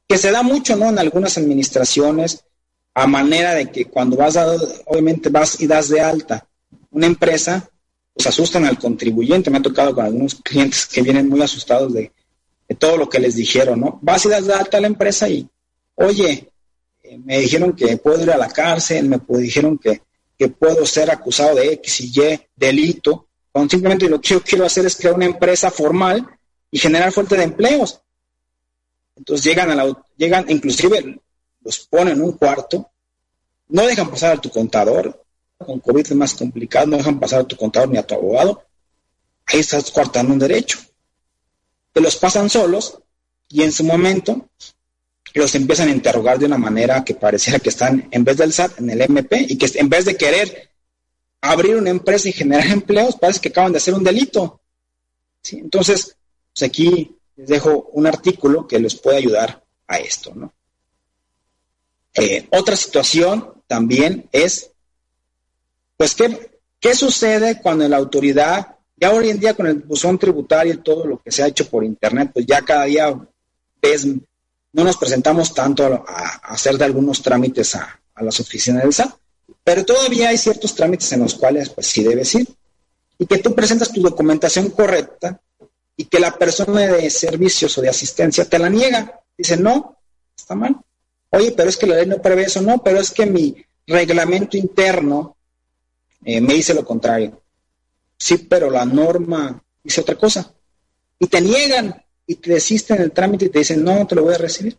Que 0.09 0.17
se 0.17 0.31
da 0.31 0.43
mucho, 0.43 0.75
¿no? 0.77 0.89
En 0.89 0.99
algunas 0.99 1.37
administraciones, 1.37 2.45
a 2.95 3.07
manera 3.07 3.55
de 3.55 3.71
que 3.71 3.85
cuando 3.87 4.17
vas 4.17 4.37
a, 4.37 4.57
obviamente 4.87 5.29
vas 5.29 5.61
y 5.61 5.67
das 5.67 5.89
de 5.91 6.01
alta 6.01 6.49
una 6.91 7.07
empresa, 7.07 7.69
pues 8.17 8.27
asustan 8.27 8.65
al 8.65 8.79
contribuyente. 8.79 9.51
Me 9.51 9.59
ha 9.59 9.63
tocado 9.63 9.95
con 9.95 10.07
algunos 10.07 10.37
clientes 10.37 10.87
que 10.87 11.03
vienen 11.03 11.29
muy 11.29 11.43
asustados 11.43 11.93
de, 11.93 12.11
todo 12.79 12.97
lo 12.97 13.09
que 13.09 13.21
les 13.21 13.37
dijeron, 13.37 13.79
¿no? 13.79 13.99
Vas 14.03 14.25
y 14.25 14.29
das 14.29 14.47
de 14.47 14.55
alta 14.55 14.79
a 14.79 14.81
la 14.81 14.87
empresa 14.89 15.29
y, 15.29 15.47
oye, 15.95 16.51
eh, 17.03 17.19
me 17.19 17.39
dijeron 17.39 17.75
que 17.75 17.97
puedo 17.99 18.23
ir 18.23 18.31
a 18.31 18.39
la 18.39 18.49
cárcel, 18.49 19.09
me 19.09 19.21
dijeron 19.39 19.79
que, 19.79 20.03
que 20.37 20.49
puedo 20.49 20.85
ser 20.85 21.11
acusado 21.11 21.55
de 21.55 21.75
X 21.75 22.01
y 22.01 22.21
Y 22.21 22.41
delito, 22.57 23.29
simplemente 23.69 24.09
lo 24.09 24.21
que 24.21 24.31
yo 24.31 24.43
quiero 24.43 24.65
hacer 24.65 24.87
es 24.87 24.97
crear 24.97 25.15
una 25.15 25.27
empresa 25.27 25.71
formal 25.71 26.27
y 26.71 26.79
generar 26.79 27.13
fuente 27.13 27.37
de 27.37 27.45
empleos. 27.45 28.01
Entonces 29.15 29.45
llegan 29.45 29.71
a 29.71 29.75
la, 29.75 30.05
llegan, 30.17 30.45
inclusive 30.49 31.21
los 31.61 31.87
ponen 31.87 32.17
en 32.17 32.23
un 32.23 32.33
cuarto, 32.33 32.91
no 33.69 33.87
dejan 33.87 34.11
pasar 34.11 34.37
a 34.37 34.41
tu 34.41 34.51
contador, 34.51 35.25
con 35.59 35.81
COVID 35.81 36.07
es 36.07 36.15
más 36.15 36.35
complicado, 36.35 36.87
no 36.87 36.97
dejan 36.97 37.19
pasar 37.19 37.41
a 37.41 37.45
tu 37.45 37.57
contador 37.57 37.89
ni 37.89 37.99
a 37.99 38.07
tu 38.07 38.15
abogado, 38.15 38.65
ahí 39.47 39.61
estás 39.61 39.91
cortando 39.91 40.33
un 40.33 40.39
derecho. 40.39 40.79
Te 41.93 42.01
los 42.01 42.17
pasan 42.17 42.51
solos 42.51 42.99
y 43.49 43.63
en 43.63 43.73
su 43.73 43.85
momento 43.85 44.49
los 45.37 45.55
empiezan 45.55 45.89
a 45.89 45.93
interrogar 45.93 46.39
de 46.39 46.47
una 46.47 46.57
manera 46.57 47.05
que 47.05 47.15
pareciera 47.15 47.59
que 47.59 47.69
están 47.69 48.09
en 48.11 48.25
vez 48.25 48.39
del 48.39 48.53
SAT 48.53 48.81
en 48.81 48.91
el 48.91 49.03
MP 49.03 49.47
y 49.49 49.59
que 49.59 49.71
en 49.79 49.89
vez 49.89 50.07
de 50.07 50.17
querer 50.17 50.71
abrir 51.43 51.77
una 51.77 51.91
empresa 51.91 52.29
y 52.29 52.33
generar 52.33 52.67
empleos, 52.69 53.17
parece 53.17 53.41
que 53.41 53.49
acaban 53.51 53.73
de 53.73 53.79
hacer 53.79 53.95
un 53.95 54.03
delito. 54.03 54.61
Entonces, 55.53 56.17
pues 56.53 56.63
aquí 56.69 57.17
les 57.37 57.49
dejo 57.49 57.91
un 57.93 58.07
artículo 58.07 58.67
que 58.67 58.79
les 58.79 58.95
puede 58.95 59.19
ayudar 59.19 59.63
a 59.87 59.99
esto. 59.99 60.33
¿no? 60.35 60.55
Eh, 62.15 62.49
otra 62.51 62.75
situación 62.75 63.63
también 63.67 64.29
es, 64.33 64.73
pues, 65.97 66.15
¿qué, 66.15 66.59
¿qué 66.81 66.95
sucede 66.95 67.61
cuando 67.61 67.89
la 67.89 67.97
autoridad, 67.97 68.77
ya 68.97 69.13
hoy 69.13 69.31
en 69.31 69.41
día 69.41 69.55
con 69.55 69.67
el 69.67 69.77
buzón 69.81 70.19
tributario 70.19 70.75
y 70.75 70.79
todo 70.79 71.07
lo 71.07 71.19
que 71.19 71.31
se 71.31 71.43
ha 71.43 71.49
hecho 71.49 71.69
por 71.69 71.85
Internet, 71.85 72.31
pues 72.33 72.47
ya 72.47 72.63
cada 72.63 72.85
día 72.85 73.15
ves, 73.81 74.07
no 74.07 74.85
nos 74.85 74.97
presentamos 74.97 75.55
tanto 75.55 75.85
a, 76.07 76.41
hacer 76.45 76.77
de 76.79 76.85
algunos 76.85 77.23
trámites 77.23 77.75
a, 77.75 78.01
a, 78.15 78.23
las 78.23 78.39
oficinas 78.41 78.83
del 78.83 78.93
SAT, 78.93 79.15
pero 79.65 79.85
todavía 79.85 80.29
hay 80.29 80.39
ciertos 80.39 80.75
trámites 80.75 81.11
en 81.13 81.21
los 81.21 81.35
cuales, 81.35 81.71
pues, 81.71 81.87
sí 81.87 82.03
debes 82.03 82.35
ir. 82.35 82.49
Y 83.19 83.27
que 83.27 83.39
tú 83.39 83.55
presentas 83.55 83.93
tu 83.93 84.03
documentación 84.03 84.71
correcta 84.71 85.41
y 85.97 86.05
que 86.05 86.21
la 86.21 86.33
persona 86.33 86.83
de 86.83 87.09
servicios 87.09 87.77
o 87.79 87.81
de 87.81 87.89
asistencia 87.89 88.45
te 88.45 88.59
la 88.59 88.69
niega. 88.69 89.21
Dice, 89.37 89.57
no, 89.57 89.97
está 90.37 90.55
mal. 90.55 90.77
Oye, 91.31 91.53
pero 91.53 91.69
es 91.69 91.77
que 91.77 91.87
la 91.87 91.97
ley 91.97 92.07
no 92.07 92.21
prevé 92.21 92.45
eso. 92.45 92.61
No, 92.61 92.83
pero 92.83 93.01
es 93.01 93.11
que 93.11 93.25
mi 93.27 93.57
reglamento 93.87 94.57
interno 94.57 95.36
eh, 96.25 96.41
me 96.41 96.55
dice 96.55 96.75
lo 96.75 96.85
contrario. 96.85 97.43
Sí, 98.17 98.39
pero 98.39 98.71
la 98.71 98.85
norma 98.85 99.63
dice 99.83 100.01
otra 100.01 100.17
cosa. 100.17 100.53
Y 101.19 101.27
te 101.27 101.41
niegan 101.41 102.03
y 102.27 102.37
te 102.37 102.55
desisten 102.55 103.01
el 103.01 103.13
trámite 103.13 103.47
y 103.47 103.49
te 103.49 103.61
dicen, 103.61 103.85
no, 103.85 104.07
te 104.07 104.15
lo 104.15 104.25
voy 104.25 104.35
a 104.35 104.39
recibir. 104.39 104.79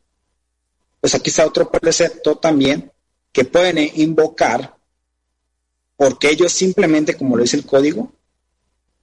Pues 0.99 1.15
aquí 1.15 1.29
está 1.29 1.45
otro 1.45 1.69
precepto 1.71 2.37
también 2.37 2.91
que 3.31 3.45
pueden 3.45 3.77
invocar 3.95 4.75
porque 5.95 6.29
ellos 6.29 6.53
simplemente, 6.53 7.15
como 7.15 7.35
lo 7.35 7.43
dice 7.43 7.57
el 7.57 7.65
código, 7.65 8.11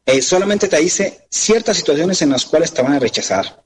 eh, 0.06 0.22
solamente 0.22 0.68
te 0.68 0.78
dice 0.78 1.26
ciertas 1.28 1.76
situaciones 1.76 2.22
en 2.22 2.30
las 2.30 2.46
cuales 2.46 2.72
te 2.72 2.82
van 2.82 2.92
a 2.92 3.00
rechazar. 3.00 3.64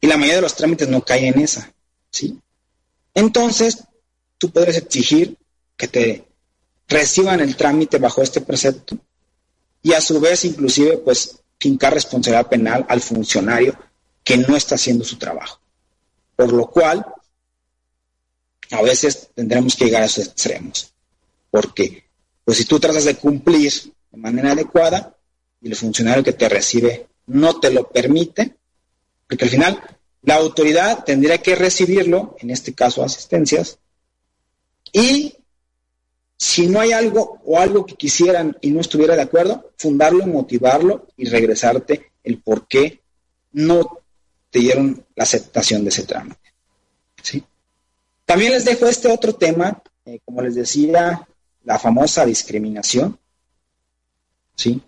Y 0.00 0.06
la 0.06 0.16
mayoría 0.16 0.36
de 0.36 0.42
los 0.42 0.56
trámites 0.56 0.88
no 0.88 1.02
caen 1.02 1.34
en 1.34 1.40
esa. 1.40 1.72
¿sí? 2.10 2.38
Entonces, 3.14 3.84
tú 4.38 4.50
puedes 4.50 4.76
exigir 4.76 5.36
que 5.76 5.88
te 5.88 6.24
reciban 6.92 7.40
el 7.40 7.56
trámite 7.56 7.98
bajo 7.98 8.22
este 8.22 8.40
precepto 8.40 8.96
y 9.82 9.92
a 9.92 10.00
su 10.00 10.20
vez, 10.20 10.44
inclusive, 10.44 10.98
pues, 10.98 11.38
fincar 11.58 11.94
responsabilidad 11.94 12.48
penal 12.48 12.86
al 12.88 13.00
funcionario 13.00 13.76
que 14.22 14.36
no 14.36 14.56
está 14.56 14.76
haciendo 14.76 15.04
su 15.04 15.16
trabajo. 15.16 15.60
Por 16.36 16.52
lo 16.52 16.68
cual, 16.68 17.04
a 18.70 18.82
veces 18.82 19.30
tendremos 19.34 19.74
que 19.74 19.86
llegar 19.86 20.02
a 20.02 20.06
esos 20.06 20.26
extremos. 20.26 20.92
Porque, 21.50 22.04
pues, 22.44 22.58
si 22.58 22.64
tú 22.64 22.78
tratas 22.78 23.04
de 23.04 23.16
cumplir 23.16 23.72
de 24.10 24.18
manera 24.18 24.52
adecuada, 24.52 25.16
y 25.60 25.68
el 25.68 25.76
funcionario 25.76 26.24
que 26.24 26.32
te 26.32 26.48
recibe 26.48 27.06
no 27.26 27.60
te 27.60 27.70
lo 27.70 27.88
permite, 27.88 28.56
porque 29.28 29.44
al 29.44 29.50
final 29.50 29.82
la 30.22 30.36
autoridad 30.36 31.04
tendría 31.04 31.38
que 31.38 31.54
recibirlo, 31.54 32.36
en 32.40 32.50
este 32.50 32.74
caso 32.74 33.02
asistencias, 33.02 33.78
y 34.92 35.34
si 36.42 36.66
no 36.66 36.80
hay 36.80 36.90
algo 36.90 37.40
o 37.44 37.60
algo 37.60 37.86
que 37.86 37.94
quisieran 37.94 38.58
y 38.60 38.72
no 38.72 38.80
estuviera 38.80 39.14
de 39.14 39.22
acuerdo, 39.22 39.70
fundarlo, 39.78 40.26
motivarlo 40.26 41.06
y 41.16 41.26
regresarte 41.26 42.10
el 42.24 42.42
por 42.42 42.66
qué 42.66 43.00
no 43.52 44.00
te 44.50 44.58
dieron 44.58 45.06
la 45.14 45.22
aceptación 45.22 45.84
de 45.84 45.90
ese 45.90 46.02
trámite. 46.02 46.52
¿sí? 47.22 47.44
También 48.24 48.50
les 48.50 48.64
dejo 48.64 48.88
este 48.88 49.06
otro 49.06 49.36
tema, 49.36 49.80
eh, 50.04 50.18
como 50.24 50.42
les 50.42 50.56
decía, 50.56 51.28
la 51.62 51.78
famosa 51.78 52.26
discriminación. 52.26 53.16
¿sí? 54.56 54.82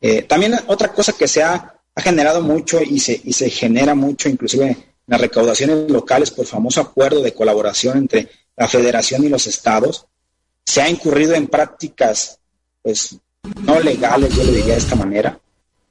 Eh, 0.00 0.22
también 0.22 0.54
otra 0.66 0.94
cosa 0.94 1.12
que 1.12 1.28
se 1.28 1.42
ha, 1.42 1.78
generado 1.94 2.40
mucho 2.40 2.80
y 2.80 3.00
se, 3.00 3.20
y 3.22 3.34
se 3.34 3.50
genera 3.50 3.94
mucho, 3.94 4.30
inclusive 4.30 4.78
las 5.06 5.20
recaudaciones 5.20 5.90
locales 5.90 6.30
por 6.30 6.46
famoso 6.46 6.80
acuerdo 6.80 7.20
de 7.20 7.34
colaboración 7.34 7.98
entre 7.98 8.30
la 8.56 8.66
federación 8.66 9.24
y 9.24 9.28
los 9.28 9.46
estados, 9.46 10.06
se 10.64 10.82
ha 10.82 10.88
incurrido 10.88 11.34
en 11.34 11.48
prácticas 11.48 12.38
pues 12.82 13.16
no 13.62 13.80
legales, 13.80 14.34
yo 14.34 14.44
le 14.44 14.52
diría 14.52 14.74
de 14.74 14.80
esta 14.80 14.94
manera, 14.94 15.38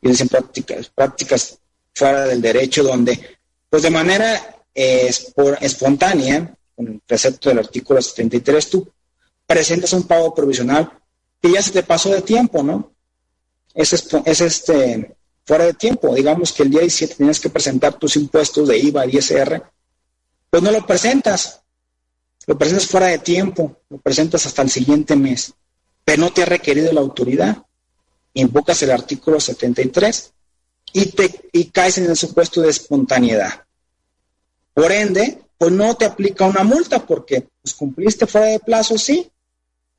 y 0.01 0.09
dicen 0.09 0.27
prácticas, 0.27 0.89
prácticas 0.89 1.57
fuera 1.93 2.25
del 2.25 2.41
derecho 2.41 2.83
donde 2.83 3.37
pues 3.69 3.83
de 3.83 3.89
manera 3.89 4.61
eh, 4.73 5.09
espontánea, 5.61 6.53
con 6.75 6.87
el 6.87 6.99
precepto 6.99 7.49
del 7.49 7.59
artículo 7.59 8.01
73, 8.01 8.69
tú 8.69 8.89
presentas 9.45 9.93
un 9.93 10.03
pago 10.03 10.33
provisional 10.33 10.91
que 11.41 11.51
ya 11.51 11.61
se 11.61 11.71
te 11.71 11.83
pasó 11.83 12.09
de 12.09 12.21
tiempo, 12.21 12.63
¿no? 12.63 12.91
Es, 13.73 13.93
es 14.25 14.41
este, 14.41 15.15
fuera 15.45 15.65
de 15.65 15.73
tiempo. 15.73 16.13
Digamos 16.13 16.51
que 16.51 16.63
el 16.63 16.69
día 16.69 16.81
17 16.81 17.15
tienes 17.15 17.39
que 17.39 17.49
presentar 17.49 17.97
tus 17.97 18.15
impuestos 18.15 18.67
de 18.67 18.77
IVA 18.77 19.05
y 19.05 19.17
ISR, 19.17 19.63
pues 20.49 20.63
no 20.63 20.71
lo 20.71 20.85
presentas. 20.85 21.60
Lo 22.47 22.57
presentas 22.57 22.87
fuera 22.87 23.07
de 23.07 23.19
tiempo, 23.19 23.77
lo 23.89 23.97
presentas 23.99 24.45
hasta 24.45 24.61
el 24.61 24.69
siguiente 24.69 25.15
mes, 25.15 25.53
pero 26.03 26.21
no 26.21 26.31
te 26.31 26.43
ha 26.43 26.45
requerido 26.45 26.91
la 26.91 27.01
autoridad. 27.01 27.63
Invocas 28.33 28.81
el 28.83 28.91
artículo 28.91 29.39
73 29.39 30.33
y, 30.93 31.05
te, 31.07 31.49
y 31.51 31.65
caes 31.65 31.97
en 31.97 32.05
el 32.05 32.15
supuesto 32.15 32.61
de 32.61 32.69
espontaneidad. 32.69 33.65
Por 34.73 34.91
ende, 34.91 35.41
pues 35.57 35.71
no 35.71 35.95
te 35.95 36.05
aplica 36.05 36.45
una 36.45 36.63
multa 36.63 37.05
porque 37.05 37.47
pues, 37.61 37.75
cumpliste 37.75 38.25
fuera 38.25 38.47
de 38.47 38.59
plazo, 38.59 38.97
sí, 38.97 39.29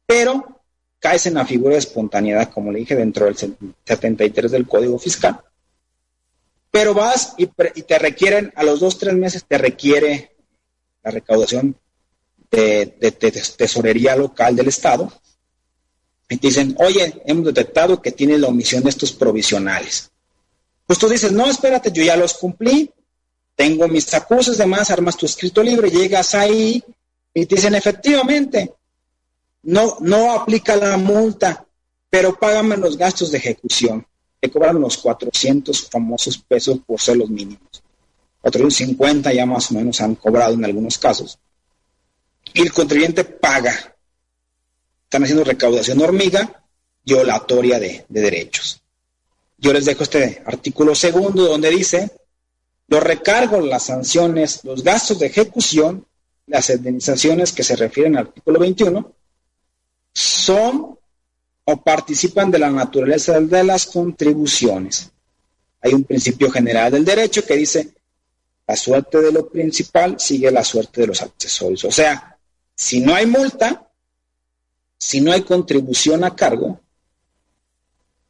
pero 0.07 0.61
caes 0.99 1.27
en 1.27 1.35
la 1.35 1.47
figura 1.47 1.75
de 1.75 1.81
espontaneidad, 1.81 2.51
como 2.51 2.73
le 2.73 2.81
dije, 2.81 2.97
dentro 2.97 3.27
del 3.27 3.37
73 3.37 4.51
del 4.51 4.67
Código 4.67 4.99
Fiscal. 4.99 5.41
Pero 6.71 6.95
vas 6.95 7.35
y, 7.37 7.47
te 7.47 7.99
requieren, 7.99 8.53
a 8.57 8.65
los 8.65 8.81
dos, 8.81 8.99
tres 8.99 9.15
meses 9.15 9.45
te 9.47 9.59
requiere 9.59 10.35
la 11.03 11.11
recaudación 11.11 11.77
de, 12.53 12.87
tesorería 13.57 14.15
local 14.15 14.55
del 14.55 14.69
Estado. 14.69 15.13
Y 16.29 16.37
te 16.37 16.49
dicen, 16.49 16.77
oye, 16.79 17.23
hemos 17.27 17.47
detectado 17.47 18.01
que 18.01 18.13
tienes 18.13 18.41
la 18.41 18.49
omisión 18.49 18.83
de 18.83 18.91
estos 18.91 19.13
provisionales. 19.13 20.11
Pues 20.87 20.99
tú 20.99 21.09
dices, 21.09 21.33
no, 21.33 21.47
espérate, 21.47 21.91
yo 21.91 22.03
ya 22.03 22.17
los 22.17 22.35
cumplí, 22.35 22.91
tengo 23.57 23.89
mis 23.89 24.13
acusos, 24.15 24.57
demás, 24.57 24.91
armas 24.91 25.17
tu 25.17 25.27
escrito 25.27 25.63
libre, 25.63 25.91
llegas 25.91 26.35
ahí 26.35 26.83
y 27.35 27.47
te 27.47 27.57
dicen, 27.57 27.75
efectivamente, 27.75 28.75
no, 29.63 29.97
no 30.01 30.33
aplica 30.33 30.77
la 30.77 30.97
multa, 30.97 31.67
pero 32.11 32.39
págame 32.39 32.77
los 32.77 32.97
gastos 32.97 33.31
de 33.31 33.39
ejecución. 33.39 34.07
Te 34.41 34.51
cobran 34.51 34.81
los 34.81 34.99
400 34.99 35.89
famosos 35.89 36.39
pesos 36.39 36.79
por 36.85 37.01
ser 37.01 37.17
los 37.17 37.31
mínimos. 37.31 37.83
450 38.41 39.33
ya 39.33 39.47
más 39.47 39.71
o 39.71 39.75
menos 39.75 40.01
han 40.01 40.17
cobrado 40.17 40.55
en 40.55 40.65
algunos 40.65 40.99
casos. 40.99 41.39
Y 42.55 42.63
el 42.63 42.73
contribuyente 42.73 43.25
paga. 43.25 43.97
Están 45.05 45.25
haciendo 45.25 45.45
recaudación 45.45 46.01
hormiga 46.01 46.65
violatoria 47.05 47.79
de, 47.79 48.05
de 48.09 48.21
derechos. 48.21 48.83
Yo 49.59 49.73
les 49.73 49.85
dejo 49.85 50.03
este 50.03 50.43
artículo 50.45 50.95
segundo 50.95 51.45
donde 51.45 51.71
dice, 51.71 52.11
los 52.89 53.03
recargos, 53.03 53.65
las 53.65 53.85
sanciones, 53.85 54.65
los 54.65 54.83
gastos 54.83 55.19
de 55.19 55.27
ejecución, 55.27 56.07
las 56.47 56.69
indemnizaciones 56.71 57.53
que 57.53 57.63
se 57.63 57.77
refieren 57.77 58.17
al 58.17 58.27
artículo 58.27 58.59
21, 58.59 59.13
son 60.13 60.99
o 61.65 61.77
participan 61.83 62.51
de 62.51 62.59
la 62.59 62.71
naturaleza 62.71 63.41
de 63.41 63.65
las 63.65 63.87
contribuciones. 63.87 65.11
Hay 65.81 65.95
un 65.95 66.05
principio 66.05 66.51
general 66.51 66.93
del 66.93 67.05
derecho 67.05 67.45
que 67.45 67.57
dice, 67.57 67.95
la 68.67 68.77
suerte 68.77 69.21
de 69.21 69.33
lo 69.33 69.49
principal 69.49 70.19
sigue 70.19 70.51
la 70.51 70.65
suerte 70.65 71.03
de 71.03 71.07
los 71.09 71.23
accesorios. 71.23 71.85
O 71.85 71.93
sea, 71.93 72.32
si 72.75 73.01
no 73.01 73.15
hay 73.15 73.27
multa, 73.27 73.89
si 74.99 75.21
no 75.21 75.33
hay 75.33 75.43
contribución 75.43 76.25
a 76.25 76.35
cargo, 76.35 76.81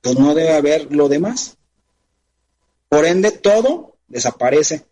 pues 0.01 0.19
no 0.19 0.35
debe 0.35 0.53
haber 0.53 0.93
lo 0.93 1.09
demás. 1.09 1.57
Por 2.89 3.07
ende, 3.07 3.31
todo 3.31 3.97
desaparece. 4.09 4.85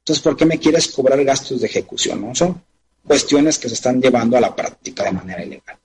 Entonces, 0.00 0.22
¿por 0.22 0.36
qué 0.36 0.46
me 0.46 0.58
quieres 0.58 0.88
cobrar 0.88 1.22
gastos 1.24 1.60
de 1.60 1.66
ejecución? 1.66 2.20
No? 2.20 2.34
Son 2.34 2.62
cuestiones 3.06 3.58
que 3.58 3.68
se 3.68 3.74
están 3.74 4.00
llevando 4.00 4.36
a 4.36 4.40
la 4.40 4.54
práctica 4.54 5.04
de 5.04 5.12
manera 5.12 5.44
ilegal. 5.44 5.78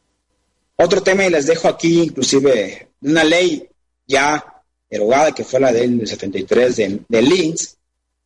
Otro 0.75 1.01
tema, 1.01 1.25
y 1.25 1.29
les 1.29 1.45
dejo 1.45 1.67
aquí 1.67 2.01
inclusive 2.01 2.89
una 3.01 3.23
ley 3.23 3.69
ya 4.07 4.43
erogada, 4.89 5.33
que 5.33 5.43
fue 5.43 5.59
la 5.59 5.71
del 5.71 6.07
73 6.07 6.75
del, 6.75 7.05
del 7.07 7.31
INS, 7.31 7.77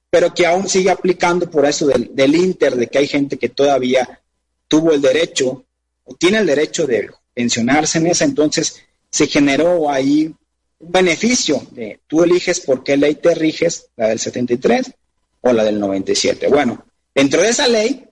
pero 0.09 0.33
que 0.33 0.45
aún 0.45 0.67
sigue 0.67 0.89
aplicando 0.89 1.49
por 1.49 1.65
eso 1.65 1.87
del, 1.87 2.15
del 2.15 2.35
Inter, 2.35 2.75
de 2.75 2.87
que 2.87 2.97
hay 2.99 3.07
gente 3.07 3.37
que 3.37 3.49
todavía 3.49 4.21
tuvo 4.67 4.93
el 4.93 5.01
derecho 5.01 5.65
o 6.03 6.15
tiene 6.15 6.39
el 6.39 6.45
derecho 6.45 6.85
de 6.85 7.09
pensionarse 7.33 7.97
en 7.97 8.07
esa, 8.07 8.25
entonces 8.25 8.83
se 9.09 9.27
generó 9.27 9.89
ahí 9.89 10.33
un 10.79 10.91
beneficio 10.91 11.61
de 11.71 11.99
tú 12.07 12.23
eliges 12.23 12.59
por 12.59 12.83
qué 12.83 12.97
ley 12.97 13.15
te 13.15 13.33
riges, 13.35 13.87
la 13.95 14.07
del 14.09 14.19
73 14.19 14.91
o 15.41 15.53
la 15.53 15.63
del 15.63 15.79
97. 15.79 16.47
Bueno, 16.47 16.85
dentro 17.13 17.41
de 17.41 17.49
esa 17.49 17.67
ley, 17.67 18.05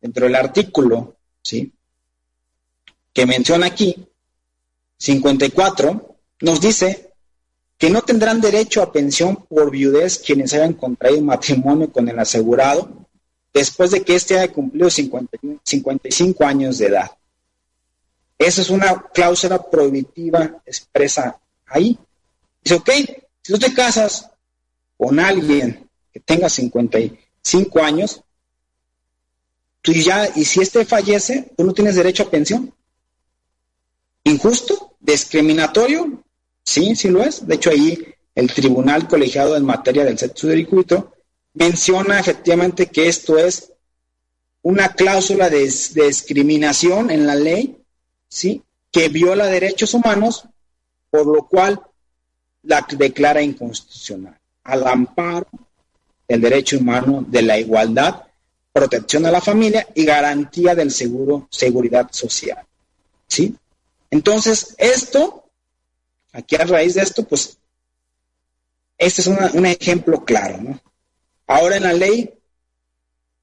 dentro 0.00 0.26
del 0.26 0.34
artículo, 0.34 1.16
¿sí? 1.42 1.72
que 3.12 3.26
menciona 3.26 3.66
aquí, 3.66 3.96
54, 4.98 6.16
nos 6.40 6.60
dice 6.60 7.10
que 7.78 7.90
no 7.90 8.02
tendrán 8.02 8.40
derecho 8.40 8.82
a 8.82 8.92
pensión 8.92 9.44
por 9.48 9.70
viudez 9.70 10.18
quienes 10.18 10.54
hayan 10.54 10.74
contraído 10.74 11.22
matrimonio 11.22 11.90
con 11.92 12.08
el 12.08 12.18
asegurado 12.18 12.95
después 13.56 13.90
de 13.90 14.02
que 14.02 14.14
éste 14.14 14.38
haya 14.38 14.52
cumplido 14.52 14.90
55 14.90 16.44
años 16.44 16.76
de 16.76 16.88
edad. 16.88 17.10
Esa 18.36 18.60
es 18.60 18.68
una 18.68 19.02
cláusula 19.14 19.62
prohibitiva 19.70 20.60
expresa 20.66 21.38
ahí. 21.64 21.98
Dice, 22.62 22.74
ok, 22.74 22.90
si 23.40 23.52
tú 23.54 23.58
te 23.58 23.72
casas 23.72 24.30
con 24.98 25.18
alguien 25.18 25.88
que 26.12 26.20
tenga 26.20 26.50
55 26.50 27.82
años, 27.82 28.22
tú 29.80 29.92
ya, 29.92 30.28
y 30.36 30.44
si 30.44 30.60
éste 30.60 30.84
fallece, 30.84 31.50
tú 31.56 31.64
no 31.64 31.72
tienes 31.72 31.96
derecho 31.96 32.24
a 32.24 32.30
pensión. 32.30 32.74
¿Injusto? 34.24 34.96
¿Discriminatorio? 35.00 36.22
Sí, 36.62 36.94
sí 36.94 37.08
lo 37.08 37.22
es. 37.22 37.46
De 37.46 37.54
hecho, 37.54 37.70
ahí 37.70 38.06
el 38.34 38.52
Tribunal 38.52 39.08
Colegiado 39.08 39.56
en 39.56 39.64
materia 39.64 40.04
del 40.04 40.18
sexo 40.18 40.50
circuito 40.50 41.15
menciona 41.56 42.20
efectivamente 42.20 42.86
que 42.86 43.08
esto 43.08 43.38
es 43.38 43.72
una 44.62 44.92
cláusula 44.92 45.48
de, 45.48 45.60
discriminación 45.60 47.10
en 47.10 47.26
la 47.26 47.34
ley, 47.34 47.82
¿sí? 48.28 48.62
que 48.90 49.08
viola 49.08 49.46
derechos 49.46 49.94
humanos, 49.94 50.44
por 51.10 51.26
lo 51.26 51.46
cual 51.46 51.80
la 52.62 52.86
declara 52.96 53.40
inconstitucional, 53.42 54.38
al 54.64 54.86
amparo 54.86 55.46
del 56.28 56.40
derecho 56.42 56.78
humano 56.78 57.24
de 57.26 57.42
la 57.42 57.58
igualdad, 57.58 58.24
protección 58.72 59.24
a 59.24 59.30
la 59.30 59.40
familia 59.40 59.86
y 59.94 60.04
garantía 60.04 60.74
del 60.74 60.90
seguro, 60.90 61.48
seguridad 61.50 62.08
social. 62.10 62.66
¿Sí? 63.26 63.56
Entonces, 64.10 64.74
esto, 64.76 65.44
aquí 66.32 66.56
a 66.56 66.64
raíz 66.64 66.94
de 66.94 67.02
esto, 67.02 67.24
pues, 67.24 67.56
este 68.98 69.22
es 69.22 69.26
un 69.26 69.66
ejemplo 69.66 70.24
claro, 70.24 70.58
¿no? 70.60 70.80
Ahora 71.46 71.76
en 71.76 71.82
la 71.84 71.92
ley 71.92 72.32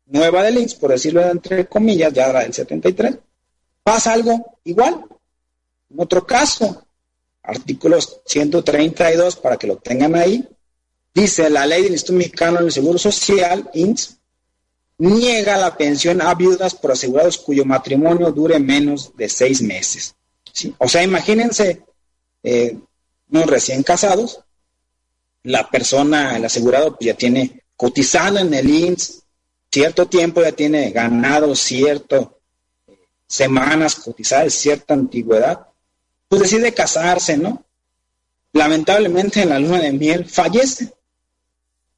nueva 0.05 0.43
de 0.43 0.51
links, 0.51 0.75
por 0.75 0.91
decirlo 0.91 1.21
entre 1.29 1.67
comillas, 1.67 2.13
ya 2.13 2.31
la 2.31 2.41
del 2.41 2.53
73, 2.53 3.17
pasa 3.81 4.13
algo 4.13 4.57
igual. 4.63 5.05
En 5.89 5.99
otro 5.99 6.25
caso, 6.25 6.85
artículos 7.41 8.21
132, 8.25 9.35
para 9.37 9.57
que 9.57 9.67
lo 9.67 9.77
tengan 9.77 10.15
ahí, 10.15 10.47
dice 11.13 11.49
la 11.49 11.65
ley 11.65 11.83
del 11.83 11.93
Instituto 11.93 12.17
Mexicano 12.17 12.59
del 12.59 12.71
Seguro 12.71 12.97
Social, 12.97 13.69
INS, 13.73 14.17
niega 14.97 15.57
la 15.57 15.75
pensión 15.75 16.21
a 16.21 16.33
viudas 16.33 16.75
por 16.75 16.91
asegurados 16.91 17.37
cuyo 17.37 17.65
matrimonio 17.65 18.31
dure 18.31 18.59
menos 18.59 19.15
de 19.15 19.29
seis 19.29 19.61
meses. 19.61 20.15
O 20.77 20.87
sea, 20.87 21.03
imagínense 21.03 21.83
eh, 22.43 22.77
unos 23.29 23.47
recién 23.47 23.83
casados, 23.83 24.39
la 25.43 25.69
persona, 25.69 26.37
el 26.37 26.45
asegurado, 26.45 26.95
pues 26.95 27.07
ya 27.07 27.15
tiene 27.15 27.62
cotizando 27.75 28.39
en 28.39 28.53
el 28.53 28.69
INS 28.69 29.23
cierto 29.71 30.07
tiempo, 30.07 30.41
ya 30.41 30.51
tiene 30.51 30.91
ganado 30.91 31.55
cierto 31.55 32.39
eh, 32.87 32.97
semanas 33.27 33.95
cotizadas, 33.95 34.53
cierta 34.53 34.93
antigüedad, 34.93 35.67
pues 36.27 36.43
decide 36.43 36.73
casarse, 36.73 37.37
¿no? 37.37 37.65
Lamentablemente 38.53 39.41
en 39.41 39.49
la 39.49 39.59
luna 39.59 39.79
de 39.79 39.93
miel 39.93 40.25
fallece 40.25 40.93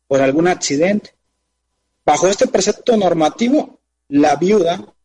por 0.08 0.22
algún 0.22 0.48
accidente. 0.48 1.14
Bajo 2.06 2.28
este 2.28 2.48
precepto 2.48 2.96
normativo, 2.96 3.80
la 4.08 4.36
viuda 4.36 4.96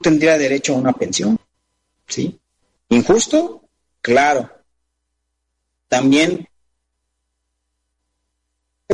tendría 0.00 0.38
derecho 0.38 0.74
a 0.74 0.78
una 0.78 0.92
pensión. 0.92 1.38
¿Sí? 2.06 2.38
¿Injusto? 2.88 3.62
Claro. 4.00 4.50
También 5.88 6.47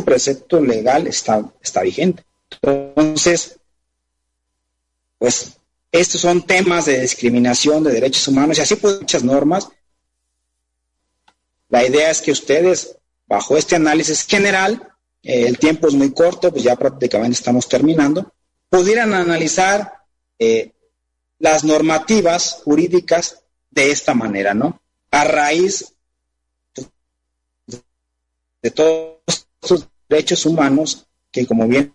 precepto 0.03 0.61
legal 0.61 1.07
está, 1.07 1.45
está 1.63 1.83
vigente. 1.83 2.25
Entonces, 2.51 3.59
pues 5.19 5.53
estos 5.93 6.21
son 6.21 6.43
temas 6.43 6.87
de 6.87 7.01
discriminación 7.01 7.85
de 7.85 7.93
derechos 7.93 8.27
humanos 8.29 8.59
y 8.59 8.63
así 8.63 8.77
pues 8.77 9.01
muchas 9.01 9.23
normas. 9.23 9.69
La 11.69 11.87
idea 11.87 12.11
es 12.11 12.21
que 12.21 12.33
ustedes, 12.33 12.97
bajo 13.27 13.57
este 13.57 13.77
análisis 13.77 14.27
general, 14.27 14.89
eh, 15.23 15.47
el 15.47 15.59
tiempo 15.59 15.89
es 15.89 15.95
muy 15.95 16.13
corto, 16.13 16.51
pues 16.51 16.65
ya 16.65 16.77
prácticamente 16.77 17.35
estamos 17.35 17.69
terminando, 17.69 18.33
pudieran 18.69 19.15
analizar 19.15 19.95
eh, 20.39 20.73
las 21.39 21.65
normativas 21.65 22.61
jurídicas 22.65 23.43
de 23.71 23.91
esta 23.91 24.15
manera, 24.15 24.53
¿no? 24.53 24.81
A 25.11 25.25
raíz 25.25 25.95
de 28.63 28.71
todos 28.71 29.44
derechos 30.09 30.47
humanos 30.47 31.07
que, 31.31 31.47
como 31.47 31.67
bien 31.67 31.95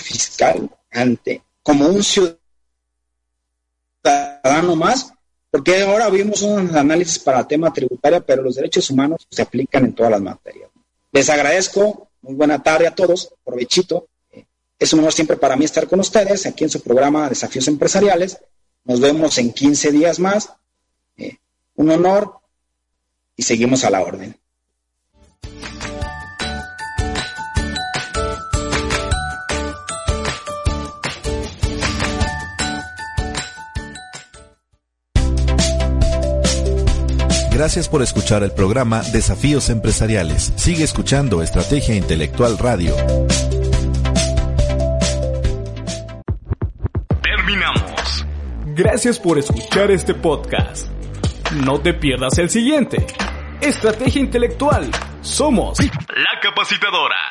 fiscal 0.00 0.68
ante 0.90 1.42
como 1.62 1.86
un 1.88 2.02
ciudadano 2.02 2.38
más, 4.76 5.12
porque 5.50 5.82
ahora 5.82 6.10
vimos 6.10 6.42
un 6.42 6.76
análisis 6.76 7.18
para 7.18 7.48
tema 7.48 7.72
tributario, 7.72 8.24
pero 8.24 8.42
los 8.42 8.56
derechos 8.56 8.90
humanos 8.90 9.26
se 9.30 9.42
aplican 9.42 9.84
en 9.86 9.94
todas 9.94 10.12
las 10.12 10.20
materias. 10.20 10.70
Les 11.10 11.30
agradezco, 11.30 12.10
muy 12.22 12.34
buena 12.34 12.62
tarde 12.62 12.86
a 12.86 12.94
todos, 12.94 13.32
provechito. 13.44 14.08
Es 14.78 14.92
un 14.92 14.98
honor 15.00 15.12
siempre 15.12 15.36
para 15.36 15.56
mí 15.56 15.64
estar 15.64 15.86
con 15.86 16.00
ustedes 16.00 16.44
aquí 16.44 16.64
en 16.64 16.70
su 16.70 16.82
programa 16.82 17.28
Desafíos 17.28 17.68
Empresariales. 17.68 18.38
Nos 18.84 19.00
vemos 19.00 19.38
en 19.38 19.52
15 19.52 19.92
días 19.92 20.18
más. 20.18 20.50
Eh, 21.16 21.38
un 21.76 21.90
honor 21.90 22.40
y 23.36 23.42
seguimos 23.42 23.84
a 23.84 23.90
la 23.90 24.02
orden. 24.02 24.36
Gracias 37.54 37.88
por 37.88 38.02
escuchar 38.02 38.42
el 38.42 38.50
programa 38.50 39.02
Desafíos 39.12 39.70
Empresariales. 39.70 40.52
Sigue 40.56 40.82
escuchando 40.82 41.40
Estrategia 41.40 41.94
Intelectual 41.94 42.58
Radio. 42.58 42.96
Terminamos. 47.22 48.26
Gracias 48.74 49.20
por 49.20 49.38
escuchar 49.38 49.92
este 49.92 50.14
podcast. 50.14 50.88
No 51.64 51.80
te 51.80 51.94
pierdas 51.94 52.36
el 52.38 52.50
siguiente. 52.50 53.06
Estrategia 53.60 54.20
Intelectual. 54.20 54.90
Somos 55.20 55.78
la 55.78 56.40
capacitadora. 56.42 57.24